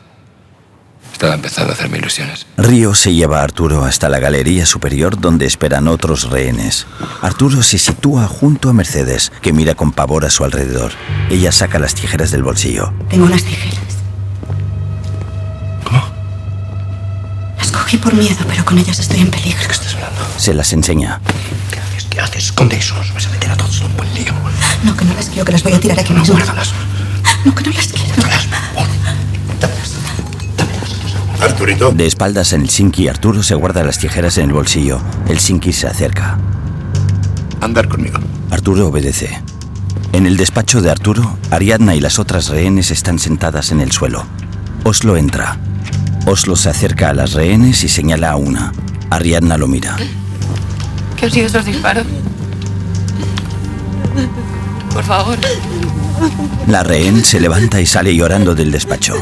Estaba 1.23 1.37
empezando 1.37 1.71
a 1.71 1.75
hacerme 1.77 1.99
ilusiones. 1.99 2.47
Río 2.57 2.97
se 2.97 3.15
lleva 3.15 3.39
a 3.39 3.45
Arturo 3.45 3.85
hasta 3.85 4.09
la 4.09 4.19
galería 4.19 4.67
superior 4.67 5.21
donde 5.21 5.47
esperan 5.47 5.87
otros 5.87 6.31
rehenes. 6.31 6.85
Arturo 7.21 7.63
se 7.63 7.79
sitúa 7.79 8.27
junto 8.27 8.69
a 8.69 8.73
Mercedes, 8.73 9.31
que 9.41 9.53
mira 9.53 9.77
con 9.77 9.93
pavor 9.93 10.25
a 10.25 10.31
su 10.31 10.43
alrededor. 10.43 10.91
Ella 11.31 11.53
saca 11.53 11.79
las 11.79 11.95
tijeras 11.95 12.33
del 12.33 12.43
bolsillo. 12.43 12.93
Tengo 13.09 13.27
unas 13.27 13.45
tijeras. 13.45 13.79
¿Cómo? 15.85 16.03
Las 17.57 17.71
cogí 17.71 17.99
por 17.99 18.15
miedo, 18.15 18.45
pero 18.49 18.65
con 18.65 18.77
ellas 18.79 18.99
estoy 18.99 19.21
en 19.21 19.31
peligro. 19.31 19.61
¿Qué 19.65 19.75
estás 19.75 19.95
hablando? 19.95 20.27
Se 20.39 20.55
las 20.55 20.73
enseña. 20.73 21.21
¿Qué 21.71 21.79
haces? 21.79 22.07
¿Qué 22.11 22.21
haces? 22.21 22.45
Esconde 22.47 22.79
eso. 22.79 22.97
Nos 22.97 23.15
vas 23.15 23.27
a 23.27 23.31
meter 23.31 23.49
a 23.49 23.57
todos 23.57 23.81
en 23.81 23.87
un 23.87 23.97
buen 23.97 24.13
lío. 24.13 24.33
No, 24.83 24.97
que 24.97 25.05
no 25.05 25.15
las 25.15 25.27
quiero, 25.27 25.45
que 25.45 25.53
las 25.53 25.63
voy 25.63 25.75
a 25.75 25.79
tirar 25.79 26.01
aquí 26.01 26.15
mismo. 26.15 26.35
Guárdalas. 26.35 26.73
No, 27.45 27.55
que 27.55 27.63
no 27.63 27.71
las 27.71 27.87
quiero. 27.87 28.42
Arturito. 31.43 31.91
De 31.91 32.07
espaldas 32.07 32.53
en 32.53 32.63
el 32.63 32.71
Sinki, 32.71 33.09
Arturo 33.09 33.43
se 33.43 33.57
guarda 33.57 33.83
las 33.83 33.99
tijeras 33.99 34.39
en 34.39 34.45
el 34.45 34.53
bolsillo. 34.53 35.01
El 35.29 35.41
Sinki 35.41 35.73
se 35.73 35.89
acerca. 35.89 36.39
Andar 37.61 37.89
conmigo. 37.89 38.19
Arturo 38.51 38.87
obedece. 38.89 39.43
En 40.13 40.27
el 40.27 40.37
despacho 40.37 40.81
de 40.81 40.91
Arturo, 40.91 41.37
Ariadna 41.51 41.97
y 41.97 42.01
las 42.01 42.19
otras 42.21 42.49
rehenes 42.49 42.91
están 42.93 43.19
sentadas 43.19 43.73
en 43.73 43.81
el 43.81 43.91
suelo. 43.91 44.25
Oslo 44.85 45.17
entra. 45.17 45.59
Oslo 46.27 46.55
se 46.55 46.71
acerca 46.71 47.11
a 47.11 47.15
las 47.15 47.33
rehenes 47.33 47.83
y 47.83 47.89
señala 47.89 48.31
a 48.31 48.37
una. 48.37 48.73
Ariadna 49.11 49.57
lo 49.57 49.67
mira. 49.67 49.97
¿Qué 51.17 51.27
han 51.27 51.33
sido 51.33 51.47
esos 51.47 51.65
disparos? 51.65 52.07
Por 54.93 55.03
favor. 55.03 55.39
La 56.69 56.85
rehén 56.85 57.25
se 57.25 57.41
levanta 57.41 57.81
y 57.81 57.87
sale 57.87 58.15
llorando 58.15 58.55
del 58.55 58.71
despacho. 58.71 59.15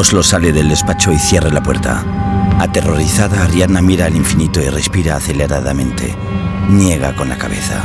Oslo 0.00 0.22
sale 0.22 0.50
del 0.50 0.70
despacho 0.70 1.12
y 1.12 1.18
cierra 1.18 1.50
la 1.50 1.62
puerta. 1.62 2.02
Aterrorizada, 2.58 3.44
Ariadna 3.44 3.82
mira 3.82 4.06
al 4.06 4.16
infinito 4.16 4.58
y 4.58 4.70
respira 4.70 5.16
aceleradamente. 5.16 6.16
Niega 6.70 7.14
con 7.14 7.28
la 7.28 7.36
cabeza. 7.36 7.82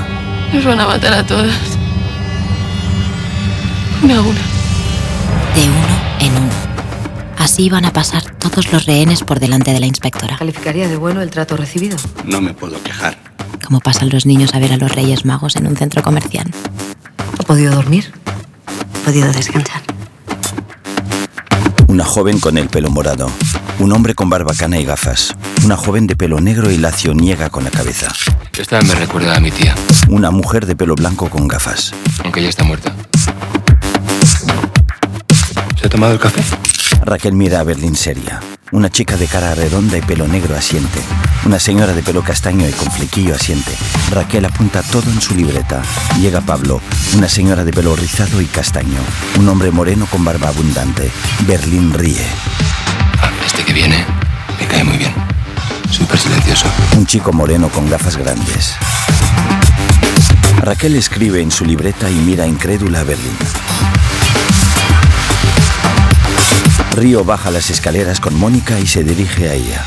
Nos 0.54 0.64
van 0.64 0.80
a 0.80 0.88
matar 0.88 1.12
a 1.12 1.26
todas. 1.26 1.54
Una 4.02 4.16
a 4.16 4.22
una. 4.22 4.40
De 5.56 5.64
uno 5.66 6.22
en 6.22 6.32
uno. 6.42 6.54
Así 7.38 7.70
van 7.70 7.84
a 7.84 7.92
pasar 7.92 8.24
todos 8.38 8.72
los 8.72 8.86
rehenes 8.86 9.22
por 9.22 9.42
delante 9.42 9.74
de 9.74 9.82
la 9.82 9.86
inspectora. 9.86 10.38
¿Calificaría 10.38 10.88
de 10.88 10.96
bueno 10.96 11.22
el 11.22 11.30
trato 11.30 11.58
recibido? 11.58 11.98
No 12.24 12.40
me 12.40 12.54
puedo 12.54 12.82
quejar. 12.82 13.18
Como 13.62 13.82
pasan 13.82 14.08
los 14.08 14.26
niños 14.26 14.56
a 14.56 14.60
ver 14.60 14.72
a 14.72 14.78
los 14.78 14.90
Reyes 14.90 15.26
Magos 15.26 15.58
en 15.58 15.68
un 15.68 15.76
centro 15.76 16.02
comercial. 16.02 16.50
¿Ha 17.38 17.44
podido 17.44 17.76
dormir? 17.76 18.14
¿Ha 18.68 19.06
podido 19.06 19.34
descansar? 19.34 19.85
Una 21.96 22.04
joven 22.04 22.42
con 22.42 22.58
el 22.58 22.68
pelo 22.68 22.90
morado. 22.90 23.32
Un 23.80 23.94
hombre 23.94 24.16
con 24.16 24.30
barbacana 24.30 24.78
y 24.78 24.84
gafas. 24.84 25.34
Una 25.64 25.78
joven 25.78 26.08
de 26.08 26.18
pelo 26.18 26.42
negro 26.42 26.70
y 26.70 26.78
lacio 26.78 27.14
niega 27.14 27.50
con 27.50 27.64
la 27.64 27.72
cabeza. 27.72 28.12
Esta 28.60 28.82
me 28.82 28.96
recuerda 28.96 29.34
a 29.34 29.40
mi 29.40 29.50
tía, 29.50 29.74
Una 30.10 30.30
mujer 30.30 30.66
de 30.66 30.76
pelo 30.76 30.96
blanco 30.96 31.30
con 31.30 31.48
gafas. 31.48 31.94
aunque 32.22 32.44
ya 32.44 32.50
está 32.50 32.66
muerta. 32.66 32.94
¿Se 35.80 35.86
ha 35.86 35.90
tomado 35.90 36.12
el 36.12 36.20
café? 36.20 36.42
Raquel 37.04 37.34
mira 37.34 37.60
a 37.60 37.64
Berlín 37.64 37.96
seria. 37.96 38.40
Una 38.72 38.90
chica 38.90 39.16
de 39.16 39.28
cara 39.28 39.54
redonda 39.56 39.98
y 39.98 40.02
pelo 40.02 40.28
negro 40.28 40.56
asiente. 40.56 41.00
Una 41.46 41.60
señora 41.60 41.94
de 41.94 42.02
pelo 42.02 42.24
castaño 42.24 42.68
y 42.68 42.72
con 42.72 42.92
flequillo 42.92 43.36
asiente. 43.36 43.72
Raquel 44.12 44.46
apunta 44.46 44.82
todo 44.82 45.10
en 45.12 45.22
su 45.22 45.36
libreta. 45.36 45.82
Llega 46.20 46.42
Pablo, 46.42 46.82
una 47.16 47.30
señora 47.30 47.64
de 47.64 47.72
pelo 47.72 47.96
rizado 47.96 48.42
y 48.42 48.46
castaño. 48.46 49.00
Un 49.40 49.48
hombre 49.50 49.72
moreno 49.72 50.08
con 50.08 50.26
barba 50.26 50.50
abundante. 50.50 51.12
Berlín 51.48 51.94
ríe. 51.94 52.26
Este 53.46 53.64
que 53.64 53.74
viene 53.74 54.04
me 54.60 54.68
cae 54.68 54.84
muy 54.84 54.98
bien. 54.98 55.14
Súper 55.92 56.20
silencioso. 56.20 56.66
Un 56.98 57.06
chico 57.06 57.32
moreno 57.32 57.70
con 57.70 57.90
gafas 57.90 58.18
grandes. 58.18 58.76
Raquel 60.58 60.96
escribe 60.96 61.42
en 61.42 61.52
su 61.52 61.64
libreta 61.64 62.10
y 62.10 62.16
mira 62.16 62.48
incrédula 62.48 63.02
a 63.02 63.04
Berlín. 63.04 63.38
Río 66.96 67.26
baja 67.26 67.52
las 67.52 67.70
escaleras 67.70 68.22
con 68.22 68.40
Mónica 68.40 68.80
y 68.80 68.88
se 68.88 69.04
dirige 69.04 69.50
a 69.50 69.54
ella. 69.54 69.86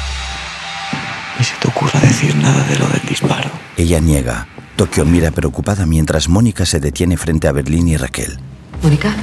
Ni 1.39 1.45
se 1.45 1.55
te 1.57 1.69
ocurra 1.69 1.99
decir 2.01 2.37
nada 2.37 2.63
de 2.65 2.79
lo 2.79 2.87
del 2.87 3.01
disparo. 3.09 3.49
Ella 3.79 3.99
niega. 3.99 4.47
Tokio 4.77 5.07
mira 5.07 5.31
preocupada 5.31 5.87
mientras 5.87 6.29
Mónica 6.29 6.67
se 6.67 6.81
detiene 6.81 7.17
frente 7.17 7.49
a 7.49 7.53
Berlín 7.53 7.89
y 7.89 7.97
Raquel. 7.97 8.39
¿Mónica? 8.83 9.15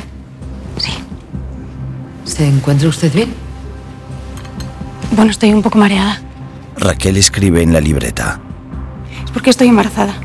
Sí. 0.80 0.94
¿Se 2.24 2.48
encuentra 2.48 2.90
usted 2.90 3.14
bien? 3.14 3.32
Bueno, 5.12 5.30
estoy 5.30 5.54
un 5.54 5.62
poco 5.62 5.78
mareada. 5.78 6.20
Raquel 6.78 7.18
escribe 7.18 7.62
en 7.62 7.72
la 7.72 7.82
libreta. 7.82 8.40
Es 9.24 9.30
porque 9.30 9.52
estoy 9.52 9.68
embarazada. 9.68 10.16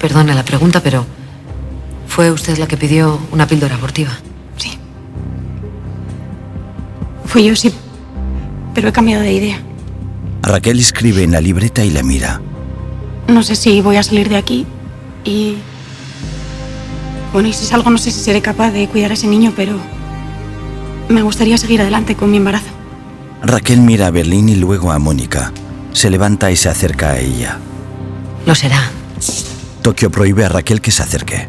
Perdone 0.00 0.34
la 0.34 0.44
pregunta, 0.44 0.80
pero 0.80 1.06
¿fue 2.08 2.32
usted 2.32 2.58
la 2.58 2.66
que 2.66 2.76
pidió 2.76 3.20
una 3.30 3.46
píldora 3.46 3.76
abortiva? 3.76 4.10
Fui 7.26 7.44
yo, 7.44 7.56
sí. 7.56 7.72
Pero 8.74 8.88
he 8.88 8.92
cambiado 8.92 9.22
de 9.22 9.32
idea. 9.32 9.60
Raquel 10.42 10.78
escribe 10.78 11.22
en 11.22 11.32
la 11.32 11.40
libreta 11.40 11.84
y 11.84 11.90
la 11.90 12.02
mira. 12.02 12.40
No 13.28 13.42
sé 13.42 13.56
si 13.56 13.80
voy 13.80 13.96
a 13.96 14.02
salir 14.02 14.28
de 14.28 14.36
aquí 14.36 14.66
y... 15.24 15.56
Bueno, 17.32 17.48
y 17.48 17.52
si 17.52 17.64
salgo 17.64 17.90
no 17.90 17.98
sé 17.98 18.10
si 18.10 18.20
seré 18.20 18.40
capaz 18.40 18.70
de 18.70 18.88
cuidar 18.88 19.10
a 19.10 19.14
ese 19.14 19.26
niño, 19.26 19.52
pero... 19.56 19.76
Me 21.08 21.22
gustaría 21.22 21.58
seguir 21.58 21.80
adelante 21.80 22.14
con 22.14 22.30
mi 22.30 22.36
embarazo. 22.36 22.68
Raquel 23.42 23.80
mira 23.80 24.06
a 24.06 24.10
Berlín 24.10 24.48
y 24.48 24.56
luego 24.56 24.92
a 24.92 24.98
Mónica. 24.98 25.52
Se 25.92 26.10
levanta 26.10 26.50
y 26.50 26.56
se 26.56 26.68
acerca 26.68 27.10
a 27.10 27.18
ella. 27.18 27.58
Lo 28.44 28.54
será. 28.54 28.90
Tokio 29.82 30.10
prohíbe 30.10 30.44
a 30.44 30.48
Raquel 30.48 30.80
que 30.80 30.90
se 30.90 31.02
acerque. 31.02 31.48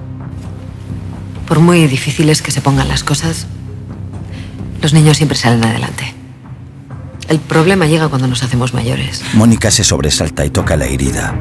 Por 1.48 1.60
muy 1.60 1.88
difíciles 1.88 2.42
que 2.42 2.52
se 2.52 2.62
pongan 2.62 2.88
las 2.88 3.04
cosas, 3.04 3.48
los 4.82 4.94
niños 4.94 5.18
siempre 5.18 5.38
salen 5.38 5.64
adelante. 5.64 6.14
El 7.28 7.40
problema 7.40 7.88
llega 7.88 8.08
cuando 8.08 8.28
nos 8.28 8.44
hacemos 8.44 8.74
mayores. 8.74 9.22
Mónica 9.34 9.70
se 9.70 9.84
sobresalta 9.84 10.46
y 10.46 10.50
toca 10.50 10.78
la 10.78 10.86
herida. 10.86 11.36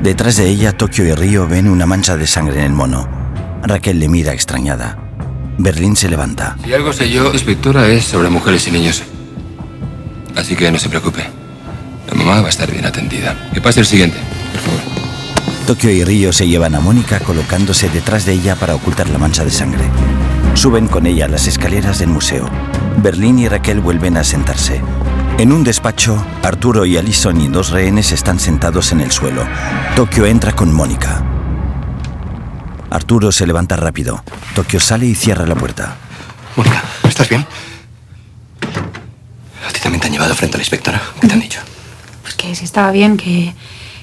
Detrás 0.00 0.36
de 0.36 0.48
ella, 0.48 0.76
Tokio 0.76 1.04
y 1.04 1.14
Río 1.14 1.48
ven 1.48 1.68
una 1.68 1.86
mancha 1.86 2.16
de 2.16 2.26
sangre 2.26 2.60
en 2.60 2.66
el 2.66 2.72
mono. 2.72 3.08
Raquel 3.62 3.98
le 3.98 4.08
mira 4.08 4.32
extrañada. 4.32 4.98
Berlín 5.58 5.96
se 5.96 6.08
levanta. 6.08 6.56
Si 6.64 6.72
algo 6.72 6.92
sé 6.92 7.10
yo, 7.10 7.32
inspectora, 7.32 7.88
es 7.88 8.04
sobre 8.04 8.28
mujeres 8.28 8.66
y 8.68 8.70
niños. 8.70 9.02
Así 10.36 10.56
que 10.56 10.70
no 10.70 10.78
se 10.78 10.88
preocupe. 10.88 11.24
La 12.08 12.14
mamá 12.14 12.40
va 12.40 12.46
a 12.46 12.50
estar 12.50 12.70
bien 12.70 12.84
atendida. 12.84 13.50
Que 13.52 13.60
pase 13.60 13.80
el 13.80 13.86
siguiente, 13.86 14.18
por 14.52 14.60
favor. 14.60 14.80
Tokio 15.66 15.90
y 15.90 16.04
Río 16.04 16.32
se 16.32 16.48
llevan 16.48 16.74
a 16.74 16.80
Mónica 16.80 17.20
colocándose 17.20 17.88
detrás 17.88 18.26
de 18.26 18.32
ella 18.32 18.56
para 18.56 18.74
ocultar 18.74 19.08
la 19.08 19.18
mancha 19.18 19.44
de 19.44 19.50
sangre. 19.50 19.84
Suben 20.54 20.88
con 20.88 21.06
ella 21.06 21.28
las 21.28 21.46
escaleras 21.46 21.98
del 21.98 22.08
museo. 22.08 22.50
Berlín 22.98 23.38
y 23.38 23.48
Raquel 23.48 23.80
vuelven 23.80 24.16
a 24.16 24.24
sentarse. 24.24 24.80
En 25.38 25.52
un 25.52 25.64
despacho, 25.64 26.24
Arturo 26.42 26.84
y 26.84 26.96
Alison 26.96 27.40
y 27.40 27.48
dos 27.48 27.70
rehenes 27.70 28.12
están 28.12 28.38
sentados 28.38 28.92
en 28.92 29.00
el 29.00 29.10
suelo. 29.10 29.46
Tokio 29.96 30.26
entra 30.26 30.52
con 30.52 30.72
Mónica. 30.72 31.24
Arturo 32.90 33.32
se 33.32 33.46
levanta 33.46 33.76
rápido. 33.76 34.22
Tokio 34.54 34.78
sale 34.78 35.06
y 35.06 35.14
cierra 35.14 35.46
la 35.46 35.54
puerta. 35.54 35.96
Mónica, 36.56 36.82
¿estás 37.08 37.28
bien? 37.28 37.46
A 39.68 39.72
ti 39.72 39.80
también 39.80 40.00
te 40.00 40.08
han 40.08 40.12
llevado 40.12 40.34
frente 40.34 40.56
a 40.56 40.58
la 40.58 40.62
inspectora. 40.62 41.00
¿Qué 41.20 41.26
te 41.26 41.32
han 41.32 41.40
dicho? 41.40 41.60
Pues 42.22 42.34
que 42.34 42.54
si 42.54 42.64
estaba 42.64 42.92
bien, 42.92 43.16
que, 43.16 43.54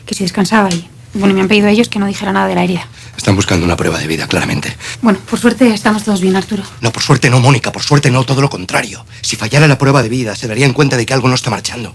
que 0.06 0.16
si 0.16 0.24
descansaba 0.24 0.70
y... 0.70 0.90
Bueno, 1.14 1.32
y 1.32 1.34
me 1.36 1.42
han 1.42 1.48
pedido 1.48 1.68
ellos 1.68 1.90
que 1.90 2.00
no 2.00 2.06
dijera 2.06 2.32
nada 2.32 2.48
de 2.48 2.56
la 2.56 2.64
herida. 2.64 2.88
Están 3.20 3.36
buscando 3.36 3.66
una 3.66 3.76
prueba 3.76 4.00
de 4.00 4.08
vida, 4.08 4.28
claramente. 4.28 4.78
Bueno, 5.02 5.20
por 5.30 5.38
suerte 5.38 5.74
estamos 5.74 6.06
todos 6.06 6.22
bien, 6.22 6.38
Arturo. 6.38 6.64
No, 6.80 6.90
por 6.90 7.04
suerte 7.04 7.30
no, 7.30 7.42
Mónica, 7.42 7.70
por 7.70 7.84
suerte 7.84 8.10
no, 8.10 8.24
todo 8.24 8.40
lo 8.40 8.50
contrario. 8.50 9.06
Si 9.20 9.36
fallara 9.36 9.68
la 9.68 9.78
prueba 9.78 10.02
de 10.02 10.08
vida, 10.08 10.38
se 10.38 10.48
darían 10.48 10.72
cuenta 10.72 10.96
de 10.96 11.06
que 11.06 11.14
algo 11.14 11.28
no 11.28 11.36
está 11.36 11.50
marchando. 11.50 11.94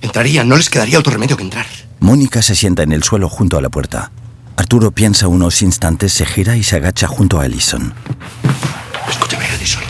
Entrarían, 0.00 0.48
no 0.48 0.56
les 0.56 0.70
quedaría 0.70 0.98
otro 0.98 1.12
remedio 1.12 1.36
que 1.36 1.42
entrar. 1.42 1.66
Mónica 2.00 2.40
se 2.40 2.54
sienta 2.54 2.82
en 2.82 2.92
el 2.92 3.02
suelo 3.02 3.28
junto 3.28 3.58
a 3.58 3.60
la 3.60 3.68
puerta. 3.68 4.10
Arturo 4.56 4.90
piensa 4.90 5.28
unos 5.28 5.60
instantes, 5.60 6.14
se 6.14 6.24
gira 6.24 6.56
y 6.56 6.62
se 6.62 6.76
agacha 6.76 7.08
junto 7.08 7.38
a 7.38 7.44
Alison. 7.44 7.92
Escúchame, 9.06 9.44
Alison. 9.44 9.82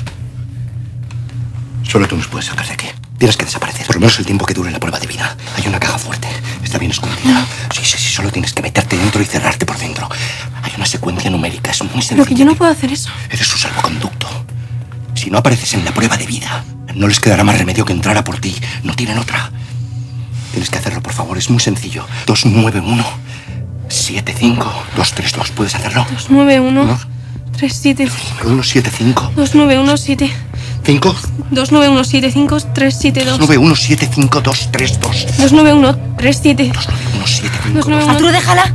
Solo 1.84 2.08
tú 2.08 2.16
nos 2.16 2.26
puedes 2.26 2.46
sacar 2.46 2.66
de 2.66 2.72
aquí. 2.72 2.86
Tienes 3.18 3.36
que 3.36 3.44
desaparecer. 3.44 3.86
Por 3.86 3.96
lo 3.96 4.00
menos 4.00 4.18
el 4.18 4.26
tiempo 4.26 4.44
que 4.44 4.54
dure 4.54 4.70
la 4.70 4.80
prueba 4.80 4.98
de 4.98 5.06
vida. 5.06 5.36
Hay 5.56 5.66
una 5.66 5.78
caja 5.78 5.98
fuerte. 5.98 6.28
Está 6.62 6.78
bien 6.78 6.90
escondida. 6.90 7.46
Sí, 7.72 7.84
sí, 7.84 7.96
sí. 7.98 8.12
Solo 8.12 8.30
tienes 8.30 8.52
que 8.52 8.62
meterte 8.62 8.96
dentro 8.96 9.22
y 9.22 9.24
cerrarte 9.24 9.64
por 9.64 9.78
dentro. 9.78 10.08
Hay 10.62 10.72
una 10.76 10.86
secuencia 10.86 11.30
numérica. 11.30 11.70
Es 11.70 11.82
muy 11.82 11.90
sencilla. 12.02 12.16
Pero 12.16 12.26
que 12.26 12.34
yo 12.34 12.44
no 12.44 12.54
puedo 12.54 12.70
hacer 12.70 12.92
eso. 12.92 13.10
Eres 13.30 13.46
su 13.46 13.56
salvoconducto. 13.56 14.28
Si 15.14 15.30
no 15.30 15.38
apareces 15.38 15.74
en 15.74 15.84
la 15.84 15.92
prueba 15.92 16.16
de 16.16 16.26
vida, 16.26 16.64
no 16.94 17.06
les 17.08 17.20
quedará 17.20 17.44
más 17.44 17.56
remedio 17.56 17.84
que 17.84 17.92
entrar 17.92 18.16
a 18.16 18.24
por 18.24 18.40
ti. 18.40 18.54
No 18.82 18.94
tienen 18.94 19.18
otra. 19.18 19.50
Tienes 20.50 20.70
que 20.70 20.78
hacerlo, 20.78 21.02
por 21.02 21.12
favor. 21.12 21.38
Es 21.38 21.50
muy 21.50 21.60
sencillo. 21.60 22.06
291 22.26 23.04
75 23.88 24.64
232. 24.96 25.50
¿Puedes 25.52 25.74
hacerlo? 25.74 26.04
291 26.10 26.98
375 27.56 28.42
175 28.42 29.32
2917 29.36 30.53
5 30.84 31.16
2917 31.50 32.72
372 32.74 33.40
917 33.40 34.06
232 34.42 35.26
2913 35.38 36.72
Arturo, 38.10 38.32
déjala. 38.32 38.74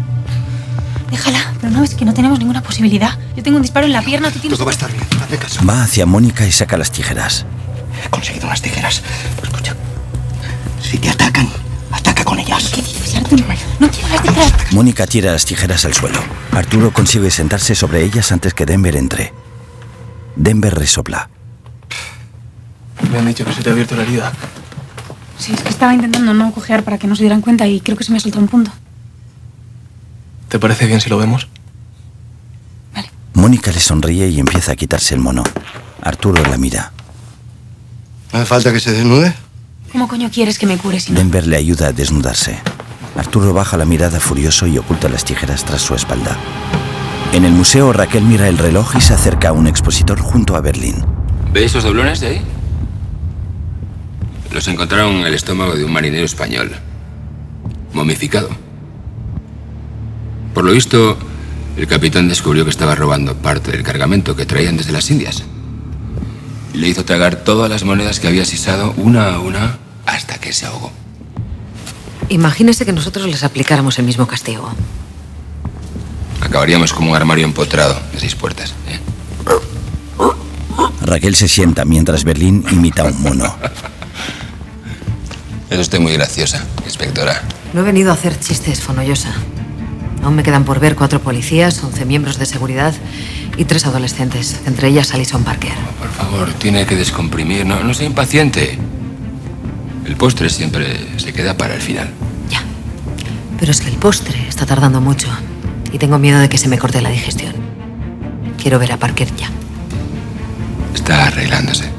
Déjala. 1.11 1.53
Pero 1.61 1.73
no 1.73 1.81
ves 1.81 1.95
que 1.95 2.05
no 2.05 2.13
tenemos 2.13 2.39
ninguna 2.39 2.61
posibilidad. 2.61 3.17
Yo 3.35 3.43
tengo 3.43 3.57
un 3.57 3.61
disparo 3.61 3.85
en 3.85 3.93
la 3.93 4.01
pierna, 4.01 4.31
tú 4.31 4.39
tienes. 4.39 4.57
Todo 4.57 4.65
va 4.65 4.71
a 4.71 4.73
estar 4.73 4.91
bien. 4.91 5.03
Hazme 5.21 5.37
caso. 5.37 5.65
Va 5.65 5.83
hacia 5.83 6.05
Mónica 6.05 6.45
y 6.45 6.51
saca 6.51 6.77
las 6.77 6.91
tijeras. 6.91 7.45
He 8.05 8.09
conseguido 8.09 8.47
unas 8.47 8.61
tijeras. 8.61 9.01
Escucha. 9.43 9.75
Si 10.81 10.97
te 10.97 11.09
atacan, 11.09 11.49
ataca 11.91 12.23
con 12.23 12.39
ellas. 12.39 12.69
¿Qué 12.73 12.81
dices, 12.81 13.15
Arturo? 13.15 13.43
No 13.79 13.89
quiero 13.89 14.09
las 14.09 14.21
tijeras. 14.21 14.53
Mónica 14.71 15.07
tira 15.07 15.31
las 15.31 15.45
tijeras 15.45 15.85
al 15.85 15.93
suelo. 15.93 16.19
Arturo 16.51 16.91
consigue 16.91 17.31
sentarse 17.31 17.75
sobre 17.75 18.03
ellas 18.03 18.31
antes 18.31 18.53
que 18.53 18.65
Denver 18.65 18.95
entre. 18.95 19.33
Denver 20.35 20.73
resopla. 20.73 21.29
Me 23.11 23.17
han 23.17 23.25
dicho 23.25 23.45
que 23.45 23.53
se 23.53 23.61
te 23.61 23.69
ha 23.69 23.71
abierto 23.71 23.95
la 23.95 24.03
herida. 24.03 24.31
Sí, 25.37 25.53
es 25.53 25.61
que 25.61 25.69
estaba 25.69 25.93
intentando 25.93 26.33
no 26.33 26.51
cojear 26.51 26.83
para 26.83 26.97
que 26.97 27.07
no 27.07 27.15
se 27.15 27.23
dieran 27.23 27.41
cuenta 27.41 27.65
y 27.67 27.79
creo 27.79 27.97
que 27.97 28.03
se 28.03 28.11
me 28.11 28.17
ha 28.17 28.21
soltado 28.21 28.43
un 28.43 28.49
punto. 28.49 28.71
¿Te 30.49 30.59
parece 30.59 30.85
bien 30.85 30.99
si 30.99 31.09
lo 31.09 31.17
vemos? 31.17 31.47
Mónica 33.33 33.71
le 33.71 33.79
sonríe 33.79 34.27
y 34.27 34.39
empieza 34.39 34.73
a 34.73 34.75
quitarse 34.75 35.15
el 35.15 35.21
mono. 35.21 35.43
Arturo 36.01 36.43
la 36.43 36.57
mira. 36.57 36.91
¿Hace 38.33 38.45
falta 38.45 38.73
que 38.73 38.81
se 38.81 38.91
desnude? 38.91 39.33
¿Cómo 39.91 40.07
coño 40.07 40.29
quieres 40.29 40.59
que 40.59 40.67
me 40.67 40.77
cure 40.77 40.99
si 40.99 41.13
no? 41.13 41.19
Denver 41.19 41.47
le 41.47 41.55
ayuda 41.55 41.87
a 41.87 41.93
desnudarse. 41.93 42.59
Arturo 43.15 43.53
baja 43.53 43.77
la 43.77 43.85
mirada 43.85 44.19
furioso 44.19 44.67
y 44.67 44.77
oculta 44.77 45.07
las 45.07 45.23
tijeras 45.23 45.63
tras 45.63 45.81
su 45.81 45.95
espalda. 45.95 46.37
En 47.31 47.45
el 47.45 47.53
museo, 47.53 47.93
Raquel 47.93 48.23
mira 48.23 48.49
el 48.49 48.57
reloj 48.57 48.95
y 48.97 49.01
se 49.01 49.13
acerca 49.13 49.49
a 49.49 49.53
un 49.53 49.67
expositor 49.67 50.19
junto 50.19 50.55
a 50.55 50.61
Berlín. 50.61 51.05
¿Ve 51.53 51.63
esos 51.63 51.83
doblones 51.83 52.19
de 52.19 52.27
ahí? 52.27 52.41
Los 54.51 54.67
encontraron 54.67 55.17
en 55.17 55.25
el 55.25 55.33
estómago 55.33 55.75
de 55.75 55.83
un 55.83 55.93
marinero 55.93 56.25
español. 56.25 56.71
Momificado. 57.93 58.49
Por 60.53 60.65
lo 60.65 60.71
visto, 60.71 61.17
el 61.77 61.87
capitán 61.87 62.27
descubrió 62.27 62.63
que 62.65 62.71
estaba 62.71 62.95
robando 62.95 63.35
parte 63.35 63.71
del 63.71 63.83
cargamento 63.83 64.35
que 64.35 64.45
traían 64.45 64.77
desde 64.77 64.91
las 64.91 65.09
Indias. 65.11 65.43
Y 66.73 66.77
le 66.79 66.87
hizo 66.89 67.05
tragar 67.05 67.37
todas 67.37 67.69
las 67.69 67.83
monedas 67.83 68.19
que 68.19 68.27
había 68.27 68.45
sisado 68.45 68.93
una 68.97 69.35
a 69.35 69.39
una 69.39 69.77
hasta 70.05 70.39
que 70.39 70.51
se 70.51 70.65
ahogó. 70.65 70.91
Imagínese 72.29 72.85
que 72.85 72.93
nosotros 72.93 73.27
les 73.27 73.43
aplicáramos 73.43 73.97
el 73.99 74.05
mismo 74.05 74.27
castigo. 74.27 74.71
Acabaríamos 76.41 76.93
como 76.93 77.11
un 77.11 77.15
armario 77.15 77.45
empotrado 77.45 77.99
de 78.13 78.19
seis 78.19 78.35
puertas. 78.35 78.73
¿eh? 78.87 78.99
Raquel 81.01 81.35
se 81.35 81.47
sienta 81.47 81.85
mientras 81.85 82.23
Berlín 82.23 82.63
imita 82.71 83.03
a 83.03 83.05
un 83.05 83.21
mono. 83.21 83.55
Es 85.69 85.79
usted 85.79 85.99
muy 85.99 86.13
graciosa, 86.13 86.63
inspectora. 86.85 87.41
No 87.73 87.81
he 87.81 87.83
venido 87.83 88.11
a 88.11 88.13
hacer 88.13 88.39
chistes, 88.39 88.81
Fonollosa. 88.81 89.33
Aún 90.23 90.35
me 90.35 90.43
quedan 90.43 90.65
por 90.65 90.79
ver 90.79 90.95
cuatro 90.95 91.21
policías, 91.21 91.83
once 91.83 92.05
miembros 92.05 92.37
de 92.39 92.45
seguridad 92.45 92.93
y 93.57 93.65
tres 93.65 93.85
adolescentes, 93.85 94.59
entre 94.65 94.89
ellas 94.89 95.13
Alison 95.13 95.43
Parker. 95.43 95.73
Por 95.99 96.09
favor, 96.09 96.53
tiene 96.53 96.85
que 96.85 96.95
descomprimir. 96.95 97.65
No, 97.65 97.83
no 97.83 97.93
sea 97.93 98.05
impaciente. 98.05 98.77
El 100.05 100.15
postre 100.15 100.49
siempre 100.49 101.19
se 101.19 101.33
queda 101.33 101.55
para 101.55 101.75
el 101.75 101.81
final. 101.81 102.09
Pero 103.59 103.71
es 103.73 103.81
que 103.81 103.89
el 103.89 103.95
postre 103.95 104.47
está 104.47 104.65
tardando 104.65 105.01
mucho 105.01 105.27
y 105.91 105.97
tengo 105.97 106.17
miedo 106.17 106.39
de 106.39 106.47
que 106.47 106.57
se 106.57 106.69
me 106.69 106.77
corte 106.77 107.01
la 107.01 107.09
digestión. 107.09 107.53
Quiero 108.57 108.79
ver 108.79 108.93
a 108.93 108.97
Parker 108.97 109.27
ya. 109.35 109.49
Está 110.95 111.27
arreglándose. 111.27 111.98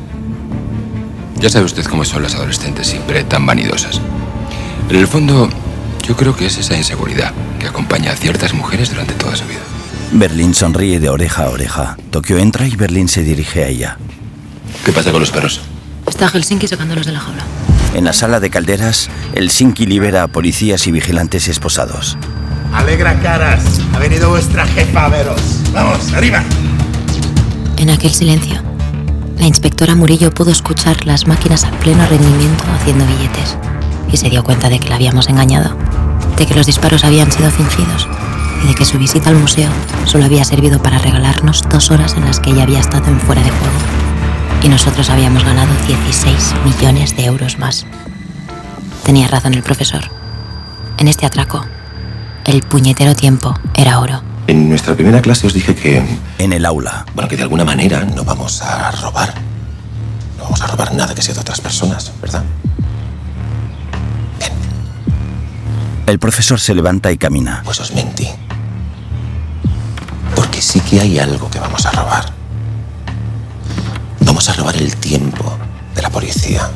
Ya 1.40 1.48
sabe 1.48 1.64
usted 1.64 1.86
cómo 1.86 2.04
son 2.04 2.22
las 2.22 2.34
adolescentes, 2.34 2.86
siempre 2.86 3.24
tan 3.24 3.46
vanidosas. 3.46 4.00
En 4.90 4.96
el 4.96 5.06
fondo, 5.06 5.48
yo 6.06 6.14
creo 6.14 6.36
que 6.36 6.46
es 6.46 6.58
esa 6.58 6.76
inseguridad 6.76 7.32
que 7.58 7.66
acompaña 7.66 8.12
a 8.12 8.16
ciertas 8.16 8.52
mujeres 8.52 8.90
durante 8.90 9.14
toda 9.14 9.34
su 9.36 9.46
vida. 9.46 9.60
Berlín 10.12 10.54
sonríe 10.54 11.00
de 11.00 11.08
oreja 11.08 11.44
a 11.44 11.50
oreja. 11.50 11.96
Tokio 12.10 12.36
entra 12.36 12.66
y 12.66 12.76
Berlín 12.76 13.08
se 13.08 13.22
dirige 13.22 13.64
a 13.64 13.68
ella. 13.68 13.96
¿Qué 14.84 14.92
pasa 14.92 15.12
con 15.12 15.20
los 15.20 15.30
perros? 15.30 15.62
Está 16.06 16.28
Helsinki 16.28 16.68
sacándolos 16.68 17.06
de 17.06 17.12
la 17.12 17.20
jaula. 17.20 17.44
En 17.94 18.04
la 18.04 18.12
sala 18.12 18.38
de 18.38 18.50
calderas, 18.50 19.08
el 19.34 19.50
Sinki 19.50 19.86
libera 19.86 20.24
a 20.24 20.28
policías 20.28 20.86
y 20.86 20.92
vigilantes 20.92 21.48
esposados. 21.48 22.18
Alegra 22.74 23.18
caras. 23.20 23.80
Ha 23.94 23.98
venido 23.98 24.28
vuestra 24.28 24.66
jefa 24.66 25.06
a 25.06 25.08
veros. 25.08 25.40
Vamos, 25.72 26.12
arriba. 26.12 26.44
En 27.78 27.90
aquel 27.90 28.10
silencio, 28.10 28.62
la 29.40 29.46
inspectora 29.46 29.94
Murillo 29.94 30.32
pudo 30.32 30.50
escuchar 30.50 31.06
las 31.06 31.26
máquinas 31.26 31.64
a 31.64 31.70
pleno 31.70 32.06
rendimiento 32.06 32.62
haciendo 32.74 33.06
billetes 33.06 33.56
y 34.12 34.18
se 34.18 34.28
dio 34.28 34.44
cuenta 34.44 34.68
de 34.68 34.78
que 34.78 34.90
la 34.90 34.96
habíamos 34.96 35.30
engañado, 35.30 35.74
de 36.36 36.46
que 36.46 36.54
los 36.54 36.66
disparos 36.66 37.04
habían 37.04 37.32
sido 37.32 37.50
fingidos 37.50 38.06
y 38.62 38.68
de 38.68 38.74
que 38.74 38.84
su 38.84 38.98
visita 38.98 39.30
al 39.30 39.36
museo 39.36 39.70
solo 40.04 40.26
había 40.26 40.44
servido 40.44 40.82
para 40.82 40.98
regalarnos 40.98 41.64
dos 41.70 41.90
horas 41.90 42.14
en 42.18 42.26
las 42.26 42.38
que 42.38 42.50
ella 42.50 42.64
había 42.64 42.80
estado 42.80 43.08
en 43.08 43.18
fuera 43.18 43.42
de 43.42 43.50
juego 43.50 43.74
y 44.62 44.68
nosotros 44.68 45.08
habíamos 45.08 45.42
ganado 45.42 45.72
16 45.86 46.54
millones 46.66 47.16
de 47.16 47.24
euros 47.24 47.58
más. 47.58 47.86
Tenía 49.04 49.26
razón 49.26 49.54
el 49.54 49.62
profesor. 49.62 50.02
En 50.98 51.08
este 51.08 51.24
atraco, 51.24 51.64
el 52.44 52.62
puñetero 52.62 53.14
tiempo 53.14 53.58
era 53.74 54.00
oro. 54.00 54.29
En 54.50 54.68
nuestra 54.68 54.96
primera 54.96 55.22
clase 55.22 55.46
os 55.46 55.52
dije 55.52 55.76
que... 55.76 56.04
En 56.38 56.52
el 56.52 56.66
aula. 56.66 57.06
Bueno, 57.14 57.28
que 57.28 57.36
de 57.36 57.44
alguna 57.44 57.64
manera 57.64 58.04
no 58.04 58.24
vamos 58.24 58.60
a 58.62 58.90
robar. 58.90 59.32
No 60.36 60.42
vamos 60.42 60.60
a 60.60 60.66
robar 60.66 60.92
nada 60.92 61.14
que 61.14 61.22
sea 61.22 61.34
de 61.34 61.40
otras 61.40 61.60
personas, 61.60 62.10
¿verdad? 62.20 62.42
El 66.08 66.18
profesor 66.18 66.58
se 66.58 66.74
levanta 66.74 67.12
y 67.12 67.16
camina. 67.16 67.62
Pues 67.64 67.78
os 67.78 67.94
mentí. 67.94 68.26
Porque 70.34 70.60
sí 70.60 70.80
que 70.80 71.00
hay 71.00 71.20
algo 71.20 71.48
que 71.48 71.60
vamos 71.60 71.86
a 71.86 71.92
robar. 71.92 72.24
Vamos 74.18 74.48
a 74.48 74.52
robar 74.54 74.76
el 74.76 74.96
tiempo 74.96 75.56
de 75.94 76.02
la 76.02 76.10
policía. 76.10 76.68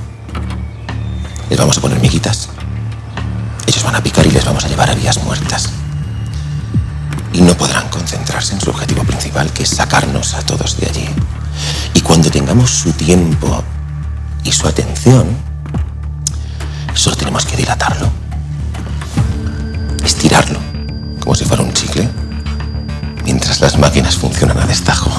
Les 1.50 1.58
vamos 1.58 1.76
a 1.76 1.80
poner 1.80 1.98
miguitas. 1.98 2.50
Ellos 3.66 3.82
van 3.82 3.96
a 3.96 4.00
picar 4.00 4.24
y 4.24 4.30
les 4.30 4.44
vamos 4.44 4.64
a 4.64 4.68
llevar 4.68 4.90
a 4.90 4.94
vías 4.94 5.20
muertas. 5.24 5.73
Y 7.34 7.42
no 7.42 7.56
podrán 7.56 7.88
concentrarse 7.88 8.54
en 8.54 8.60
su 8.60 8.70
objetivo 8.70 9.02
principal, 9.02 9.52
que 9.52 9.64
es 9.64 9.70
sacarnos 9.70 10.34
a 10.34 10.42
todos 10.42 10.78
de 10.78 10.86
allí. 10.86 11.08
Y 11.92 12.00
cuando 12.00 12.30
tengamos 12.30 12.70
su 12.70 12.92
tiempo 12.92 13.60
y 14.44 14.52
su 14.52 14.68
atención, 14.68 15.26
solo 16.94 17.16
tenemos 17.16 17.44
que 17.44 17.56
dilatarlo. 17.56 18.08
Estirarlo, 20.04 20.60
como 21.18 21.34
si 21.34 21.44
fuera 21.44 21.64
un 21.64 21.72
chicle, 21.72 22.08
mientras 23.24 23.60
las 23.60 23.80
máquinas 23.80 24.16
funcionan 24.16 24.60
a 24.60 24.66
destajo. 24.66 25.10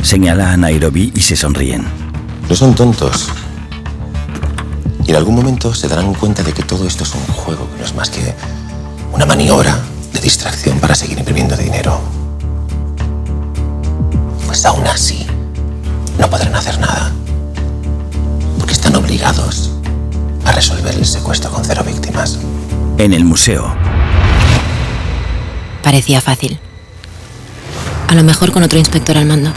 Señala 0.00 0.52
a 0.52 0.56
Nairobi 0.56 1.12
y 1.12 1.20
se 1.22 1.34
sonríen. 1.34 1.84
No 2.48 2.54
son 2.54 2.76
tontos. 2.76 3.30
Y 5.04 5.10
en 5.10 5.16
algún 5.16 5.34
momento 5.34 5.74
se 5.74 5.88
darán 5.88 6.14
cuenta 6.14 6.44
de 6.44 6.52
que 6.52 6.62
todo 6.62 6.86
esto 6.86 7.02
es 7.02 7.12
un 7.14 7.34
juego, 7.34 7.68
que 7.72 7.80
no 7.80 7.84
es 7.84 7.94
más 7.96 8.10
que 8.10 8.32
una 9.12 9.26
maniobra 9.26 9.76
de 10.14 10.20
distracción 10.20 10.80
para 10.80 10.94
seguir 10.94 11.18
imprimiendo 11.18 11.56
dinero. 11.56 12.00
Pues 14.46 14.64
aún 14.64 14.86
así, 14.86 15.26
no 16.18 16.30
podrán 16.30 16.54
hacer 16.54 16.78
nada. 16.78 17.12
Porque 18.58 18.72
están 18.72 18.96
obligados 18.96 19.72
a 20.46 20.52
resolver 20.52 20.94
el 20.94 21.04
secuestro 21.04 21.50
con 21.50 21.64
cero 21.64 21.82
víctimas. 21.84 22.38
En 22.96 23.12
el 23.12 23.24
museo, 23.24 23.74
Parecía 25.84 26.22
fácil. 26.22 26.58
A 28.08 28.14
lo 28.14 28.24
mejor 28.24 28.52
con 28.52 28.62
otro 28.62 28.78
inspector 28.78 29.18
al 29.18 29.26
mando. 29.26 29.52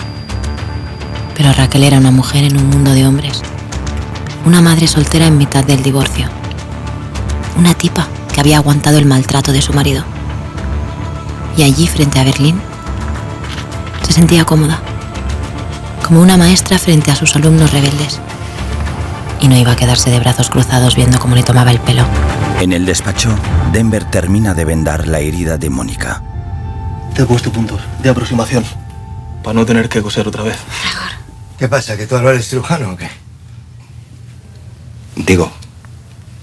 Pero 1.38 1.53
Raquel 1.53 1.86
era 1.86 1.97
una 1.99 2.12
mujer 2.12 2.43
en 2.43 2.58
un 2.58 2.70
mundo 2.70 2.91
de 2.91 3.08
hombres. 3.08 3.41
Una 4.45 4.62
madre 4.62 4.88
soltera 4.88 5.28
en 5.28 5.38
mitad 5.38 5.64
del 5.64 5.82
divorcio. 5.82 6.28
Una 7.58 7.74
tipa 7.76 8.10
que 8.34 8.41
había 8.41 8.58
aguantado 8.58 8.97
el 8.97 9.05
maltrato 9.05 9.53
de 9.53 9.62
su 9.62 9.72
marido. 9.72 10.03
Y 11.58 11.64
allí, 11.64 11.88
frente 11.88 12.20
a 12.20 12.24
Berlín, 12.24 12.62
se 14.03 14.14
sentía 14.14 14.45
cómoda. 14.45 14.80
Como 16.05 16.22
una 16.22 16.38
maestra 16.38 16.78
frente 16.78 17.10
a 17.10 17.16
sus 17.16 17.36
alumnos 17.36 17.72
rebeldes. 17.72 18.20
Y 19.41 19.47
no 19.47 19.58
iba 19.58 19.72
a 19.72 19.76
quedarse 19.76 20.12
de 20.12 20.20
brazos 20.20 20.51
cruzados 20.51 20.95
viendo 20.95 21.20
cómo 21.20 21.36
le 21.36 21.41
tomaba 21.41 21.72
el 21.72 21.80
pelo. 21.80 22.05
en 22.62 22.74
el 22.74 22.86
despacho, 22.86 23.36
Denver 23.74 24.03
termina 24.05 24.53
de 24.53 24.66
vendar 24.66 25.08
la 25.08 25.20
herida 25.20 25.58
de 25.58 25.70
Mónica. 25.70 26.24
Te 27.16 27.24
he 27.24 27.26
puesto 27.26 27.51
puntos 27.51 27.82
de 28.03 28.10
aproximación. 28.10 28.64
Para 29.43 29.55
no 29.55 29.66
tener 29.66 29.89
que 29.89 30.01
coser 30.01 30.28
otra 30.28 30.43
vez. 30.43 30.58
¿Qué 31.58 31.68
pasa? 31.68 31.97
¿Que 31.97 32.05
tú 32.05 32.16
ahora 32.16 32.32
eres 32.32 32.47
cirujano 32.47 32.91
o 32.91 32.97
qué? 32.97 33.10
Digo, 35.16 35.51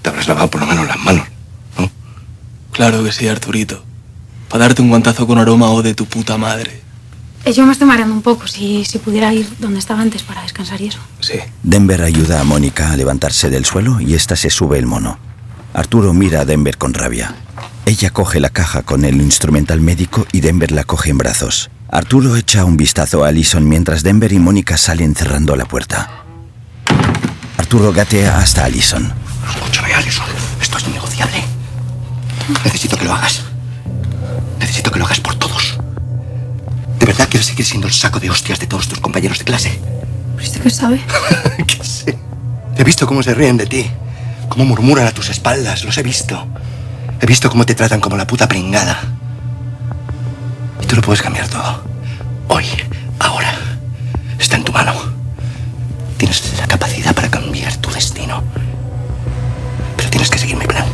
te 0.02 0.10
habrás 0.10 0.26
lavado 0.26 0.50
por 0.50 0.60
lo 0.60 0.66
menos 0.66 0.88
las 0.88 0.98
manos. 0.98 1.26
Claro 2.72 3.04
que 3.04 3.12
sí, 3.12 3.28
Arturito. 3.28 3.84
Para 4.54 4.66
darte 4.66 4.82
un 4.82 4.88
guantazo 4.88 5.26
con 5.26 5.36
aroma 5.36 5.68
o 5.70 5.82
de 5.82 5.94
tu 5.94 6.06
puta 6.06 6.38
madre. 6.38 6.80
Eh, 7.44 7.52
Yo 7.52 7.66
me 7.66 7.72
estoy 7.72 7.88
mareando 7.88 8.14
un 8.14 8.22
poco. 8.22 8.46
Si, 8.46 8.84
si 8.84 9.00
pudiera 9.00 9.34
ir 9.34 9.48
donde 9.58 9.80
estaba 9.80 10.00
antes 10.00 10.22
para 10.22 10.42
descansar 10.42 10.80
y 10.80 10.86
eso. 10.86 11.00
Sí. 11.18 11.40
Denver 11.64 12.00
ayuda 12.02 12.38
a 12.40 12.44
Mónica 12.44 12.92
a 12.92 12.96
levantarse 12.96 13.50
del 13.50 13.64
suelo 13.64 14.00
y 14.00 14.14
ésta 14.14 14.36
se 14.36 14.50
sube 14.50 14.78
el 14.78 14.86
mono. 14.86 15.18
Arturo 15.72 16.14
mira 16.14 16.42
a 16.42 16.44
Denver 16.44 16.78
con 16.78 16.94
rabia. 16.94 17.34
Ella 17.84 18.10
coge 18.10 18.38
la 18.38 18.48
caja 18.48 18.82
con 18.82 19.04
el 19.04 19.20
instrumental 19.20 19.80
médico 19.80 20.24
y 20.30 20.38
Denver 20.40 20.70
la 20.70 20.84
coge 20.84 21.10
en 21.10 21.18
brazos. 21.18 21.68
Arturo 21.90 22.36
echa 22.36 22.64
un 22.64 22.76
vistazo 22.76 23.24
a 23.24 23.28
Allison 23.30 23.68
mientras 23.68 24.04
Denver 24.04 24.32
y 24.32 24.38
Mónica 24.38 24.78
salen 24.78 25.16
cerrando 25.16 25.56
la 25.56 25.64
puerta. 25.64 26.22
Arturo 27.56 27.92
gatea 27.92 28.38
hasta 28.38 28.64
Allison. 28.66 29.12
Escúchame, 29.52 29.92
Alison. 29.94 30.26
Esto 30.62 30.78
es 30.78 30.86
innegociable. 30.86 31.42
Necesito 32.64 32.96
que 32.96 33.04
lo 33.06 33.14
hagas. 33.14 33.42
Necesito 34.84 34.92
que 34.92 34.98
lo 34.98 35.06
hagas 35.06 35.20
por 35.20 35.34
todos. 35.36 35.78
¿De 36.98 37.06
verdad 37.06 37.26
quieres 37.30 37.46
seguir 37.46 37.64
siendo 37.64 37.86
el 37.86 37.94
saco 37.94 38.20
de 38.20 38.28
hostias 38.28 38.60
de 38.60 38.66
todos 38.66 38.86
tus 38.86 39.00
compañeros 39.00 39.38
de 39.38 39.44
clase? 39.46 39.80
¿Usted 40.36 40.60
qué 40.60 40.68
sabe? 40.68 41.00
¿Qué 41.66 41.78
sé? 41.82 42.18
He 42.76 42.84
visto 42.84 43.06
cómo 43.06 43.22
se 43.22 43.32
ríen 43.32 43.56
de 43.56 43.64
ti. 43.64 43.90
Cómo 44.50 44.66
murmuran 44.66 45.06
a 45.06 45.12
tus 45.12 45.30
espaldas. 45.30 45.84
Los 45.84 45.96
he 45.96 46.02
visto. 46.02 46.46
He 47.18 47.24
visto 47.24 47.48
cómo 47.48 47.64
te 47.64 47.74
tratan 47.74 47.98
como 47.98 48.18
la 48.18 48.26
puta 48.26 48.46
pringada. 48.46 49.00
Y 50.82 50.86
tú 50.86 50.96
lo 50.96 51.00
puedes 51.00 51.22
cambiar 51.22 51.48
todo. 51.48 51.82
Hoy, 52.48 52.66
ahora. 53.20 53.54
Está 54.38 54.56
en 54.56 54.64
tu 54.64 54.72
mano. 54.72 54.92
Tienes 56.18 56.58
la 56.58 56.66
capacidad 56.66 57.14
para 57.14 57.30
cambiar 57.30 57.74
tu 57.78 57.90
destino. 57.90 58.42
Pero 59.96 60.10
tienes 60.10 60.28
que 60.28 60.38
seguir 60.38 60.58
mi 60.58 60.66
plan. 60.66 60.84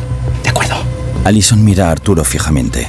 ¿De 0.43 0.49
acuerdo? 0.49 0.75
Allison 1.25 1.61
mira 1.61 1.89
a 1.89 1.91
Arturo 1.91 2.23
fijamente. 2.23 2.87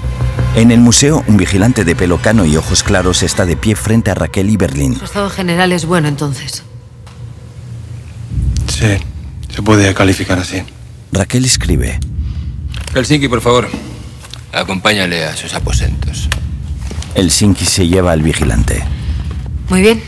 En 0.54 0.70
el 0.70 0.80
museo, 0.80 1.24
un 1.28 1.38
vigilante 1.38 1.82
de 1.82 1.96
pelo 1.96 2.18
cano 2.18 2.44
y 2.44 2.56
ojos 2.58 2.82
claros 2.82 3.22
está 3.22 3.46
de 3.46 3.56
pie 3.56 3.74
frente 3.74 4.10
a 4.10 4.14
Raquel 4.14 4.50
y 4.50 4.58
Berlín. 4.58 4.98
Su 4.98 5.06
estado 5.06 5.30
general 5.30 5.72
es 5.72 5.86
bueno 5.86 6.08
entonces. 6.08 6.62
Sí, 8.68 8.98
se 9.48 9.62
puede 9.62 9.94
calificar 9.94 10.38
así. 10.38 10.62
Raquel 11.10 11.46
escribe. 11.46 11.98
Helsinki, 12.94 13.28
por 13.28 13.40
favor. 13.40 13.68
Acompáñale 14.52 15.24
a 15.24 15.34
sus 15.34 15.54
aposentos. 15.54 16.28
El 17.14 17.30
Sinki 17.30 17.64
se 17.64 17.88
lleva 17.88 18.12
al 18.12 18.22
vigilante. 18.22 18.84
Muy 19.70 19.80
bien. 19.80 20.02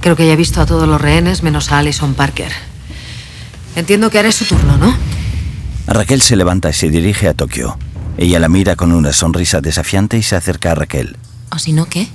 Creo 0.00 0.16
que 0.16 0.26
ya 0.26 0.32
he 0.32 0.36
visto 0.36 0.60
a 0.60 0.66
todos 0.66 0.88
los 0.88 1.00
rehenes 1.00 1.44
menos 1.44 1.70
a 1.70 1.78
Alison 1.78 2.14
Parker. 2.14 2.50
Entiendo 3.76 4.10
que 4.10 4.18
ahora 4.18 4.30
es 4.30 4.34
su 4.34 4.46
turno, 4.46 4.76
¿no? 4.78 4.96
Raquel 5.86 6.22
se 6.22 6.34
levanta 6.34 6.70
y 6.70 6.72
se 6.72 6.88
dirige 6.88 7.28
a 7.28 7.34
Tokio. 7.34 7.76
Ella 8.16 8.38
la 8.38 8.48
mira 8.48 8.76
con 8.76 8.92
una 8.92 9.12
sonrisa 9.12 9.60
desafiante 9.60 10.18
y 10.18 10.22
se 10.22 10.36
acerca 10.36 10.72
a 10.72 10.74
Raquel. 10.74 11.16
¿O 11.52 11.58
si 11.58 11.72
no, 11.72 11.86
qué? 11.86 12.08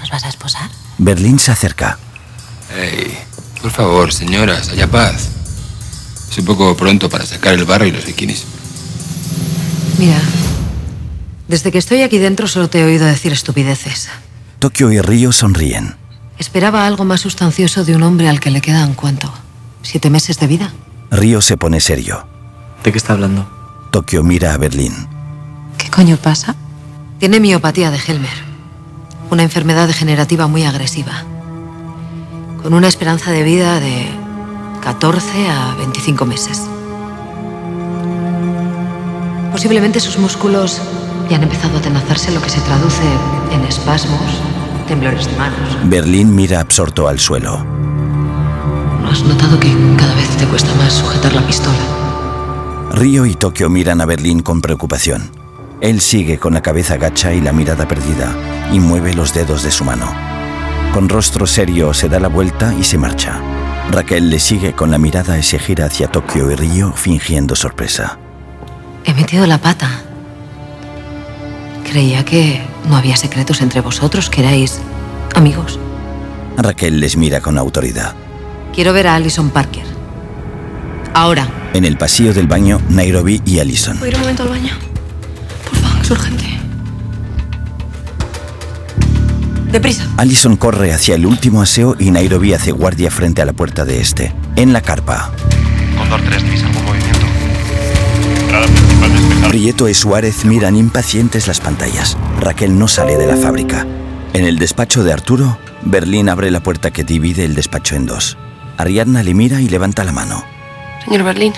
¿Nos 0.00 0.10
vas 0.10 0.24
a 0.24 0.28
esposar? 0.28 0.70
Berlín 0.98 1.38
se 1.38 1.50
acerca. 1.52 1.98
Ey, 2.76 3.16
por 3.62 3.70
favor, 3.70 4.12
señoras, 4.12 4.70
haya 4.70 4.86
paz. 4.86 5.28
Es 6.30 6.38
un 6.38 6.44
poco 6.44 6.76
pronto 6.76 7.08
para 7.08 7.24
sacar 7.26 7.54
el 7.54 7.64
barro 7.64 7.86
y 7.86 7.90
los 7.92 8.04
bikinis. 8.04 8.44
Mira, 9.98 10.20
Desde 11.48 11.72
que 11.72 11.78
estoy 11.78 12.02
aquí 12.02 12.18
dentro 12.18 12.46
solo 12.46 12.68
te 12.68 12.80
he 12.80 12.84
oído 12.84 13.06
decir 13.06 13.32
estupideces. 13.32 14.08
Tokio 14.58 14.92
y 14.92 15.00
Río 15.00 15.32
sonríen. 15.32 15.96
Esperaba 16.38 16.86
algo 16.86 17.04
más 17.04 17.22
sustancioso 17.22 17.84
de 17.84 17.96
un 17.96 18.02
hombre 18.02 18.28
al 18.28 18.38
que 18.38 18.50
le 18.50 18.60
quedan 18.60 18.94
cuánto. 18.94 19.32
¿Siete 19.82 20.10
meses 20.10 20.38
de 20.38 20.46
vida? 20.46 20.72
Río 21.10 21.40
se 21.40 21.56
pone 21.56 21.80
serio. 21.80 22.28
¿De 22.82 22.92
qué 22.92 22.98
está 22.98 23.12
hablando? 23.12 23.46
Tokio 23.90 24.22
mira 24.22 24.54
a 24.54 24.56
Berlín. 24.56 24.94
¿Qué 25.76 25.90
coño 25.90 26.16
pasa? 26.16 26.54
Tiene 27.18 27.40
miopatía 27.40 27.90
de 27.90 27.98
Helmer. 27.98 28.48
Una 29.30 29.42
enfermedad 29.42 29.86
degenerativa 29.86 30.46
muy 30.46 30.64
agresiva. 30.64 31.24
Con 32.62 32.74
una 32.74 32.88
esperanza 32.88 33.30
de 33.30 33.42
vida 33.42 33.80
de 33.80 34.06
14 34.82 35.50
a 35.50 35.74
25 35.76 36.24
meses. 36.24 36.62
Posiblemente 39.52 40.00
sus 40.00 40.18
músculos 40.18 40.80
ya 41.28 41.36
han 41.36 41.42
empezado 41.42 41.76
a 41.76 41.80
atenazarse, 41.80 42.30
lo 42.30 42.40
que 42.40 42.48
se 42.48 42.60
traduce 42.60 43.02
en 43.52 43.64
espasmos, 43.64 44.20
temblores 44.86 45.26
de 45.26 45.36
manos. 45.36 45.76
Berlín 45.84 46.34
mira 46.34 46.60
absorto 46.60 47.08
al 47.08 47.18
suelo. 47.18 47.64
¿No 49.02 49.10
has 49.10 49.22
notado 49.22 49.58
que 49.58 49.74
cada 49.96 50.14
vez 50.14 50.28
te 50.36 50.46
cuesta 50.46 50.72
más 50.76 50.92
sujetar 50.92 51.32
la 51.34 51.46
pistola? 51.46 51.97
Río 52.92 53.26
y 53.26 53.34
Tokio 53.34 53.68
miran 53.68 54.00
a 54.00 54.06
Berlín 54.06 54.40
con 54.40 54.60
preocupación. 54.60 55.30
Él 55.80 56.00
sigue 56.00 56.38
con 56.38 56.54
la 56.54 56.62
cabeza 56.62 56.96
gacha 56.96 57.32
y 57.32 57.40
la 57.40 57.52
mirada 57.52 57.86
perdida 57.86 58.34
y 58.72 58.80
mueve 58.80 59.14
los 59.14 59.32
dedos 59.32 59.62
de 59.62 59.70
su 59.70 59.84
mano. 59.84 60.12
Con 60.92 61.08
rostro 61.08 61.46
serio 61.46 61.94
se 61.94 62.08
da 62.08 62.18
la 62.18 62.28
vuelta 62.28 62.74
y 62.74 62.82
se 62.82 62.98
marcha. 62.98 63.40
Raquel 63.90 64.30
le 64.30 64.40
sigue 64.40 64.72
con 64.72 64.90
la 64.90 64.98
mirada 64.98 65.38
y 65.38 65.42
se 65.42 65.58
gira 65.58 65.86
hacia 65.86 66.08
Tokio 66.08 66.50
y 66.50 66.56
Río 66.56 66.92
fingiendo 66.92 67.54
sorpresa. 67.54 68.18
He 69.04 69.14
metido 69.14 69.46
la 69.46 69.58
pata. 69.58 70.02
Creía 71.84 72.24
que 72.24 72.60
no 72.88 72.96
había 72.96 73.16
secretos 73.16 73.60
entre 73.60 73.80
vosotros, 73.80 74.28
que 74.28 74.40
erais 74.40 74.80
amigos. 75.34 75.78
Raquel 76.56 77.00
les 77.00 77.16
mira 77.16 77.40
con 77.40 77.56
autoridad. 77.56 78.14
Quiero 78.74 78.92
ver 78.92 79.06
a 79.06 79.14
Alison 79.14 79.50
Parker. 79.50 79.97
Ahora. 81.18 81.48
En 81.74 81.84
el 81.84 81.96
pasillo 81.96 82.32
del 82.32 82.46
baño, 82.46 82.80
Nairobi 82.90 83.42
y 83.44 83.58
Alison. 83.58 83.98
¿Puedo 83.98 84.12
ir 84.12 84.14
un 84.14 84.20
momento 84.20 84.44
al 84.44 84.50
baño? 84.50 84.70
Por 85.68 85.76
favor, 85.80 86.00
es 86.00 86.10
urgente. 86.12 86.44
Deprisa. 89.72 90.06
Alison 90.16 90.56
corre 90.56 90.92
hacia 90.92 91.16
el 91.16 91.26
último 91.26 91.60
aseo 91.60 91.96
y 91.98 92.12
Nairobi 92.12 92.54
hace 92.54 92.70
guardia 92.70 93.10
frente 93.10 93.42
a 93.42 93.46
la 93.46 93.52
puerta 93.52 93.84
de 93.84 94.00
este. 94.00 94.32
En 94.54 94.72
la 94.72 94.80
carpa, 94.80 95.32
Condor 95.98 96.20
3, 96.20 96.40
¿tenéis 96.40 96.62
algún 96.62 96.84
movimiento? 96.84 97.26
Prieto 99.48 99.88
y 99.88 99.94
Suárez 99.94 100.44
miran 100.44 100.76
impacientes 100.76 101.48
las 101.48 101.58
pantallas. 101.58 102.16
Raquel 102.38 102.78
no 102.78 102.86
sale 102.86 103.16
de 103.16 103.26
la 103.26 103.36
fábrica. 103.36 103.84
En 104.34 104.44
el 104.44 104.60
despacho 104.60 105.02
de 105.02 105.14
Arturo, 105.14 105.58
Berlín 105.82 106.28
abre 106.28 106.52
la 106.52 106.60
puerta 106.60 106.92
que 106.92 107.02
divide 107.02 107.44
el 107.44 107.56
despacho 107.56 107.96
en 107.96 108.06
dos. 108.06 108.38
Ariadna 108.76 109.24
le 109.24 109.34
mira 109.34 109.60
y 109.60 109.68
levanta 109.68 110.04
la 110.04 110.12
mano. 110.12 110.57
Señor 111.08 111.24
Berlín. 111.24 111.54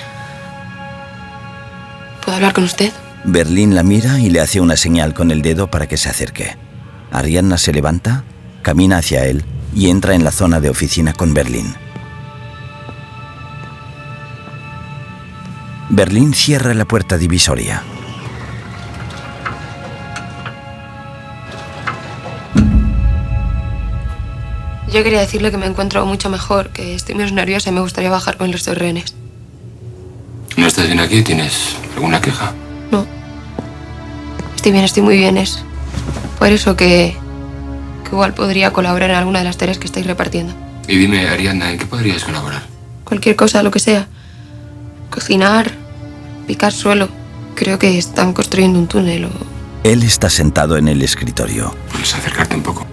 ¿Puedo 2.24 2.36
hablar 2.36 2.52
con 2.52 2.62
usted? 2.62 2.92
Berlín 3.24 3.74
la 3.74 3.82
mira 3.82 4.20
y 4.20 4.30
le 4.30 4.40
hace 4.40 4.60
una 4.60 4.76
señal 4.76 5.12
con 5.12 5.32
el 5.32 5.42
dedo 5.42 5.68
para 5.68 5.88
que 5.88 5.96
se 5.96 6.08
acerque. 6.08 6.56
Ariadna 7.10 7.58
se 7.58 7.72
levanta, 7.72 8.22
camina 8.62 8.98
hacia 8.98 9.26
él 9.26 9.44
y 9.74 9.90
entra 9.90 10.14
en 10.14 10.22
la 10.22 10.30
zona 10.30 10.60
de 10.60 10.70
oficina 10.70 11.14
con 11.14 11.34
Berlín. 11.34 11.74
Berlín 15.88 16.32
cierra 16.32 16.72
la 16.72 16.84
puerta 16.84 17.18
divisoria. 17.18 17.82
Yo 24.92 25.02
quería 25.02 25.18
decirle 25.18 25.50
que 25.50 25.56
me 25.56 25.66
encuentro 25.66 26.06
mucho 26.06 26.30
mejor, 26.30 26.68
que 26.68 26.94
estoy 26.94 27.16
menos 27.16 27.32
nerviosa 27.32 27.70
y 27.70 27.72
me 27.72 27.80
gustaría 27.80 28.10
bajar 28.10 28.36
con 28.36 28.52
los 28.52 28.64
dos 28.64 28.78
rehenes. 28.78 29.16
¿No 30.60 30.66
estás 30.66 30.88
bien 30.88 31.00
aquí? 31.00 31.22
¿Tienes 31.22 31.74
alguna 31.96 32.20
queja? 32.20 32.52
Estoy 34.54 34.72
bien, 34.72 34.84
estoy 34.84 35.02
muy 35.02 35.16
bien. 35.16 35.38
Es 35.38 35.64
por 36.38 36.48
eso 36.48 36.76
que, 36.76 37.16
que 38.04 38.10
igual 38.10 38.34
podría 38.34 38.70
colaborar 38.70 39.08
en 39.08 39.16
alguna 39.16 39.38
de 39.38 39.46
las 39.46 39.56
tareas 39.56 39.78
que 39.78 39.86
estáis 39.86 40.06
repartiendo. 40.06 40.52
Y 40.86 40.98
dime, 40.98 41.26
Ariadna, 41.28 41.70
¿en 41.70 41.78
qué 41.78 41.86
podrías 41.86 42.24
colaborar? 42.24 42.60
Cualquier 43.04 43.36
cosa, 43.36 43.62
lo 43.62 43.70
que 43.70 43.78
sea. 43.78 44.06
Cocinar, 45.08 45.70
picar 46.46 46.72
suelo. 46.72 47.08
Creo 47.54 47.78
que 47.78 47.96
están 47.96 48.34
construyendo 48.34 48.78
un 48.78 48.86
túnel 48.86 49.24
o... 49.24 49.30
Él 49.82 50.02
está 50.02 50.28
sentado 50.28 50.76
en 50.76 50.88
el 50.88 51.00
escritorio. 51.00 51.74
Puedes 51.90 52.14
acercarte 52.14 52.54
un 52.54 52.62
poco. 52.62 52.86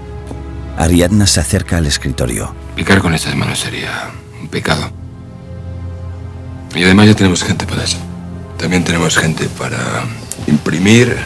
Ariadna 0.78 1.28
se 1.28 1.42
acerca 1.42 1.76
al 1.76 1.86
escritorio. 1.86 2.56
Picar 2.78 3.00
con 3.00 3.14
estas 3.14 3.36
manos 3.36 3.60
sería 3.60 4.10
un 4.42 4.48
pecado. 4.48 4.90
Y 6.76 6.84
además 6.84 7.08
ya 7.08 7.16
tenemos 7.16 7.44
gente 7.44 7.66
para 7.66 7.84
eso. 7.84 7.98
También 8.58 8.84
tenemos 8.84 9.18
gente 9.18 9.48
para 9.58 10.04
imprimir, 10.48 11.18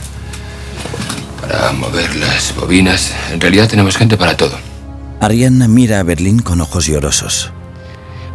para 1.41 1.71
mover 1.73 2.15
las 2.15 2.55
bobinas. 2.55 3.13
En 3.31 3.39
realidad 3.41 3.67
tenemos 3.67 3.97
gente 3.97 4.17
para 4.17 4.35
todo. 4.37 4.57
Ariadna 5.19 5.67
mira 5.67 5.99
a 5.99 6.03
Berlín 6.03 6.39
con 6.39 6.61
ojos 6.61 6.87
llorosos. 6.87 7.51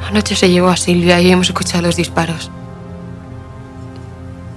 Anoche 0.09 0.37
se 0.37 0.51
llevó 0.51 0.69
a 0.69 0.77
Silvia 0.77 1.21
y 1.21 1.31
hemos 1.31 1.49
escuchado 1.49 1.83
los 1.83 1.97
disparos. 1.97 2.51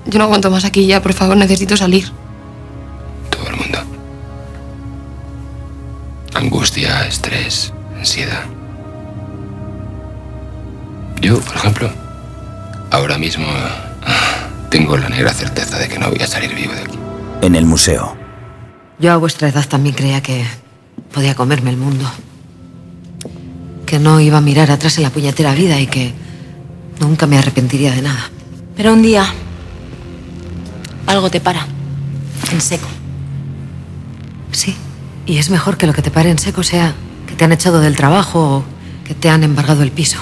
Yo 0.06 0.20
no 0.20 0.26
aguanto 0.26 0.52
más 0.52 0.66
aquí 0.66 0.86
ya, 0.86 1.02
por 1.02 1.14
favor, 1.14 1.38
necesito 1.38 1.76
salir. 1.76 2.12
Angustia, 6.34 7.06
estrés, 7.06 7.74
ansiedad. 7.98 8.44
Yo, 11.20 11.40
por 11.42 11.56
ejemplo, 11.56 11.92
ahora 12.92 13.18
mismo 13.18 13.46
ah, 13.48 14.48
tengo 14.70 14.98
la 14.98 15.10
negra 15.10 15.34
certeza 15.34 15.78
de 15.78 15.88
que 15.88 16.00
no 16.00 16.10
voy 16.10 16.22
a 16.22 16.28
salir 16.28 16.54
vivo 16.54 16.74
de 16.74 16.82
aquí. 16.82 17.00
En 17.42 17.56
el 17.56 17.66
museo, 17.66 18.16
Yo 19.00 19.14
a 19.14 19.18
vuestra 19.18 19.48
edad 19.48 19.66
también 19.68 19.96
creía 19.96 20.22
que 20.22 20.46
podía 21.14 21.36
comerme 21.36 21.70
el 21.70 21.78
mundo. 21.78 22.10
Que 23.86 23.98
no 23.98 24.20
iba 24.20 24.38
a 24.38 24.42
mirar 24.42 24.70
atrás 24.72 24.98
en 24.98 25.04
la 25.04 25.10
puñetera 25.10 25.54
vida 25.54 25.80
y 25.80 25.88
que 25.88 26.14
nunca 27.00 27.26
me 27.26 27.38
arrepentiría 27.38 27.92
de 27.92 28.02
nada. 28.02 28.30
Pero 28.76 28.94
un 28.94 29.02
día 29.02 29.26
algo 31.08 31.32
te 31.32 31.40
para, 31.40 31.66
en 32.52 32.62
seco. 32.62 32.88
Sí, 34.52 34.76
y 35.26 35.38
es 35.38 35.50
mejor 35.50 35.78
que 35.78 35.88
lo 35.88 35.94
que 35.94 36.02
te 36.02 36.12
pare 36.12 36.30
en 36.30 36.38
seco 36.38 36.64
sea 36.64 36.94
que 37.28 37.36
te 37.36 37.46
han 37.46 37.52
echado 37.52 37.80
del 37.80 37.96
trabajo 37.96 38.58
o 38.58 38.64
que 39.06 39.16
te 39.16 39.30
han 39.30 39.44
embargado 39.44 39.82
el 39.84 39.92
piso. 39.92 40.20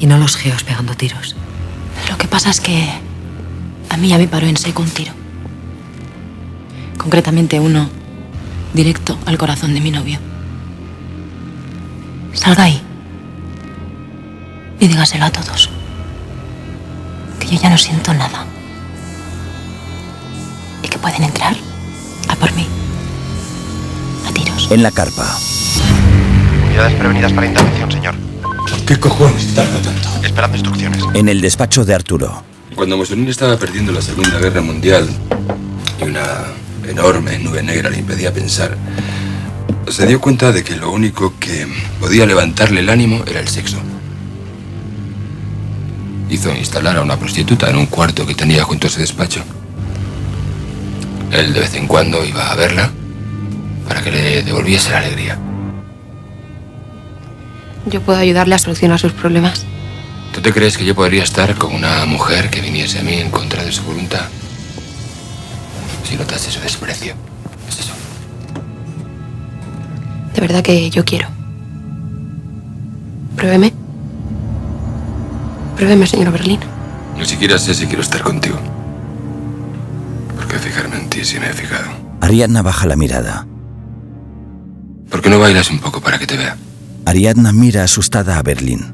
Y 0.00 0.06
no 0.06 0.16
los 0.16 0.36
geos 0.36 0.62
pegando 0.62 0.94
tiros. 0.94 1.34
Lo 2.08 2.16
que 2.18 2.28
pasa 2.28 2.50
es 2.50 2.60
que 2.60 2.88
a 3.90 3.96
mí 3.96 4.08
ya 4.08 4.18
me 4.18 4.28
paró 4.28 4.46
en 4.46 4.56
seco 4.56 4.82
un 4.82 4.90
tiro. 4.90 5.12
Concretamente 6.98 7.60
uno 7.60 7.88
directo 8.74 9.18
al 9.26 9.38
corazón 9.38 9.74
de 9.74 9.80
mi 9.80 9.90
novio. 9.90 10.18
Salga 12.32 12.64
ahí 12.64 12.80
y 14.80 14.86
dígaselo 14.86 15.24
a 15.24 15.30
todos. 15.30 15.70
Que 17.40 17.48
yo 17.48 17.60
ya 17.60 17.70
no 17.70 17.78
siento 17.78 18.12
nada. 18.14 18.46
Y 20.82 20.88
que 20.88 20.98
pueden 20.98 21.24
entrar 21.24 21.56
a 22.28 22.34
por 22.36 22.52
mí. 22.52 22.66
A 24.28 24.32
tiros. 24.32 24.70
en 24.70 24.82
la 24.82 24.90
carpa, 24.90 25.38
Unidades 26.66 26.94
prevenidas 26.96 27.32
para 27.32 27.46
intervención, 27.46 27.90
señor. 27.90 28.27
¿Qué 28.86 28.98
cojones 28.98 29.54
tarda 29.54 29.80
tanto? 29.82 30.08
Esperando 30.22 30.56
instrucciones. 30.56 31.02
en 31.14 31.28
el 31.28 31.40
despacho 31.40 31.84
de 31.84 31.94
Arturo. 31.94 32.42
Cuando 32.74 32.96
Mussolini 32.96 33.30
estaba 33.30 33.56
perdiendo 33.56 33.92
la 33.92 34.00
Segunda 34.00 34.38
Guerra 34.38 34.60
Mundial 34.60 35.08
y 36.00 36.04
una 36.04 36.44
enorme 36.88 37.38
nube 37.38 37.62
negra 37.62 37.90
le 37.90 37.98
impedía 37.98 38.32
pensar, 38.32 38.76
se 39.88 40.06
dio 40.06 40.20
cuenta 40.20 40.52
de 40.52 40.62
que 40.64 40.76
lo 40.76 40.90
único 40.90 41.34
que 41.38 41.66
podía 41.98 42.26
levantarle 42.26 42.80
el 42.80 42.88
ánimo 42.88 43.24
era 43.26 43.40
el 43.40 43.48
sexo. 43.48 43.78
Hizo 46.30 46.54
instalar 46.54 46.96
a 46.98 47.02
una 47.02 47.18
prostituta 47.18 47.70
en 47.70 47.76
un 47.76 47.86
cuarto 47.86 48.26
que 48.26 48.34
tenía 48.34 48.62
junto 48.64 48.86
a 48.86 48.90
su 48.90 49.00
despacho. 49.00 49.42
Él 51.32 51.52
de 51.52 51.60
vez 51.60 51.74
en 51.74 51.86
cuando 51.86 52.24
iba 52.24 52.50
a 52.50 52.54
verla 52.54 52.90
para 53.86 54.02
que 54.02 54.10
le 54.10 54.42
devolviese 54.42 54.90
la 54.90 54.98
alegría. 54.98 55.38
Yo 57.86 58.00
puedo 58.02 58.18
ayudarle 58.18 58.54
a 58.54 58.58
solucionar 58.58 58.98
sus 58.98 59.12
problemas. 59.12 59.64
¿Tú 60.32 60.40
te 60.40 60.52
crees 60.52 60.76
que 60.76 60.84
yo 60.84 60.94
podría 60.94 61.22
estar 61.22 61.54
con 61.56 61.74
una 61.74 62.04
mujer 62.04 62.50
que 62.50 62.60
viniese 62.60 62.98
a 62.98 63.02
mí 63.02 63.14
en 63.14 63.30
contra 63.30 63.64
de 63.64 63.72
su 63.72 63.82
voluntad? 63.82 64.26
Si 66.04 66.16
notase 66.16 66.50
su 66.50 66.60
desprecio. 66.60 67.14
Es 67.68 67.80
eso. 67.80 67.92
De 70.34 70.40
verdad 70.40 70.62
que 70.62 70.90
yo 70.90 71.04
quiero. 71.04 71.28
Pruébeme. 73.36 73.72
Pruébeme, 75.76 76.06
señor 76.06 76.32
Berlín. 76.32 76.60
Ni 77.16 77.24
siquiera 77.24 77.58
sé 77.58 77.74
si 77.74 77.86
quiero 77.86 78.02
estar 78.02 78.22
contigo. 78.22 78.58
¿Por 80.36 80.46
qué 80.46 80.58
fijarme 80.58 80.96
en 80.96 81.08
ti 81.08 81.24
si 81.24 81.40
me 81.40 81.50
he 81.50 81.52
fijado? 81.52 81.88
Ariadna 82.20 82.62
baja 82.62 82.86
la 82.86 82.96
mirada. 82.96 83.46
¿Por 85.10 85.22
qué 85.22 85.30
no 85.30 85.38
bailas 85.38 85.70
un 85.70 85.78
poco 85.78 86.00
para 86.00 86.18
que 86.18 86.26
te 86.26 86.36
vea? 86.36 86.56
Ariadna 87.08 87.52
mira 87.52 87.84
asustada 87.84 88.38
a 88.38 88.42
Berlín. 88.42 88.84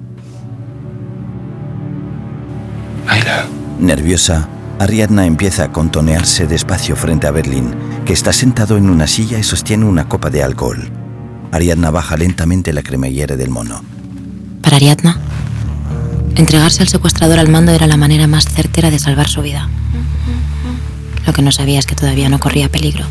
Nerviosa, 3.80 4.48
Ariadna 4.78 5.26
empieza 5.26 5.64
a 5.64 5.72
contonearse 5.72 6.46
despacio 6.46 6.94
frente 6.94 7.26
a 7.26 7.32
Berlín, 7.32 7.74
que 8.04 8.12
está 8.12 8.32
sentado 8.32 8.76
en 8.76 8.88
una 8.88 9.08
silla 9.08 9.40
y 9.40 9.42
sostiene 9.42 9.86
una 9.86 10.08
copa 10.08 10.30
de 10.30 10.44
alcohol. 10.44 10.92
Ariadna 11.50 11.90
baja 11.90 12.16
lentamente 12.16 12.72
la 12.72 12.84
cremallera 12.84 13.34
del 13.34 13.50
mono. 13.50 13.82
Para 14.62 14.76
Ariadna, 14.76 15.18
entregarse 16.36 16.82
al 16.84 16.88
secuestrador 16.88 17.40
al 17.40 17.48
mando 17.48 17.72
era 17.72 17.88
la 17.88 17.96
manera 17.96 18.28
más 18.28 18.44
certera 18.44 18.92
de 18.92 19.00
salvar 19.00 19.26
su 19.26 19.42
vida. 19.42 19.68
Lo 21.26 21.32
que 21.32 21.42
no 21.42 21.50
sabía 21.50 21.80
es 21.80 21.86
que 21.86 21.96
todavía 21.96 22.28
no 22.28 22.38
corría 22.38 22.68
peligro. 22.68 23.06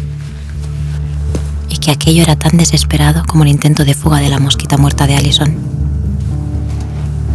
Y 1.74 1.78
que 1.80 1.90
aquello 1.90 2.22
era 2.22 2.36
tan 2.36 2.56
desesperado 2.56 3.24
como 3.28 3.44
el 3.44 3.50
intento 3.50 3.84
de 3.84 3.96
fuga 3.96 4.20
de 4.20 4.30
la 4.30 4.40
mosquita 4.40 4.78
muerta 4.78 5.08
de 5.08 5.16
Allison, 5.16 5.56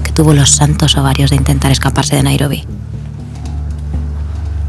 que 0.05 0.12
tuvo 0.12 0.32
los 0.32 0.51
santos 0.51 0.97
ovarios 0.97 1.30
de 1.30 1.36
intentar 1.36 1.72
escaparse 1.72 2.14
de 2.14 2.22
Nairobi. 2.22 2.64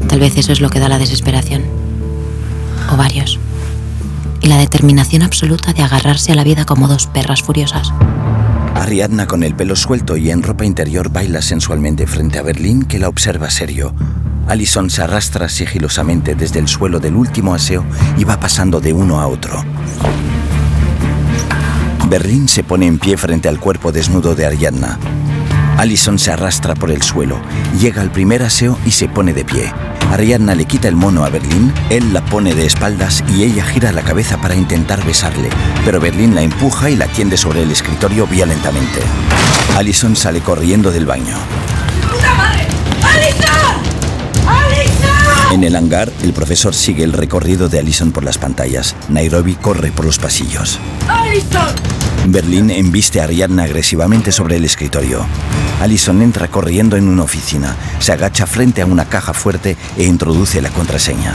Tal 0.08 0.18
vez 0.18 0.36
eso 0.36 0.50
es 0.50 0.60
lo 0.60 0.70
que 0.70 0.80
da 0.80 0.88
la 0.88 0.98
desesperación. 0.98 1.62
Ovarios. 2.90 3.38
Y 4.42 4.48
la 4.48 4.58
determinación 4.58 5.22
absoluta 5.22 5.72
de 5.72 5.82
agarrarse 5.82 6.32
a 6.32 6.34
la 6.34 6.42
vida 6.42 6.64
como 6.64 6.88
dos 6.88 7.06
perras 7.06 7.42
furiosas. 7.42 7.92
Ariadna 8.74 9.28
con 9.28 9.44
el 9.44 9.54
pelo 9.54 9.76
suelto 9.76 10.16
y 10.16 10.30
en 10.30 10.42
ropa 10.42 10.64
interior 10.64 11.12
baila 11.12 11.42
sensualmente 11.42 12.08
frente 12.08 12.40
a 12.40 12.42
Berlín 12.42 12.82
que 12.82 12.98
la 12.98 13.08
observa 13.08 13.50
serio. 13.50 13.94
Allison 14.50 14.90
se 14.90 15.00
arrastra 15.00 15.48
sigilosamente 15.48 16.34
desde 16.34 16.58
el 16.58 16.66
suelo 16.66 16.98
del 16.98 17.14
último 17.14 17.54
aseo 17.54 17.84
y 18.18 18.24
va 18.24 18.40
pasando 18.40 18.80
de 18.80 18.92
uno 18.92 19.20
a 19.20 19.28
otro. 19.28 19.64
Berlín 22.08 22.48
se 22.48 22.64
pone 22.64 22.88
en 22.88 22.98
pie 22.98 23.16
frente 23.16 23.48
al 23.48 23.60
cuerpo 23.60 23.92
desnudo 23.92 24.34
de 24.34 24.46
Ariadna. 24.46 24.98
Allison 25.78 26.18
se 26.18 26.32
arrastra 26.32 26.74
por 26.74 26.90
el 26.90 27.00
suelo, 27.02 27.40
llega 27.78 28.02
al 28.02 28.10
primer 28.10 28.42
aseo 28.42 28.76
y 28.84 28.90
se 28.90 29.08
pone 29.08 29.32
de 29.32 29.44
pie. 29.44 29.72
Ariadna 30.10 30.56
le 30.56 30.64
quita 30.64 30.88
el 30.88 30.96
mono 30.96 31.24
a 31.24 31.28
Berlín, 31.28 31.72
él 31.88 32.12
la 32.12 32.24
pone 32.24 32.52
de 32.52 32.66
espaldas 32.66 33.22
y 33.28 33.44
ella 33.44 33.64
gira 33.64 33.92
la 33.92 34.02
cabeza 34.02 34.36
para 34.38 34.56
intentar 34.56 35.06
besarle, 35.06 35.48
pero 35.84 36.00
Berlín 36.00 36.34
la 36.34 36.42
empuja 36.42 36.90
y 36.90 36.96
la 36.96 37.06
tiende 37.06 37.36
sobre 37.36 37.62
el 37.62 37.70
escritorio 37.70 38.26
violentamente. 38.26 38.98
Allison 39.76 40.16
sale 40.16 40.40
corriendo 40.40 40.90
del 40.90 41.06
baño. 41.06 41.36
En 45.52 45.64
el 45.64 45.74
hangar, 45.74 46.12
el 46.22 46.32
profesor 46.32 46.74
sigue 46.74 47.02
el 47.02 47.12
recorrido 47.12 47.68
de 47.68 47.80
Allison 47.80 48.12
por 48.12 48.22
las 48.22 48.38
pantallas. 48.38 48.94
Nairobi 49.08 49.56
corre 49.56 49.90
por 49.90 50.04
los 50.04 50.18
pasillos. 50.18 50.78
¡Alison! 51.08 51.74
Berlín 52.26 52.70
embiste 52.70 53.20
a 53.20 53.24
Ariadna 53.24 53.64
agresivamente 53.64 54.30
sobre 54.30 54.56
el 54.56 54.64
escritorio. 54.64 55.26
Allison 55.80 56.22
entra 56.22 56.48
corriendo 56.48 56.96
en 56.96 57.08
una 57.08 57.24
oficina, 57.24 57.74
se 57.98 58.12
agacha 58.12 58.46
frente 58.46 58.80
a 58.80 58.86
una 58.86 59.06
caja 59.06 59.34
fuerte 59.34 59.76
e 59.96 60.04
introduce 60.04 60.62
la 60.62 60.70
contraseña. 60.70 61.34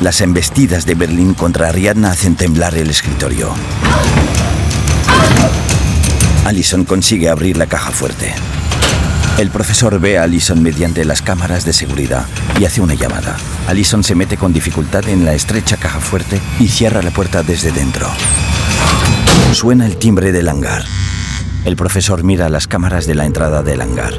Las 0.00 0.22
embestidas 0.22 0.86
de 0.86 0.94
Berlín 0.94 1.34
contra 1.34 1.68
Ariadna 1.68 2.12
hacen 2.12 2.36
temblar 2.36 2.74
el 2.76 2.88
escritorio. 2.88 3.52
Allison 6.46 6.84
consigue 6.84 7.28
abrir 7.28 7.58
la 7.58 7.66
caja 7.66 7.90
fuerte. 7.90 8.32
El 9.38 9.50
profesor 9.50 10.00
ve 10.00 10.18
a 10.18 10.24
Allison 10.24 10.60
mediante 10.60 11.04
las 11.04 11.22
cámaras 11.22 11.64
de 11.64 11.72
seguridad 11.72 12.26
y 12.58 12.64
hace 12.64 12.80
una 12.80 12.94
llamada. 12.94 13.36
Allison 13.68 14.02
se 14.02 14.16
mete 14.16 14.36
con 14.36 14.52
dificultad 14.52 15.08
en 15.08 15.24
la 15.24 15.32
estrecha 15.32 15.76
caja 15.76 16.00
fuerte 16.00 16.40
y 16.58 16.66
cierra 16.66 17.02
la 17.02 17.12
puerta 17.12 17.44
desde 17.44 17.70
dentro. 17.70 18.08
Suena 19.52 19.86
el 19.86 19.96
timbre 19.96 20.32
del 20.32 20.48
hangar. 20.48 20.84
El 21.64 21.76
profesor 21.76 22.24
mira 22.24 22.48
las 22.48 22.66
cámaras 22.66 23.06
de 23.06 23.14
la 23.14 23.26
entrada 23.26 23.62
del 23.62 23.80
hangar. 23.80 24.14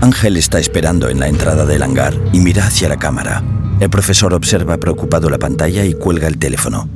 Ángel 0.00 0.36
está 0.36 0.60
esperando 0.60 1.08
en 1.08 1.18
la 1.18 1.26
entrada 1.26 1.66
del 1.66 1.82
hangar 1.82 2.14
y 2.32 2.38
mira 2.38 2.68
hacia 2.68 2.88
la 2.88 3.00
cámara. 3.00 3.42
El 3.80 3.90
profesor 3.90 4.32
observa 4.32 4.76
preocupado 4.76 5.28
la 5.28 5.38
pantalla 5.38 5.84
y 5.84 5.94
cuelga 5.94 6.28
el 6.28 6.38
teléfono. 6.38 6.88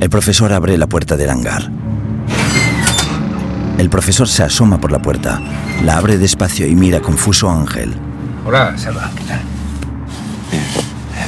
El 0.00 0.08
profesor 0.08 0.54
abre 0.54 0.78
la 0.78 0.86
puerta 0.86 1.18
del 1.18 1.28
hangar. 1.28 1.83
El 3.78 3.90
profesor 3.90 4.28
se 4.28 4.42
asoma 4.42 4.80
por 4.80 4.92
la 4.92 5.02
puerta, 5.02 5.40
la 5.84 5.96
abre 5.96 6.16
despacio 6.16 6.66
y 6.66 6.74
mira 6.74 7.00
confuso 7.00 7.50
a 7.50 7.60
Ángel. 7.60 7.92
Hola, 8.46 8.76
Salva. 8.78 9.10
¿Qué 9.16 9.24
tal? 9.24 9.40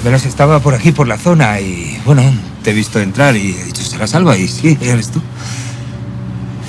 Verás, 0.05 0.24
estaba 0.24 0.61
por 0.61 0.72
aquí, 0.72 0.92
por 0.92 1.09
la 1.09 1.18
zona, 1.18 1.59
y 1.59 2.01
bueno, 2.05 2.22
te 2.62 2.70
he 2.70 2.74
visto 2.74 3.01
entrar 3.01 3.36
y 3.36 3.51
he 3.51 3.64
dicho, 3.64 3.82
será 3.82 4.07
Salva, 4.07 4.36
y 4.36 4.47
sí, 4.47 4.78
eres 4.80 5.11
tú. 5.11 5.20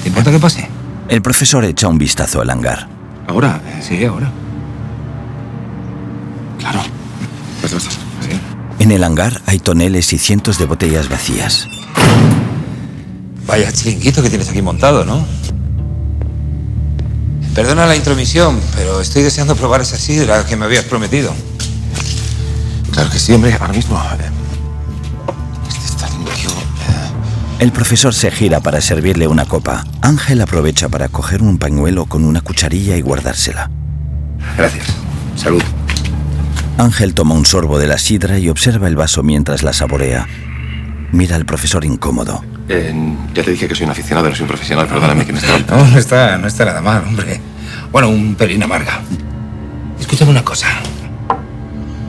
¿Te 0.01 0.09
importa 0.09 0.31
que 0.31 0.39
pase? 0.39 0.67
El 1.07 1.21
profesor 1.21 1.63
echa 1.63 1.87
un 1.87 1.99
vistazo 1.99 2.41
al 2.41 2.49
hangar. 2.49 2.87
¿Ahora? 3.27 3.61
Sí, 3.81 4.03
ahora. 4.05 4.31
Claro. 6.57 6.79
Pues. 7.61 7.73
Sí. 7.73 7.89
En 8.79 8.91
el 8.91 9.03
hangar 9.03 9.41
hay 9.45 9.59
toneles 9.59 10.11
y 10.13 10.17
cientos 10.17 10.57
de 10.57 10.65
botellas 10.65 11.07
vacías. 11.07 11.67
Vaya 13.45 13.71
chiringuito 13.71 14.23
que 14.23 14.29
tienes 14.29 14.49
aquí 14.49 14.61
montado, 14.61 15.05
¿no? 15.05 15.25
Perdona 17.57 17.87
la 17.87 17.95
intromisión, 17.95 18.61
pero 18.75 19.01
estoy 19.01 19.23
deseando 19.23 19.55
probar 19.55 19.81
esa 19.81 19.97
sidra 19.97 20.45
que 20.45 20.55
me 20.55 20.65
habías 20.65 20.85
prometido. 20.85 21.33
Claro 22.91 23.09
que 23.09 23.17
sí, 23.17 23.33
hombre. 23.33 23.51
Ahora 23.59 23.73
mismo. 23.73 23.97
eh, 23.97 24.29
Este 25.67 25.85
está 25.87 26.07
limpio. 26.09 26.51
El 27.57 27.71
profesor 27.71 28.13
se 28.13 28.29
gira 28.29 28.59
para 28.59 28.79
servirle 28.79 29.27
una 29.27 29.45
copa. 29.45 29.83
Ángel 30.01 30.39
aprovecha 30.41 30.87
para 30.87 31.09
coger 31.09 31.41
un 31.41 31.57
pañuelo 31.57 32.05
con 32.05 32.25
una 32.25 32.41
cucharilla 32.41 32.95
y 32.95 33.01
guardársela. 33.01 33.71
Gracias. 34.55 34.85
Salud. 35.35 35.63
Ángel 36.77 37.15
toma 37.15 37.33
un 37.33 37.47
sorbo 37.47 37.79
de 37.79 37.87
la 37.87 37.97
sidra 37.97 38.37
y 38.37 38.49
observa 38.49 38.87
el 38.87 38.95
vaso 38.95 39.23
mientras 39.23 39.63
la 39.63 39.73
saborea. 39.73 40.27
Mira 41.11 41.35
al 41.35 41.45
profesor 41.45 41.85
incómodo. 41.85 42.43
Eh, 42.69 42.93
ya 43.33 43.43
te 43.43 43.51
dije 43.51 43.67
que 43.67 43.75
soy 43.75 43.85
un 43.85 43.91
aficionado, 43.91 44.29
no 44.29 44.35
soy 44.35 44.43
un 44.43 44.49
profesional. 44.49 44.87
Perdóname 44.87 45.25
que 45.25 45.33
me 45.33 45.39
está. 45.39 45.57
No, 45.77 45.85
no 45.87 45.97
está, 45.97 46.37
no 46.37 46.47
está 46.47 46.65
nada 46.65 46.81
mal, 46.81 47.03
hombre. 47.07 47.39
Bueno, 47.91 48.09
un 48.09 48.35
pelín 48.35 48.61
amarga. 48.63 48.99
Escúchame 49.99 50.31
una 50.31 50.43
cosa. 50.43 50.67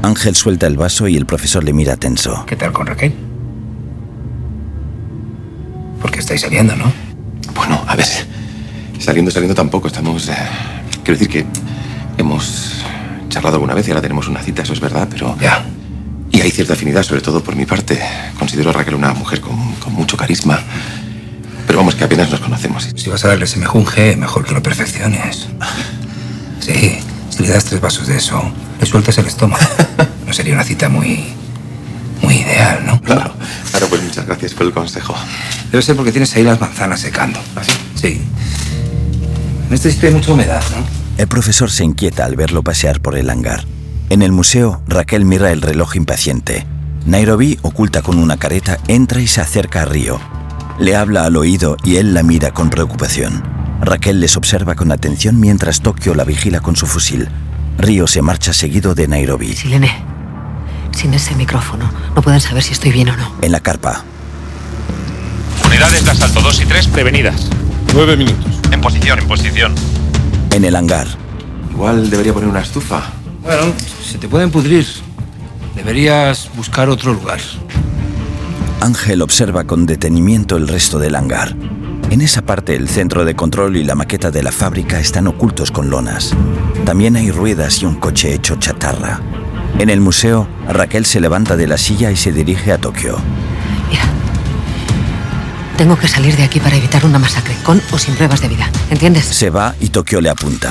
Ángel 0.02 0.34
suelta 0.34 0.66
el 0.66 0.76
vaso 0.76 1.06
y 1.08 1.16
el 1.16 1.26
profesor 1.26 1.64
le 1.64 1.72
mira 1.72 1.96
tenso. 1.96 2.44
¿Qué 2.46 2.56
tal 2.56 2.72
con 2.72 2.86
Raquel? 2.86 3.14
Porque 6.00 6.20
estáis 6.20 6.40
saliendo, 6.40 6.76
¿no? 6.76 6.92
Bueno, 7.54 7.82
a 7.86 7.96
ver. 7.96 8.06
Saliendo, 8.98 9.30
saliendo 9.30 9.54
tampoco. 9.54 9.88
Estamos. 9.88 10.28
eh, 10.28 10.34
quiero 11.04 11.18
decir 11.18 11.28
que 11.28 11.46
hemos 12.16 12.82
charlado 13.28 13.56
alguna 13.56 13.74
vez 13.74 13.86
y 13.88 13.90
ahora 13.90 14.02
tenemos 14.02 14.28
una 14.28 14.40
cita, 14.40 14.62
eso 14.62 14.72
es 14.72 14.80
verdad, 14.80 15.08
pero. 15.10 15.36
Ya. 15.40 15.64
Y 16.30 16.40
hay 16.40 16.50
cierta 16.50 16.74
afinidad, 16.74 17.02
sobre 17.02 17.20
todo 17.20 17.42
por 17.42 17.56
mi 17.56 17.66
parte. 17.66 18.00
Considero 18.38 18.70
a 18.70 18.72
Raquel 18.72 18.94
una 18.94 19.12
mujer 19.14 19.40
con, 19.40 19.74
con 19.76 19.92
mucho 19.94 20.16
carisma. 20.16 20.60
Pero 21.66 21.78
vamos, 21.78 21.94
que 21.94 22.04
apenas 22.04 22.30
nos 22.30 22.40
conocemos. 22.40 22.88
Si 22.94 23.10
vas 23.10 23.24
a 23.24 23.28
darle 23.28 23.44
ese 23.44 23.58
mejunje, 23.58 24.16
mejor 24.16 24.44
que 24.44 24.54
lo 24.54 24.62
perfecciones. 24.62 25.48
Sí, 26.60 26.98
si 27.30 27.42
le 27.42 27.48
das 27.48 27.64
tres 27.64 27.80
vasos 27.80 28.06
de 28.06 28.16
eso, 28.16 28.42
le 28.80 28.86
sueltas 28.86 29.16
el 29.18 29.26
estómago. 29.26 29.64
No 30.26 30.32
sería 30.34 30.52
una 30.52 30.64
cita 30.64 30.88
muy. 30.90 31.24
muy 32.20 32.34
ideal, 32.34 32.84
¿no? 32.84 33.00
Claro. 33.00 33.32
Claro, 33.70 33.88
pues 33.88 34.02
muchas 34.02 34.26
gracias 34.26 34.52
por 34.52 34.66
el 34.66 34.72
consejo. 34.72 35.14
Debe 35.70 35.82
ser 35.82 35.96
porque 35.96 36.12
tienes 36.12 36.34
ahí 36.36 36.42
las 36.42 36.60
manzanas 36.60 37.00
secando. 37.00 37.40
¿Así? 37.56 37.72
Sí. 37.94 38.20
En 39.68 39.74
este 39.74 39.90
sitio 39.90 40.08
hay 40.08 40.14
mucha 40.14 40.32
humedad, 40.32 40.62
¿no? 40.76 40.84
El 41.16 41.28
profesor 41.28 41.70
se 41.70 41.84
inquieta 41.84 42.24
al 42.24 42.36
verlo 42.36 42.62
pasear 42.62 43.00
por 43.00 43.16
el 43.16 43.30
hangar. 43.30 43.64
En 44.10 44.22
el 44.22 44.32
museo, 44.32 44.80
Raquel 44.86 45.24
mira 45.24 45.52
el 45.52 45.60
reloj 45.60 45.96
impaciente. 45.96 46.66
Nairobi, 47.04 47.58
oculta 47.62 48.02
con 48.02 48.18
una 48.18 48.36
careta, 48.38 48.78
entra 48.88 49.20
y 49.20 49.26
se 49.26 49.40
acerca 49.40 49.82
a 49.82 49.84
Río. 49.84 50.18
Le 50.78 50.96
habla 50.96 51.24
al 51.24 51.36
oído 51.36 51.76
y 51.84 51.96
él 51.96 52.14
la 52.14 52.22
mira 52.22 52.52
con 52.52 52.70
preocupación. 52.70 53.42
Raquel 53.82 54.20
les 54.20 54.36
observa 54.36 54.74
con 54.74 54.92
atención 54.92 55.38
mientras 55.38 55.80
Tokio 55.82 56.14
la 56.14 56.24
vigila 56.24 56.60
con 56.60 56.74
su 56.76 56.86
fusil. 56.86 57.28
Río 57.76 58.06
se 58.06 58.22
marcha 58.22 58.52
seguido 58.52 58.94
de 58.94 59.08
Nairobi. 59.08 59.54
Silene, 59.54 59.94
sin 60.92 61.12
ese 61.14 61.34
micrófono, 61.34 61.90
no 62.14 62.22
pueden 62.22 62.40
saber 62.40 62.62
si 62.62 62.72
estoy 62.72 62.92
bien 62.92 63.10
o 63.10 63.16
no. 63.16 63.32
En 63.42 63.52
la 63.52 63.60
carpa, 63.60 64.04
Unidades 65.66 66.04
de 66.04 66.10
asalto 66.10 66.40
2 66.40 66.62
y 66.62 66.66
3 66.66 66.88
prevenidas. 66.88 67.48
Nueve 67.92 68.16
minutos. 68.16 68.44
En 68.72 68.80
posición, 68.80 69.18
en 69.18 69.28
posición. 69.28 69.74
en 70.52 70.64
el 70.64 70.74
hangar, 70.76 71.06
Igual 71.70 72.10
debería 72.10 72.32
poner 72.32 72.48
una 72.48 72.60
estufa. 72.60 73.02
Bueno, 73.48 73.72
se 74.04 74.18
te 74.18 74.28
pueden 74.28 74.50
pudrir. 74.50 74.86
Deberías 75.74 76.50
buscar 76.54 76.90
otro 76.90 77.14
lugar. 77.14 77.40
Ángel 78.82 79.22
observa 79.22 79.64
con 79.64 79.86
detenimiento 79.86 80.58
el 80.58 80.68
resto 80.68 80.98
del 80.98 81.14
hangar. 81.14 81.56
En 82.10 82.20
esa 82.20 82.42
parte 82.42 82.76
el 82.76 82.90
centro 82.90 83.24
de 83.24 83.34
control 83.34 83.78
y 83.78 83.84
la 83.84 83.94
maqueta 83.94 84.30
de 84.30 84.42
la 84.42 84.52
fábrica 84.52 85.00
están 85.00 85.28
ocultos 85.28 85.70
con 85.70 85.88
lonas. 85.88 86.34
También 86.84 87.16
hay 87.16 87.30
ruedas 87.30 87.80
y 87.80 87.86
un 87.86 87.94
coche 87.94 88.34
hecho 88.34 88.56
chatarra. 88.56 89.22
En 89.78 89.88
el 89.88 90.02
museo, 90.02 90.46
Raquel 90.68 91.06
se 91.06 91.18
levanta 91.18 91.56
de 91.56 91.68
la 91.68 91.78
silla 91.78 92.10
y 92.10 92.16
se 92.16 92.32
dirige 92.32 92.70
a 92.70 92.76
Tokio. 92.76 93.16
Tengo 95.78 95.96
que 95.96 96.08
salir 96.08 96.36
de 96.36 96.42
aquí 96.42 96.60
para 96.60 96.76
evitar 96.76 97.06
una 97.06 97.18
masacre, 97.18 97.54
con 97.64 97.80
o 97.92 97.98
sin 97.98 98.14
pruebas 98.14 98.42
de 98.42 98.48
vida. 98.48 98.70
¿Entiendes? 98.90 99.24
Se 99.24 99.48
va 99.48 99.74
y 99.80 99.88
Tokio 99.88 100.20
le 100.20 100.28
apunta. 100.28 100.70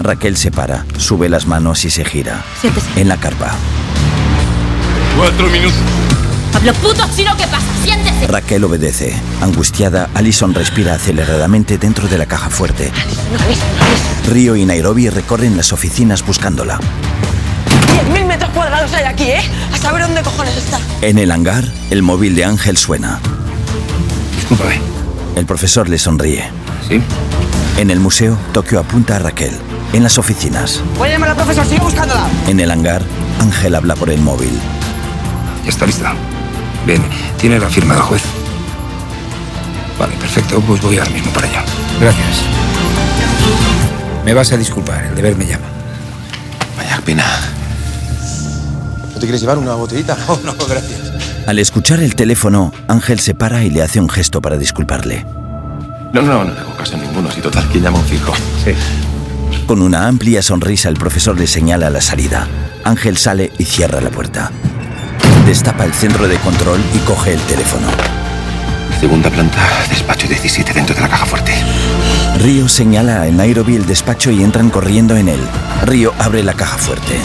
Raquel 0.00 0.36
se 0.36 0.50
para, 0.50 0.84
sube 0.98 1.28
las 1.28 1.46
manos 1.46 1.84
y 1.84 1.90
se 1.90 2.04
gira. 2.04 2.42
Siéntese. 2.60 2.86
En 3.00 3.08
la 3.08 3.16
carpa. 3.16 3.54
Cuatro 5.16 5.48
minutos. 5.48 5.78
Pablo 6.52 6.72
puto 6.74 7.04
chino, 7.14 7.36
¿qué 7.36 7.46
pasa? 7.46 7.66
Siéntese. 7.82 8.26
Raquel 8.26 8.64
obedece. 8.64 9.14
Angustiada, 9.40 10.08
Allison 10.14 10.54
respira 10.54 10.94
aceleradamente 10.94 11.78
dentro 11.78 12.08
de 12.08 12.18
la 12.18 12.26
caja 12.26 12.50
fuerte. 12.50 12.92
Río 14.30 14.56
y 14.56 14.64
Nairobi 14.64 15.08
recorren 15.10 15.56
las 15.56 15.72
oficinas 15.72 16.24
buscándola. 16.24 16.78
10.000 18.08 18.26
metros 18.26 18.50
cuadrados 18.50 18.92
hay 18.94 19.04
aquí, 19.04 19.24
¿eh? 19.24 19.42
A 19.72 19.78
saber 19.78 20.02
dónde 20.02 20.22
cojones 20.22 20.56
está. 20.56 20.78
En 21.02 21.18
el 21.18 21.30
hangar, 21.30 21.64
el 21.90 22.02
móvil 22.02 22.34
de 22.34 22.44
Ángel 22.44 22.76
suena. 22.76 23.20
Discúlpame. 24.36 24.80
El 25.36 25.46
profesor 25.46 25.88
le 25.88 25.98
sonríe. 25.98 26.44
¿Sí? 26.88 27.00
En 27.78 27.90
el 27.90 27.98
museo, 27.98 28.38
Tokio 28.52 28.78
apunta 28.78 29.16
a 29.16 29.18
Raquel. 29.18 29.58
En 29.94 30.02
las 30.02 30.18
oficinas. 30.18 30.82
Voy 30.98 31.08
a 31.08 31.12
llamar 31.12 31.28
al 31.30 31.36
profesor, 31.36 31.64
sigue 31.64 31.78
buscándola. 31.80 32.28
En 32.48 32.58
el 32.58 32.68
hangar, 32.68 33.00
Ángel 33.38 33.76
habla 33.76 33.94
por 33.94 34.10
el 34.10 34.20
móvil. 34.20 34.50
Ya 35.62 35.68
está 35.70 35.86
lista. 35.86 36.14
Bien, 36.84 37.00
tiene 37.38 37.60
la 37.60 37.68
firma 37.68 37.94
del 37.94 38.02
juez. 38.02 38.22
Vale, 39.96 40.16
perfecto, 40.16 40.60
pues 40.62 40.82
voy 40.82 40.98
ahora 40.98 41.12
mismo 41.12 41.30
para 41.30 41.46
allá. 41.46 41.64
Gracias. 42.00 42.42
Me 44.24 44.34
vas 44.34 44.50
a 44.50 44.56
disculpar, 44.56 45.04
el 45.04 45.14
deber 45.14 45.36
me 45.36 45.46
llama. 45.46 45.66
Vaya 46.76 47.00
pena. 47.04 47.24
¿No 49.12 49.14
te 49.14 49.20
quieres 49.20 49.40
llevar 49.40 49.58
una 49.58 49.74
botellita? 49.74 50.16
Oh, 50.26 50.40
no, 50.44 50.54
gracias. 50.54 51.12
Al 51.46 51.60
escuchar 51.60 52.00
el 52.00 52.16
teléfono, 52.16 52.72
Ángel 52.88 53.20
se 53.20 53.34
para 53.34 53.62
y 53.62 53.70
le 53.70 53.80
hace 53.80 54.00
un 54.00 54.08
gesto 54.08 54.42
para 54.42 54.56
disculparle. 54.56 55.24
No, 56.12 56.20
no, 56.20 56.42
no 56.42 56.52
le 56.52 56.58
hago 56.58 56.76
caso 56.76 56.96
a 56.96 56.98
ninguno. 56.98 57.30
Si 57.30 57.40
total, 57.40 57.68
¿quién 57.70 57.84
llama 57.84 57.98
un 57.98 58.04
fijo? 58.06 58.32
Sí. 58.64 58.72
Con 59.66 59.80
una 59.80 60.06
amplia 60.08 60.42
sonrisa, 60.42 60.90
el 60.90 60.96
profesor 60.96 61.38
le 61.38 61.46
señala 61.46 61.88
la 61.88 62.02
salida. 62.02 62.46
Ángel 62.84 63.16
sale 63.16 63.50
y 63.58 63.64
cierra 63.64 64.02
la 64.02 64.10
puerta. 64.10 64.50
Destapa 65.46 65.86
el 65.86 65.94
centro 65.94 66.28
de 66.28 66.36
control 66.36 66.80
y 66.94 66.98
coge 66.98 67.32
el 67.32 67.40
teléfono. 67.40 67.86
Segunda 69.00 69.30
planta, 69.30 69.58
despacho 69.88 70.28
17 70.28 70.72
dentro 70.74 70.94
de 70.94 71.00
la 71.00 71.08
caja 71.08 71.24
fuerte. 71.24 71.52
Río 72.40 72.68
señala 72.68 73.22
a 73.22 73.26
Nairobi 73.26 73.76
el 73.76 73.86
despacho 73.86 74.30
y 74.30 74.42
entran 74.42 74.68
corriendo 74.68 75.16
en 75.16 75.30
él. 75.30 75.40
Río 75.86 76.12
abre 76.18 76.42
la 76.42 76.52
caja 76.52 76.76
fuerte. 76.76 77.18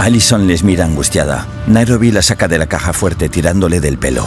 Allison 0.00 0.46
les 0.46 0.62
mira 0.62 0.86
angustiada. 0.86 1.46
Nairobi 1.66 2.10
la 2.10 2.22
saca 2.22 2.48
de 2.48 2.56
la 2.56 2.66
caja 2.66 2.94
fuerte 2.94 3.28
tirándole 3.28 3.80
del 3.80 3.98
pelo. 3.98 4.26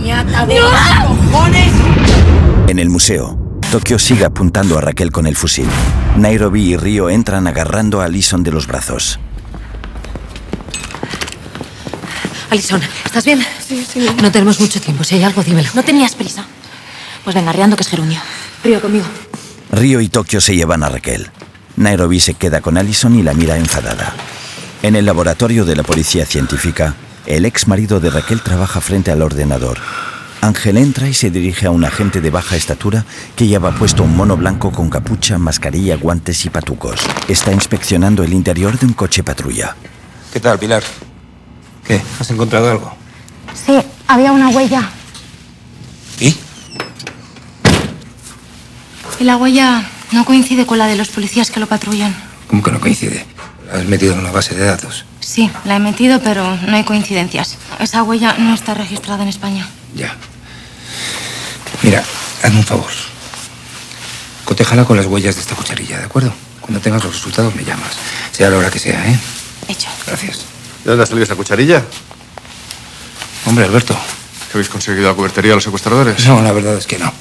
¡Ñata 0.00 0.46
de 0.46 0.58
cojones! 0.60 1.72
En 2.68 2.78
el 2.78 2.90
museo, 2.90 3.47
Tokio 3.70 3.98
sigue 3.98 4.24
apuntando 4.24 4.78
a 4.78 4.80
Raquel 4.80 5.12
con 5.12 5.26
el 5.26 5.36
fusil. 5.36 5.66
Nairobi 6.16 6.72
y 6.72 6.76
Río 6.78 7.10
entran 7.10 7.46
agarrando 7.46 8.00
a 8.00 8.06
Allison 8.06 8.42
de 8.42 8.50
los 8.50 8.66
brazos. 8.66 9.20
Alison, 12.48 12.80
¿estás 13.04 13.26
bien? 13.26 13.44
Sí, 13.60 13.86
sí. 13.86 14.08
No 14.22 14.32
tenemos 14.32 14.58
mucho 14.58 14.80
tiempo. 14.80 15.04
Si 15.04 15.16
hay 15.16 15.22
algo, 15.22 15.44
dímelo. 15.44 15.68
No 15.74 15.82
tenías 15.82 16.14
prisa. 16.14 16.46
Pues 17.24 17.36
venga, 17.36 17.52
riando 17.52 17.76
que 17.76 17.82
es 17.82 17.88
gerundio. 17.88 18.18
Río 18.64 18.80
conmigo. 18.80 19.04
Río 19.70 20.00
y 20.00 20.08
Tokio 20.08 20.40
se 20.40 20.56
llevan 20.56 20.82
a 20.82 20.88
Raquel. 20.88 21.30
Nairobi 21.76 22.20
se 22.20 22.32
queda 22.32 22.62
con 22.62 22.78
Allison 22.78 23.18
y 23.18 23.22
la 23.22 23.34
mira 23.34 23.58
enfadada. 23.58 24.14
En 24.82 24.96
el 24.96 25.04
laboratorio 25.04 25.66
de 25.66 25.76
la 25.76 25.82
policía 25.82 26.24
científica, 26.24 26.94
el 27.26 27.44
ex 27.44 27.68
marido 27.68 28.00
de 28.00 28.08
Raquel 28.08 28.40
trabaja 28.40 28.80
frente 28.80 29.10
al 29.10 29.20
ordenador. 29.20 29.76
Ángel 30.40 30.76
entra 30.78 31.08
y 31.08 31.14
se 31.14 31.30
dirige 31.30 31.66
a 31.66 31.70
un 31.70 31.84
agente 31.84 32.20
de 32.20 32.30
baja 32.30 32.56
estatura 32.56 33.04
que 33.36 33.46
lleva 33.46 33.72
puesto 33.72 34.04
un 34.04 34.16
mono 34.16 34.36
blanco 34.36 34.70
con 34.70 34.88
capucha, 34.88 35.38
mascarilla, 35.38 35.96
guantes 35.96 36.44
y 36.44 36.50
patucos. 36.50 37.00
Está 37.26 37.52
inspeccionando 37.52 38.22
el 38.22 38.32
interior 38.32 38.78
de 38.78 38.86
un 38.86 38.92
coche 38.92 39.22
patrulla. 39.22 39.74
¿Qué 40.32 40.40
tal, 40.40 40.58
Pilar? 40.58 40.82
¿Qué? 41.84 42.00
¿Has 42.20 42.30
encontrado 42.30 42.70
algo? 42.70 42.94
Sí, 43.66 43.78
había 44.06 44.32
una 44.32 44.48
huella. 44.50 44.88
¿Y? 46.20 46.36
Y 49.20 49.24
la 49.24 49.36
huella 49.36 49.90
no 50.12 50.24
coincide 50.24 50.66
con 50.66 50.78
la 50.78 50.86
de 50.86 50.96
los 50.96 51.08
policías 51.08 51.50
que 51.50 51.60
lo 51.60 51.66
patrullan. 51.66 52.14
¿Cómo 52.46 52.62
que 52.62 52.70
no 52.70 52.80
coincide? 52.80 53.26
¿La 53.66 53.80
has 53.80 53.86
metido 53.86 54.14
en 54.14 54.20
una 54.20 54.30
base 54.30 54.54
de 54.54 54.64
datos? 54.64 55.04
Sí, 55.20 55.50
la 55.64 55.76
he 55.76 55.80
metido, 55.80 56.20
pero 56.20 56.56
no 56.56 56.76
hay 56.76 56.84
coincidencias. 56.84 57.58
Esa 57.80 58.02
huella 58.02 58.34
no 58.38 58.54
está 58.54 58.74
registrada 58.74 59.22
en 59.24 59.28
España. 59.28 59.68
Ya. 59.94 60.16
Mira, 61.82 62.04
hazme 62.42 62.58
un 62.58 62.64
favor. 62.64 62.90
Cotéjala 64.44 64.84
con 64.84 64.96
las 64.96 65.06
huellas 65.06 65.34
de 65.34 65.40
esta 65.42 65.54
cucharilla, 65.54 65.98
¿de 65.98 66.04
acuerdo? 66.04 66.32
Cuando 66.60 66.80
tengas 66.80 67.04
los 67.04 67.14
resultados 67.14 67.54
me 67.54 67.64
llamas. 67.64 67.92
Sea 68.32 68.50
la 68.50 68.56
hora 68.58 68.70
que 68.70 68.78
sea, 68.78 69.06
¿eh? 69.08 69.18
Hecho. 69.68 69.88
Gracias. 70.06 70.38
¿De 70.84 70.90
dónde 70.90 71.02
ha 71.04 71.06
salido 71.06 71.24
esa 71.24 71.34
cucharilla? 71.36 71.84
Hombre, 73.46 73.64
Alberto. 73.64 73.94
¿Que 74.50 74.56
habéis 74.56 74.68
conseguido 74.70 75.08
la 75.08 75.14
cubertería 75.14 75.52
a 75.52 75.54
los 75.56 75.64
secuestradores? 75.64 76.26
No, 76.26 76.40
la 76.40 76.52
verdad 76.52 76.76
es 76.76 76.86
que 76.86 76.98
no. 76.98 77.12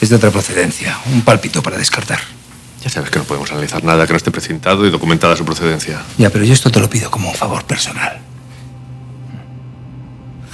Es 0.00 0.10
de 0.10 0.16
otra 0.16 0.30
procedencia. 0.30 0.98
Un 1.06 1.22
pálpito 1.22 1.62
para 1.62 1.76
descartar. 1.76 2.20
Ya 2.82 2.90
sabes 2.90 3.10
que 3.10 3.18
no 3.18 3.24
podemos 3.24 3.50
analizar 3.50 3.82
nada 3.82 4.06
que 4.06 4.12
no 4.12 4.16
esté 4.16 4.30
precintado 4.30 4.86
y 4.86 4.90
documentada 4.90 5.36
su 5.36 5.44
procedencia. 5.44 6.02
Ya, 6.16 6.30
pero 6.30 6.44
yo 6.44 6.52
esto 6.52 6.70
te 6.70 6.78
lo 6.78 6.88
pido 6.88 7.10
como 7.10 7.30
un 7.30 7.34
favor 7.34 7.64
personal. 7.64 8.20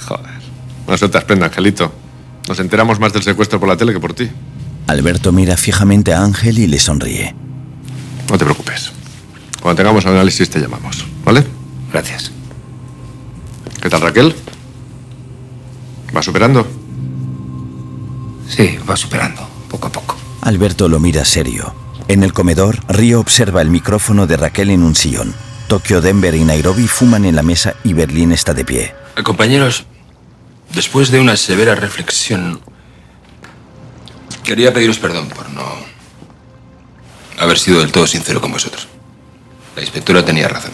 Joder. 0.07 0.41
No 0.87 0.97
se 0.97 1.09
te 1.09 1.21
prenda, 1.21 1.47
Angelito. 1.47 1.91
Nos 2.47 2.59
enteramos 2.59 2.99
más 2.99 3.13
del 3.13 3.23
secuestro 3.23 3.59
por 3.59 3.69
la 3.69 3.77
tele 3.77 3.93
que 3.93 3.99
por 3.99 4.13
ti. 4.13 4.29
Alberto 4.87 5.31
mira 5.31 5.57
fijamente 5.57 6.13
a 6.13 6.23
Ángel 6.23 6.59
y 6.59 6.67
le 6.67 6.79
sonríe. 6.79 7.35
No 8.29 8.37
te 8.37 8.45
preocupes. 8.45 8.91
Cuando 9.61 9.77
tengamos 9.77 10.05
el 10.05 10.11
análisis 10.11 10.49
te 10.49 10.59
llamamos, 10.59 11.05
¿vale? 11.23 11.43
Gracias. 11.91 12.31
¿Qué 13.81 13.89
tal, 13.89 14.01
Raquel? 14.01 14.35
¿Va 16.15 16.21
superando? 16.21 16.67
Sí, 18.47 18.77
va 18.87 18.95
superando, 18.95 19.47
poco 19.69 19.87
a 19.87 19.91
poco. 19.91 20.15
Alberto 20.41 20.87
lo 20.87 20.99
mira 20.99 21.25
serio. 21.25 21.73
En 22.07 22.21
el 22.21 22.33
comedor, 22.33 22.77
Río 22.87 23.19
observa 23.19 23.61
el 23.61 23.71
micrófono 23.71 24.27
de 24.27 24.37
Raquel 24.37 24.69
en 24.69 24.83
un 24.83 24.93
sillón. 24.93 25.33
Tokio, 25.67 26.01
Denver 26.01 26.35
y 26.35 26.43
Nairobi 26.43 26.87
fuman 26.87 27.25
en 27.25 27.35
la 27.35 27.41
mesa 27.41 27.73
y 27.83 27.93
Berlín 27.93 28.31
está 28.31 28.53
de 28.53 28.63
pie. 28.63 28.93
Compañeros, 29.23 29.85
después 30.75 31.09
de 31.09 31.19
una 31.19 31.37
severa 31.37 31.73
reflexión, 31.73 32.61
quería 34.43 34.73
pediros 34.73 34.99
perdón 34.99 35.29
por 35.29 35.49
no 35.49 35.63
haber 37.39 37.57
sido 37.57 37.79
del 37.79 37.91
todo 37.91 38.05
sincero 38.05 38.41
con 38.41 38.51
vosotros. 38.51 38.87
La 39.75 39.81
inspectora 39.81 40.23
tenía 40.23 40.47
razón. 40.47 40.73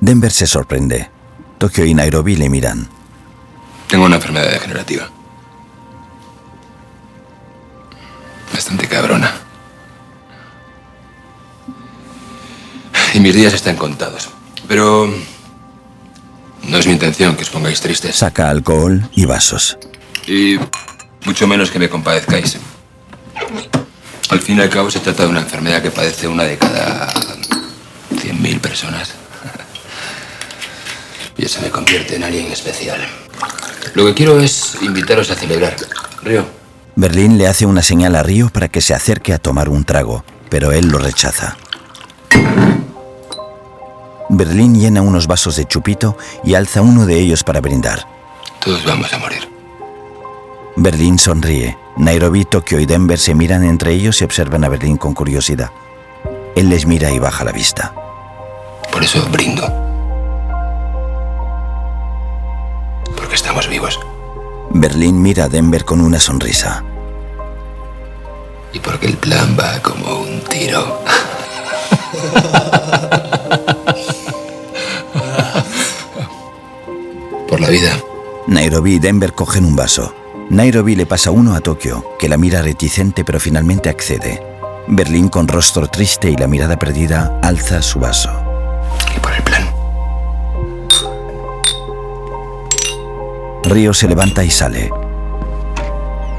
Denver 0.00 0.30
se 0.30 0.46
sorprende. 0.46 1.10
Tokio 1.58 1.84
y 1.84 1.92
Nairobi 1.92 2.36
le 2.36 2.48
miran. 2.48 2.88
Tengo 3.88 4.06
una 4.06 4.16
enfermedad 4.16 4.50
degenerativa. 4.50 5.10
Bastante 8.52 8.88
cabrona. 8.88 9.32
Y 13.12 13.20
mis 13.20 13.34
días 13.34 13.52
están 13.52 13.76
contados. 13.76 14.30
Pero 14.68 15.12
no 16.64 16.78
es 16.78 16.86
mi 16.86 16.92
intención 16.92 17.36
que 17.36 17.42
os 17.42 17.50
pongáis 17.50 17.80
tristes. 17.80 18.16
Saca 18.16 18.50
alcohol 18.50 19.08
y 19.14 19.24
vasos. 19.24 19.78
Y 20.26 20.58
mucho 21.24 21.46
menos 21.46 21.70
que 21.70 21.78
me 21.78 21.88
compadezcáis. 21.88 22.58
Al 24.30 24.40
fin 24.40 24.58
y 24.58 24.60
al 24.60 24.70
cabo 24.70 24.90
se 24.90 25.00
trata 25.00 25.24
de 25.24 25.28
una 25.28 25.40
enfermedad 25.40 25.82
que 25.82 25.90
padece 25.90 26.28
una 26.28 26.44
de 26.44 26.56
cada 26.56 27.12
100.000 28.14 28.60
personas. 28.60 29.14
Y 31.36 31.46
eso 31.46 31.62
me 31.62 31.70
convierte 31.70 32.16
en 32.16 32.24
alguien 32.24 32.52
especial. 32.52 33.00
Lo 33.94 34.04
que 34.04 34.12
quiero 34.12 34.38
es 34.38 34.76
invitaros 34.82 35.30
a 35.30 35.34
celebrar. 35.34 35.74
Río, 36.22 36.44
Berlín 36.96 37.38
le 37.38 37.46
hace 37.46 37.64
una 37.64 37.82
señal 37.82 38.14
a 38.14 38.22
Río 38.22 38.50
para 38.50 38.68
que 38.68 38.82
se 38.82 38.92
acerque 38.92 39.32
a 39.32 39.38
tomar 39.38 39.70
un 39.70 39.84
trago, 39.84 40.22
pero 40.50 40.70
él 40.72 40.88
lo 40.88 40.98
rechaza. 40.98 41.56
Berlín 44.32 44.78
llena 44.78 45.02
unos 45.02 45.26
vasos 45.26 45.56
de 45.56 45.64
chupito 45.64 46.16
y 46.44 46.54
alza 46.54 46.82
uno 46.82 47.04
de 47.04 47.18
ellos 47.18 47.42
para 47.42 47.60
brindar. 47.60 48.06
todos 48.64 48.84
vamos 48.84 49.12
a 49.12 49.18
morir. 49.18 49.50
Berlín 50.76 51.18
sonríe. 51.18 51.76
Nairobi, 51.96 52.44
Tokio 52.44 52.78
y 52.78 52.86
Denver 52.86 53.18
se 53.18 53.34
miran 53.34 53.64
entre 53.64 53.92
ellos 53.92 54.20
y 54.20 54.24
observan 54.24 54.62
a 54.62 54.68
Berlín 54.68 54.96
con 54.96 55.14
curiosidad. 55.14 55.72
Él 56.54 56.68
les 56.68 56.86
mira 56.86 57.10
y 57.10 57.18
baja 57.18 57.42
la 57.42 57.50
vista. 57.50 57.92
Por 58.92 59.02
eso 59.02 59.26
brindo. 59.32 59.66
Porque 63.16 63.34
estamos 63.34 63.68
vivos. 63.68 63.98
Berlín 64.70 65.20
mira 65.20 65.44
a 65.44 65.48
Denver 65.48 65.84
con 65.84 66.00
una 66.00 66.20
sonrisa. 66.20 66.84
Y 68.72 68.78
porque 68.78 69.06
el 69.06 69.16
plan 69.16 69.56
va 69.58 69.80
como 69.82 70.20
un 70.20 70.40
tiro. 70.42 71.00
Por 77.50 77.60
la 77.60 77.68
vida. 77.68 78.00
Nairobi 78.46 78.94
y 78.94 78.98
Denver 79.00 79.32
cogen 79.32 79.64
un 79.64 79.74
vaso. 79.74 80.14
Nairobi 80.50 80.94
le 80.94 81.04
pasa 81.04 81.32
uno 81.32 81.56
a 81.56 81.60
Tokio, 81.60 82.16
que 82.16 82.28
la 82.28 82.36
mira 82.36 82.62
reticente 82.62 83.24
pero 83.24 83.40
finalmente 83.40 83.88
accede. 83.88 84.40
Berlín, 84.86 85.28
con 85.28 85.48
rostro 85.48 85.88
triste 85.88 86.30
y 86.30 86.36
la 86.36 86.46
mirada 86.46 86.78
perdida, 86.78 87.40
alza 87.42 87.82
su 87.82 87.98
vaso. 87.98 88.30
Y 89.16 89.18
por 89.18 89.32
el 89.32 89.42
plan. 89.42 89.68
Río 93.64 93.92
se 93.94 94.06
levanta 94.06 94.44
y 94.44 94.50
sale. 94.50 94.88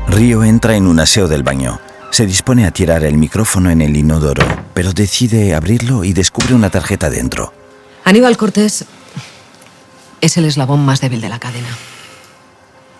Río 0.07 0.45
entra 0.45 0.77
en 0.77 0.87
un 0.87 1.01
aseo 1.01 1.27
del 1.27 1.43
baño. 1.43 1.81
Se 2.11 2.25
dispone 2.25 2.65
a 2.65 2.71
tirar 2.71 3.03
el 3.03 3.17
micrófono 3.17 3.69
en 3.69 3.81
el 3.81 3.97
inodoro, 3.97 4.45
pero 4.73 4.93
decide 4.93 5.55
abrirlo 5.55 6.05
y 6.05 6.13
descubre 6.13 6.53
una 6.53 6.69
tarjeta 6.69 7.09
dentro. 7.09 7.51
Aníbal 8.05 8.37
Cortés 8.37 8.85
es 10.21 10.37
el 10.37 10.45
eslabón 10.45 10.85
más 10.85 11.01
débil 11.01 11.21
de 11.21 11.29
la 11.29 11.39
cadena. 11.39 11.67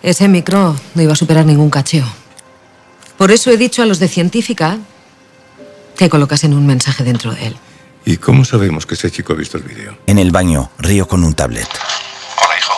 Ese 0.02 0.28
micro 0.28 0.76
no 0.94 1.02
iba 1.02 1.12
a 1.12 1.16
superar 1.16 1.46
ningún 1.46 1.70
cacheo. 1.70 2.06
Por 3.16 3.30
eso 3.30 3.50
he 3.50 3.56
dicho 3.56 3.82
a 3.82 3.86
los 3.86 3.98
de 4.00 4.08
científica 4.08 4.78
que 5.96 6.08
colocasen 6.08 6.54
un 6.54 6.66
mensaje 6.66 7.04
dentro 7.04 7.32
de 7.32 7.48
él. 7.48 7.56
¿Y 8.04 8.16
cómo 8.16 8.44
sabemos 8.44 8.84
que 8.84 8.94
ese 8.94 9.10
chico 9.12 9.32
ha 9.32 9.36
visto 9.36 9.58
el 9.58 9.62
vídeo? 9.62 9.96
En 10.06 10.18
el 10.18 10.32
baño, 10.32 10.70
Río 10.78 11.06
con 11.06 11.22
un 11.22 11.34
tablet. 11.34 11.68
Hola, 11.68 12.58
hijo. 12.58 12.72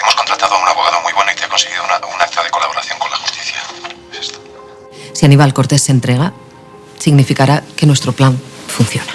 Hemos 0.00 0.14
contratado 0.14 0.54
a 0.54 0.62
un 0.62 0.68
abogado 0.68 1.00
muy 1.02 1.12
bueno 1.12 1.32
y 1.32 1.36
te 1.36 1.44
ha 1.44 1.48
conseguido 1.48 1.82
una- 1.84 1.96
un 2.14 2.22
acta 2.22 2.44
de 2.44 2.50
colaboración 2.50 2.98
con 3.00 3.10
la 3.10 3.16
justicia. 3.16 3.58
Es 4.12 4.20
esto. 4.20 4.40
Si 5.12 5.26
Aníbal 5.26 5.52
Cortés 5.52 5.82
se 5.82 5.90
entrega, 5.90 6.32
significará 7.00 7.64
que 7.76 7.86
nuestro 7.86 8.12
plan 8.12 8.40
funciona. 8.68 9.12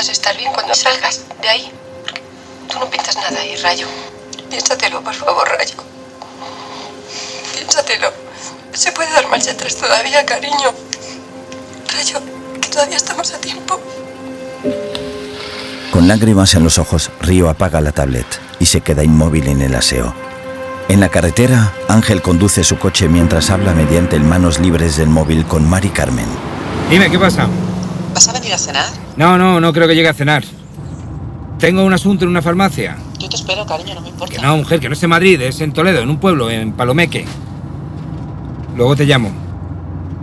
Tú 0.00 0.06
puedas 0.06 0.08
estar 0.08 0.36
bien 0.36 0.52
cuando 0.52 0.74
salgas 0.74 1.20
de 1.42 1.48
ahí. 1.48 1.70
Porque 2.04 2.22
tú 2.72 2.78
no 2.78 2.88
pintas 2.88 3.16
nada 3.16 3.38
ahí, 3.40 3.54
Rayo. 3.56 3.86
Piénsatelo, 4.48 5.02
por 5.02 5.14
favor, 5.14 5.46
Rayo. 5.46 5.74
Piénsatelo. 7.54 8.10
Se 8.72 8.92
puede 8.92 9.10
dar 9.12 9.28
marcha 9.28 9.50
atrás 9.50 9.76
todavía, 9.76 10.24
cariño. 10.24 10.72
Rayo, 11.92 12.20
que 12.60 12.68
todavía 12.68 12.96
estamos 12.96 13.34
a 13.34 13.38
tiempo. 13.40 13.78
Con 15.92 16.08
lágrimas 16.08 16.54
en 16.54 16.64
los 16.64 16.78
ojos, 16.78 17.10
Río 17.20 17.50
apaga 17.50 17.80
la 17.80 17.92
tablet 17.92 18.26
y 18.58 18.66
se 18.66 18.80
queda 18.80 19.04
inmóvil 19.04 19.48
en 19.48 19.60
el 19.60 19.74
aseo. 19.74 20.14
En 20.88 21.00
la 21.00 21.10
carretera, 21.10 21.74
Ángel 21.88 22.22
conduce 22.22 22.64
su 22.64 22.78
coche 22.78 23.08
mientras 23.08 23.50
habla 23.50 23.74
mediante 23.74 24.16
el 24.16 24.22
manos 24.22 24.60
libres 24.60 24.96
del 24.96 25.08
móvil 25.08 25.44
con 25.44 25.68
Mari 25.68 25.90
Carmen. 25.90 26.26
Dime, 26.88 27.10
¿qué 27.10 27.18
pasa? 27.18 27.48
¿Vas 28.14 28.28
a 28.28 28.32
venir 28.32 28.52
a 28.52 28.58
cenar? 28.58 28.86
No, 29.16 29.38
no, 29.38 29.60
no 29.60 29.72
creo 29.72 29.88
que 29.88 29.94
llegue 29.94 30.08
a 30.08 30.14
cenar. 30.14 30.44
Tengo 31.58 31.84
un 31.84 31.92
asunto 31.92 32.24
en 32.24 32.30
una 32.30 32.42
farmacia. 32.42 32.96
Yo 33.18 33.28
te 33.28 33.36
espero, 33.36 33.66
cariño, 33.66 33.94
no 33.94 34.00
me 34.00 34.08
importa. 34.08 34.34
Que 34.34 34.42
no, 34.42 34.56
mujer, 34.56 34.80
que 34.80 34.88
no 34.88 34.94
es 34.94 35.02
en 35.02 35.10
Madrid, 35.10 35.40
es 35.42 35.60
en 35.60 35.72
Toledo, 35.72 36.00
en 36.00 36.08
un 36.10 36.18
pueblo, 36.18 36.50
en 36.50 36.72
Palomeque. 36.72 37.26
Luego 38.76 38.96
te 38.96 39.04
llamo. 39.04 39.30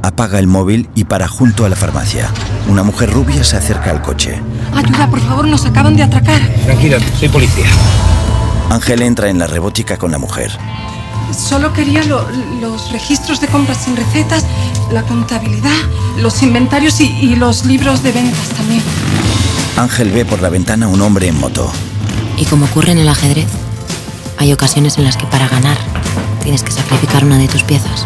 Apaga 0.02 0.40
el 0.40 0.48
móvil 0.48 0.90
y 0.96 1.04
para 1.04 1.28
junto 1.28 1.66
a 1.66 1.70
la 1.70 1.76
farmacia. 1.76 2.30
Una 2.68 2.84
mujer 2.84 3.12
rubia 3.12 3.44
se 3.44 3.58
acerca 3.58 3.92
al 3.92 4.02
coche. 4.02 4.42
Ayuda, 4.74 5.10
por 5.10 5.20
favor, 5.20 5.48
nos 5.48 5.66
acaban 5.66 5.96
de 5.96 6.04
atracar. 6.04 6.42
Tranquila, 6.66 6.98
soy 7.20 7.30
policía. 7.30 7.68
Ángel 8.70 9.02
entra 9.02 9.30
en 9.30 9.40
la 9.40 9.48
robótica 9.48 9.98
con 9.98 10.12
la 10.12 10.18
mujer. 10.18 10.52
Solo 11.32 11.74
quería 11.74 12.04
lo- 12.04 12.28
los 12.62 12.92
registros 12.92 13.40
de 13.42 13.48
compras 13.48 13.80
sin 13.84 13.96
recetas, 13.96 14.46
la 14.92 15.04
contabilidad, 15.04 15.72
los 16.18 16.42
inventarios 16.44 17.00
y, 17.00 17.06
y 17.06 17.36
los 17.36 17.66
libros 17.66 18.04
de 18.04 18.12
ventas 18.12 18.50
también. 18.50 18.82
Ángel 19.78 20.12
ve 20.12 20.26
por 20.26 20.42
la 20.42 20.50
ventana 20.50 20.88
un 20.88 21.02
hombre 21.02 21.28
en 21.28 21.40
moto. 21.40 21.72
Y 22.38 22.46
como 22.46 22.66
ocurre 22.66 22.92
en 22.92 22.98
el 23.00 23.10
ajedrez, 23.10 23.48
hay 24.38 24.54
ocasiones 24.54 24.98
en 24.98 25.04
las 25.04 25.18
que 25.18 25.26
para 25.28 25.48
ganar 25.48 25.78
tienes 26.44 26.64
que 26.64 26.72
sacrificar 26.72 27.24
una 27.26 27.38
de 27.38 27.48
tus 27.48 27.64
piezas. 27.64 28.06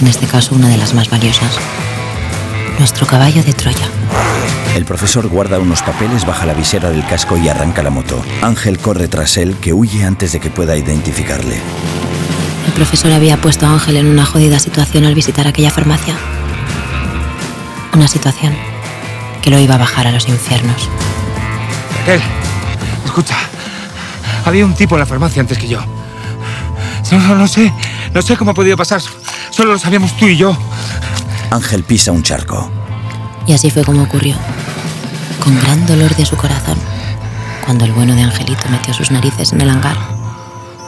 En 0.00 0.06
este 0.08 0.26
caso, 0.26 0.54
una 0.54 0.68
de 0.68 0.76
las 0.76 0.94
más 0.94 1.08
valiosas. 1.10 1.52
Nuestro 2.78 3.06
caballo 3.06 3.42
de 3.42 3.52
Troya. 3.52 3.88
El 4.74 4.84
profesor 4.84 5.26
guarda 5.28 5.58
unos 5.58 5.82
papeles, 5.82 6.24
baja 6.24 6.46
la 6.46 6.54
visera 6.54 6.90
del 6.90 7.04
casco 7.06 7.36
y 7.36 7.48
arranca 7.48 7.82
la 7.82 7.90
moto. 7.90 8.22
Ángel 8.42 8.78
corre 8.78 9.08
tras 9.08 9.36
él, 9.36 9.56
que 9.60 9.72
huye 9.72 10.04
antes 10.04 10.32
de 10.32 10.40
que 10.40 10.50
pueda 10.50 10.76
identificarle. 10.76 11.60
El 12.66 12.72
profesor 12.72 13.12
había 13.12 13.40
puesto 13.40 13.66
a 13.66 13.72
Ángel 13.72 13.96
en 13.96 14.06
una 14.06 14.24
jodida 14.24 14.58
situación 14.58 15.04
al 15.04 15.14
visitar 15.14 15.46
aquella 15.48 15.70
farmacia. 15.70 16.14
Una 17.92 18.06
situación 18.06 18.54
que 19.42 19.50
lo 19.50 19.58
iba 19.58 19.74
a 19.74 19.78
bajar 19.78 20.06
a 20.06 20.12
los 20.12 20.28
infiernos. 20.28 20.88
Raquel, 22.06 22.20
escucha. 23.04 23.36
Había 24.44 24.64
un 24.64 24.74
tipo 24.74 24.94
en 24.94 25.00
la 25.00 25.06
farmacia 25.06 25.40
antes 25.40 25.58
que 25.58 25.68
yo. 25.68 25.80
No, 27.10 27.18
no, 27.18 27.34
no 27.34 27.48
sé. 27.48 27.72
No 28.14 28.22
sé 28.22 28.36
cómo 28.36 28.52
ha 28.52 28.54
podido 28.54 28.76
pasar. 28.76 29.02
Solo 29.50 29.72
lo 29.72 29.78
sabíamos 29.78 30.16
tú 30.16 30.26
y 30.28 30.36
yo. 30.36 30.56
Ángel 31.50 31.82
pisa 31.82 32.12
un 32.12 32.22
charco. 32.22 32.70
Y 33.48 33.54
así 33.54 33.70
fue 33.70 33.82
como 33.82 34.02
ocurrió. 34.02 34.36
Con 35.42 35.58
gran 35.58 35.86
dolor 35.86 36.14
de 36.14 36.26
su 36.26 36.36
corazón, 36.36 36.78
cuando 37.64 37.86
el 37.86 37.92
bueno 37.92 38.14
de 38.14 38.22
Angelito 38.22 38.68
metió 38.68 38.92
sus 38.94 39.10
narices 39.10 39.52
en 39.52 39.62
el 39.62 39.70
hangar, 39.70 39.96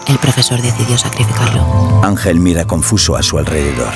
el 0.06 0.18
profesor 0.18 0.61
decidió 0.61 0.98
sacrificarlo. 0.98 2.02
Ángel 2.04 2.38
mira 2.38 2.66
confuso 2.66 3.16
a 3.16 3.22
su 3.22 3.38
alrededor. 3.38 3.92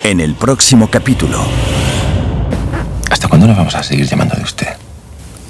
En 0.00 0.20
el 0.20 0.34
próximo 0.34 0.88
capítulo, 0.88 1.44
¿Hasta 3.10 3.28
cuándo 3.28 3.46
nos 3.46 3.56
vamos 3.56 3.74
a 3.74 3.82
seguir 3.82 4.06
llamando 4.06 4.36
de 4.36 4.42
usted? 4.42 4.68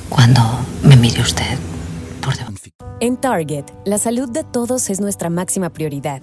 Cuando 0.08 0.40
me 0.82 0.96
mire 0.96 1.20
usted 1.20 1.58
por 2.20 2.34
debajo. 2.34 2.54
En 3.00 3.16
Target, 3.16 3.64
la 3.84 3.98
salud 3.98 4.28
de 4.28 4.42
todos 4.42 4.90
es 4.90 5.00
nuestra 5.00 5.30
máxima 5.30 5.70
prioridad. 5.70 6.22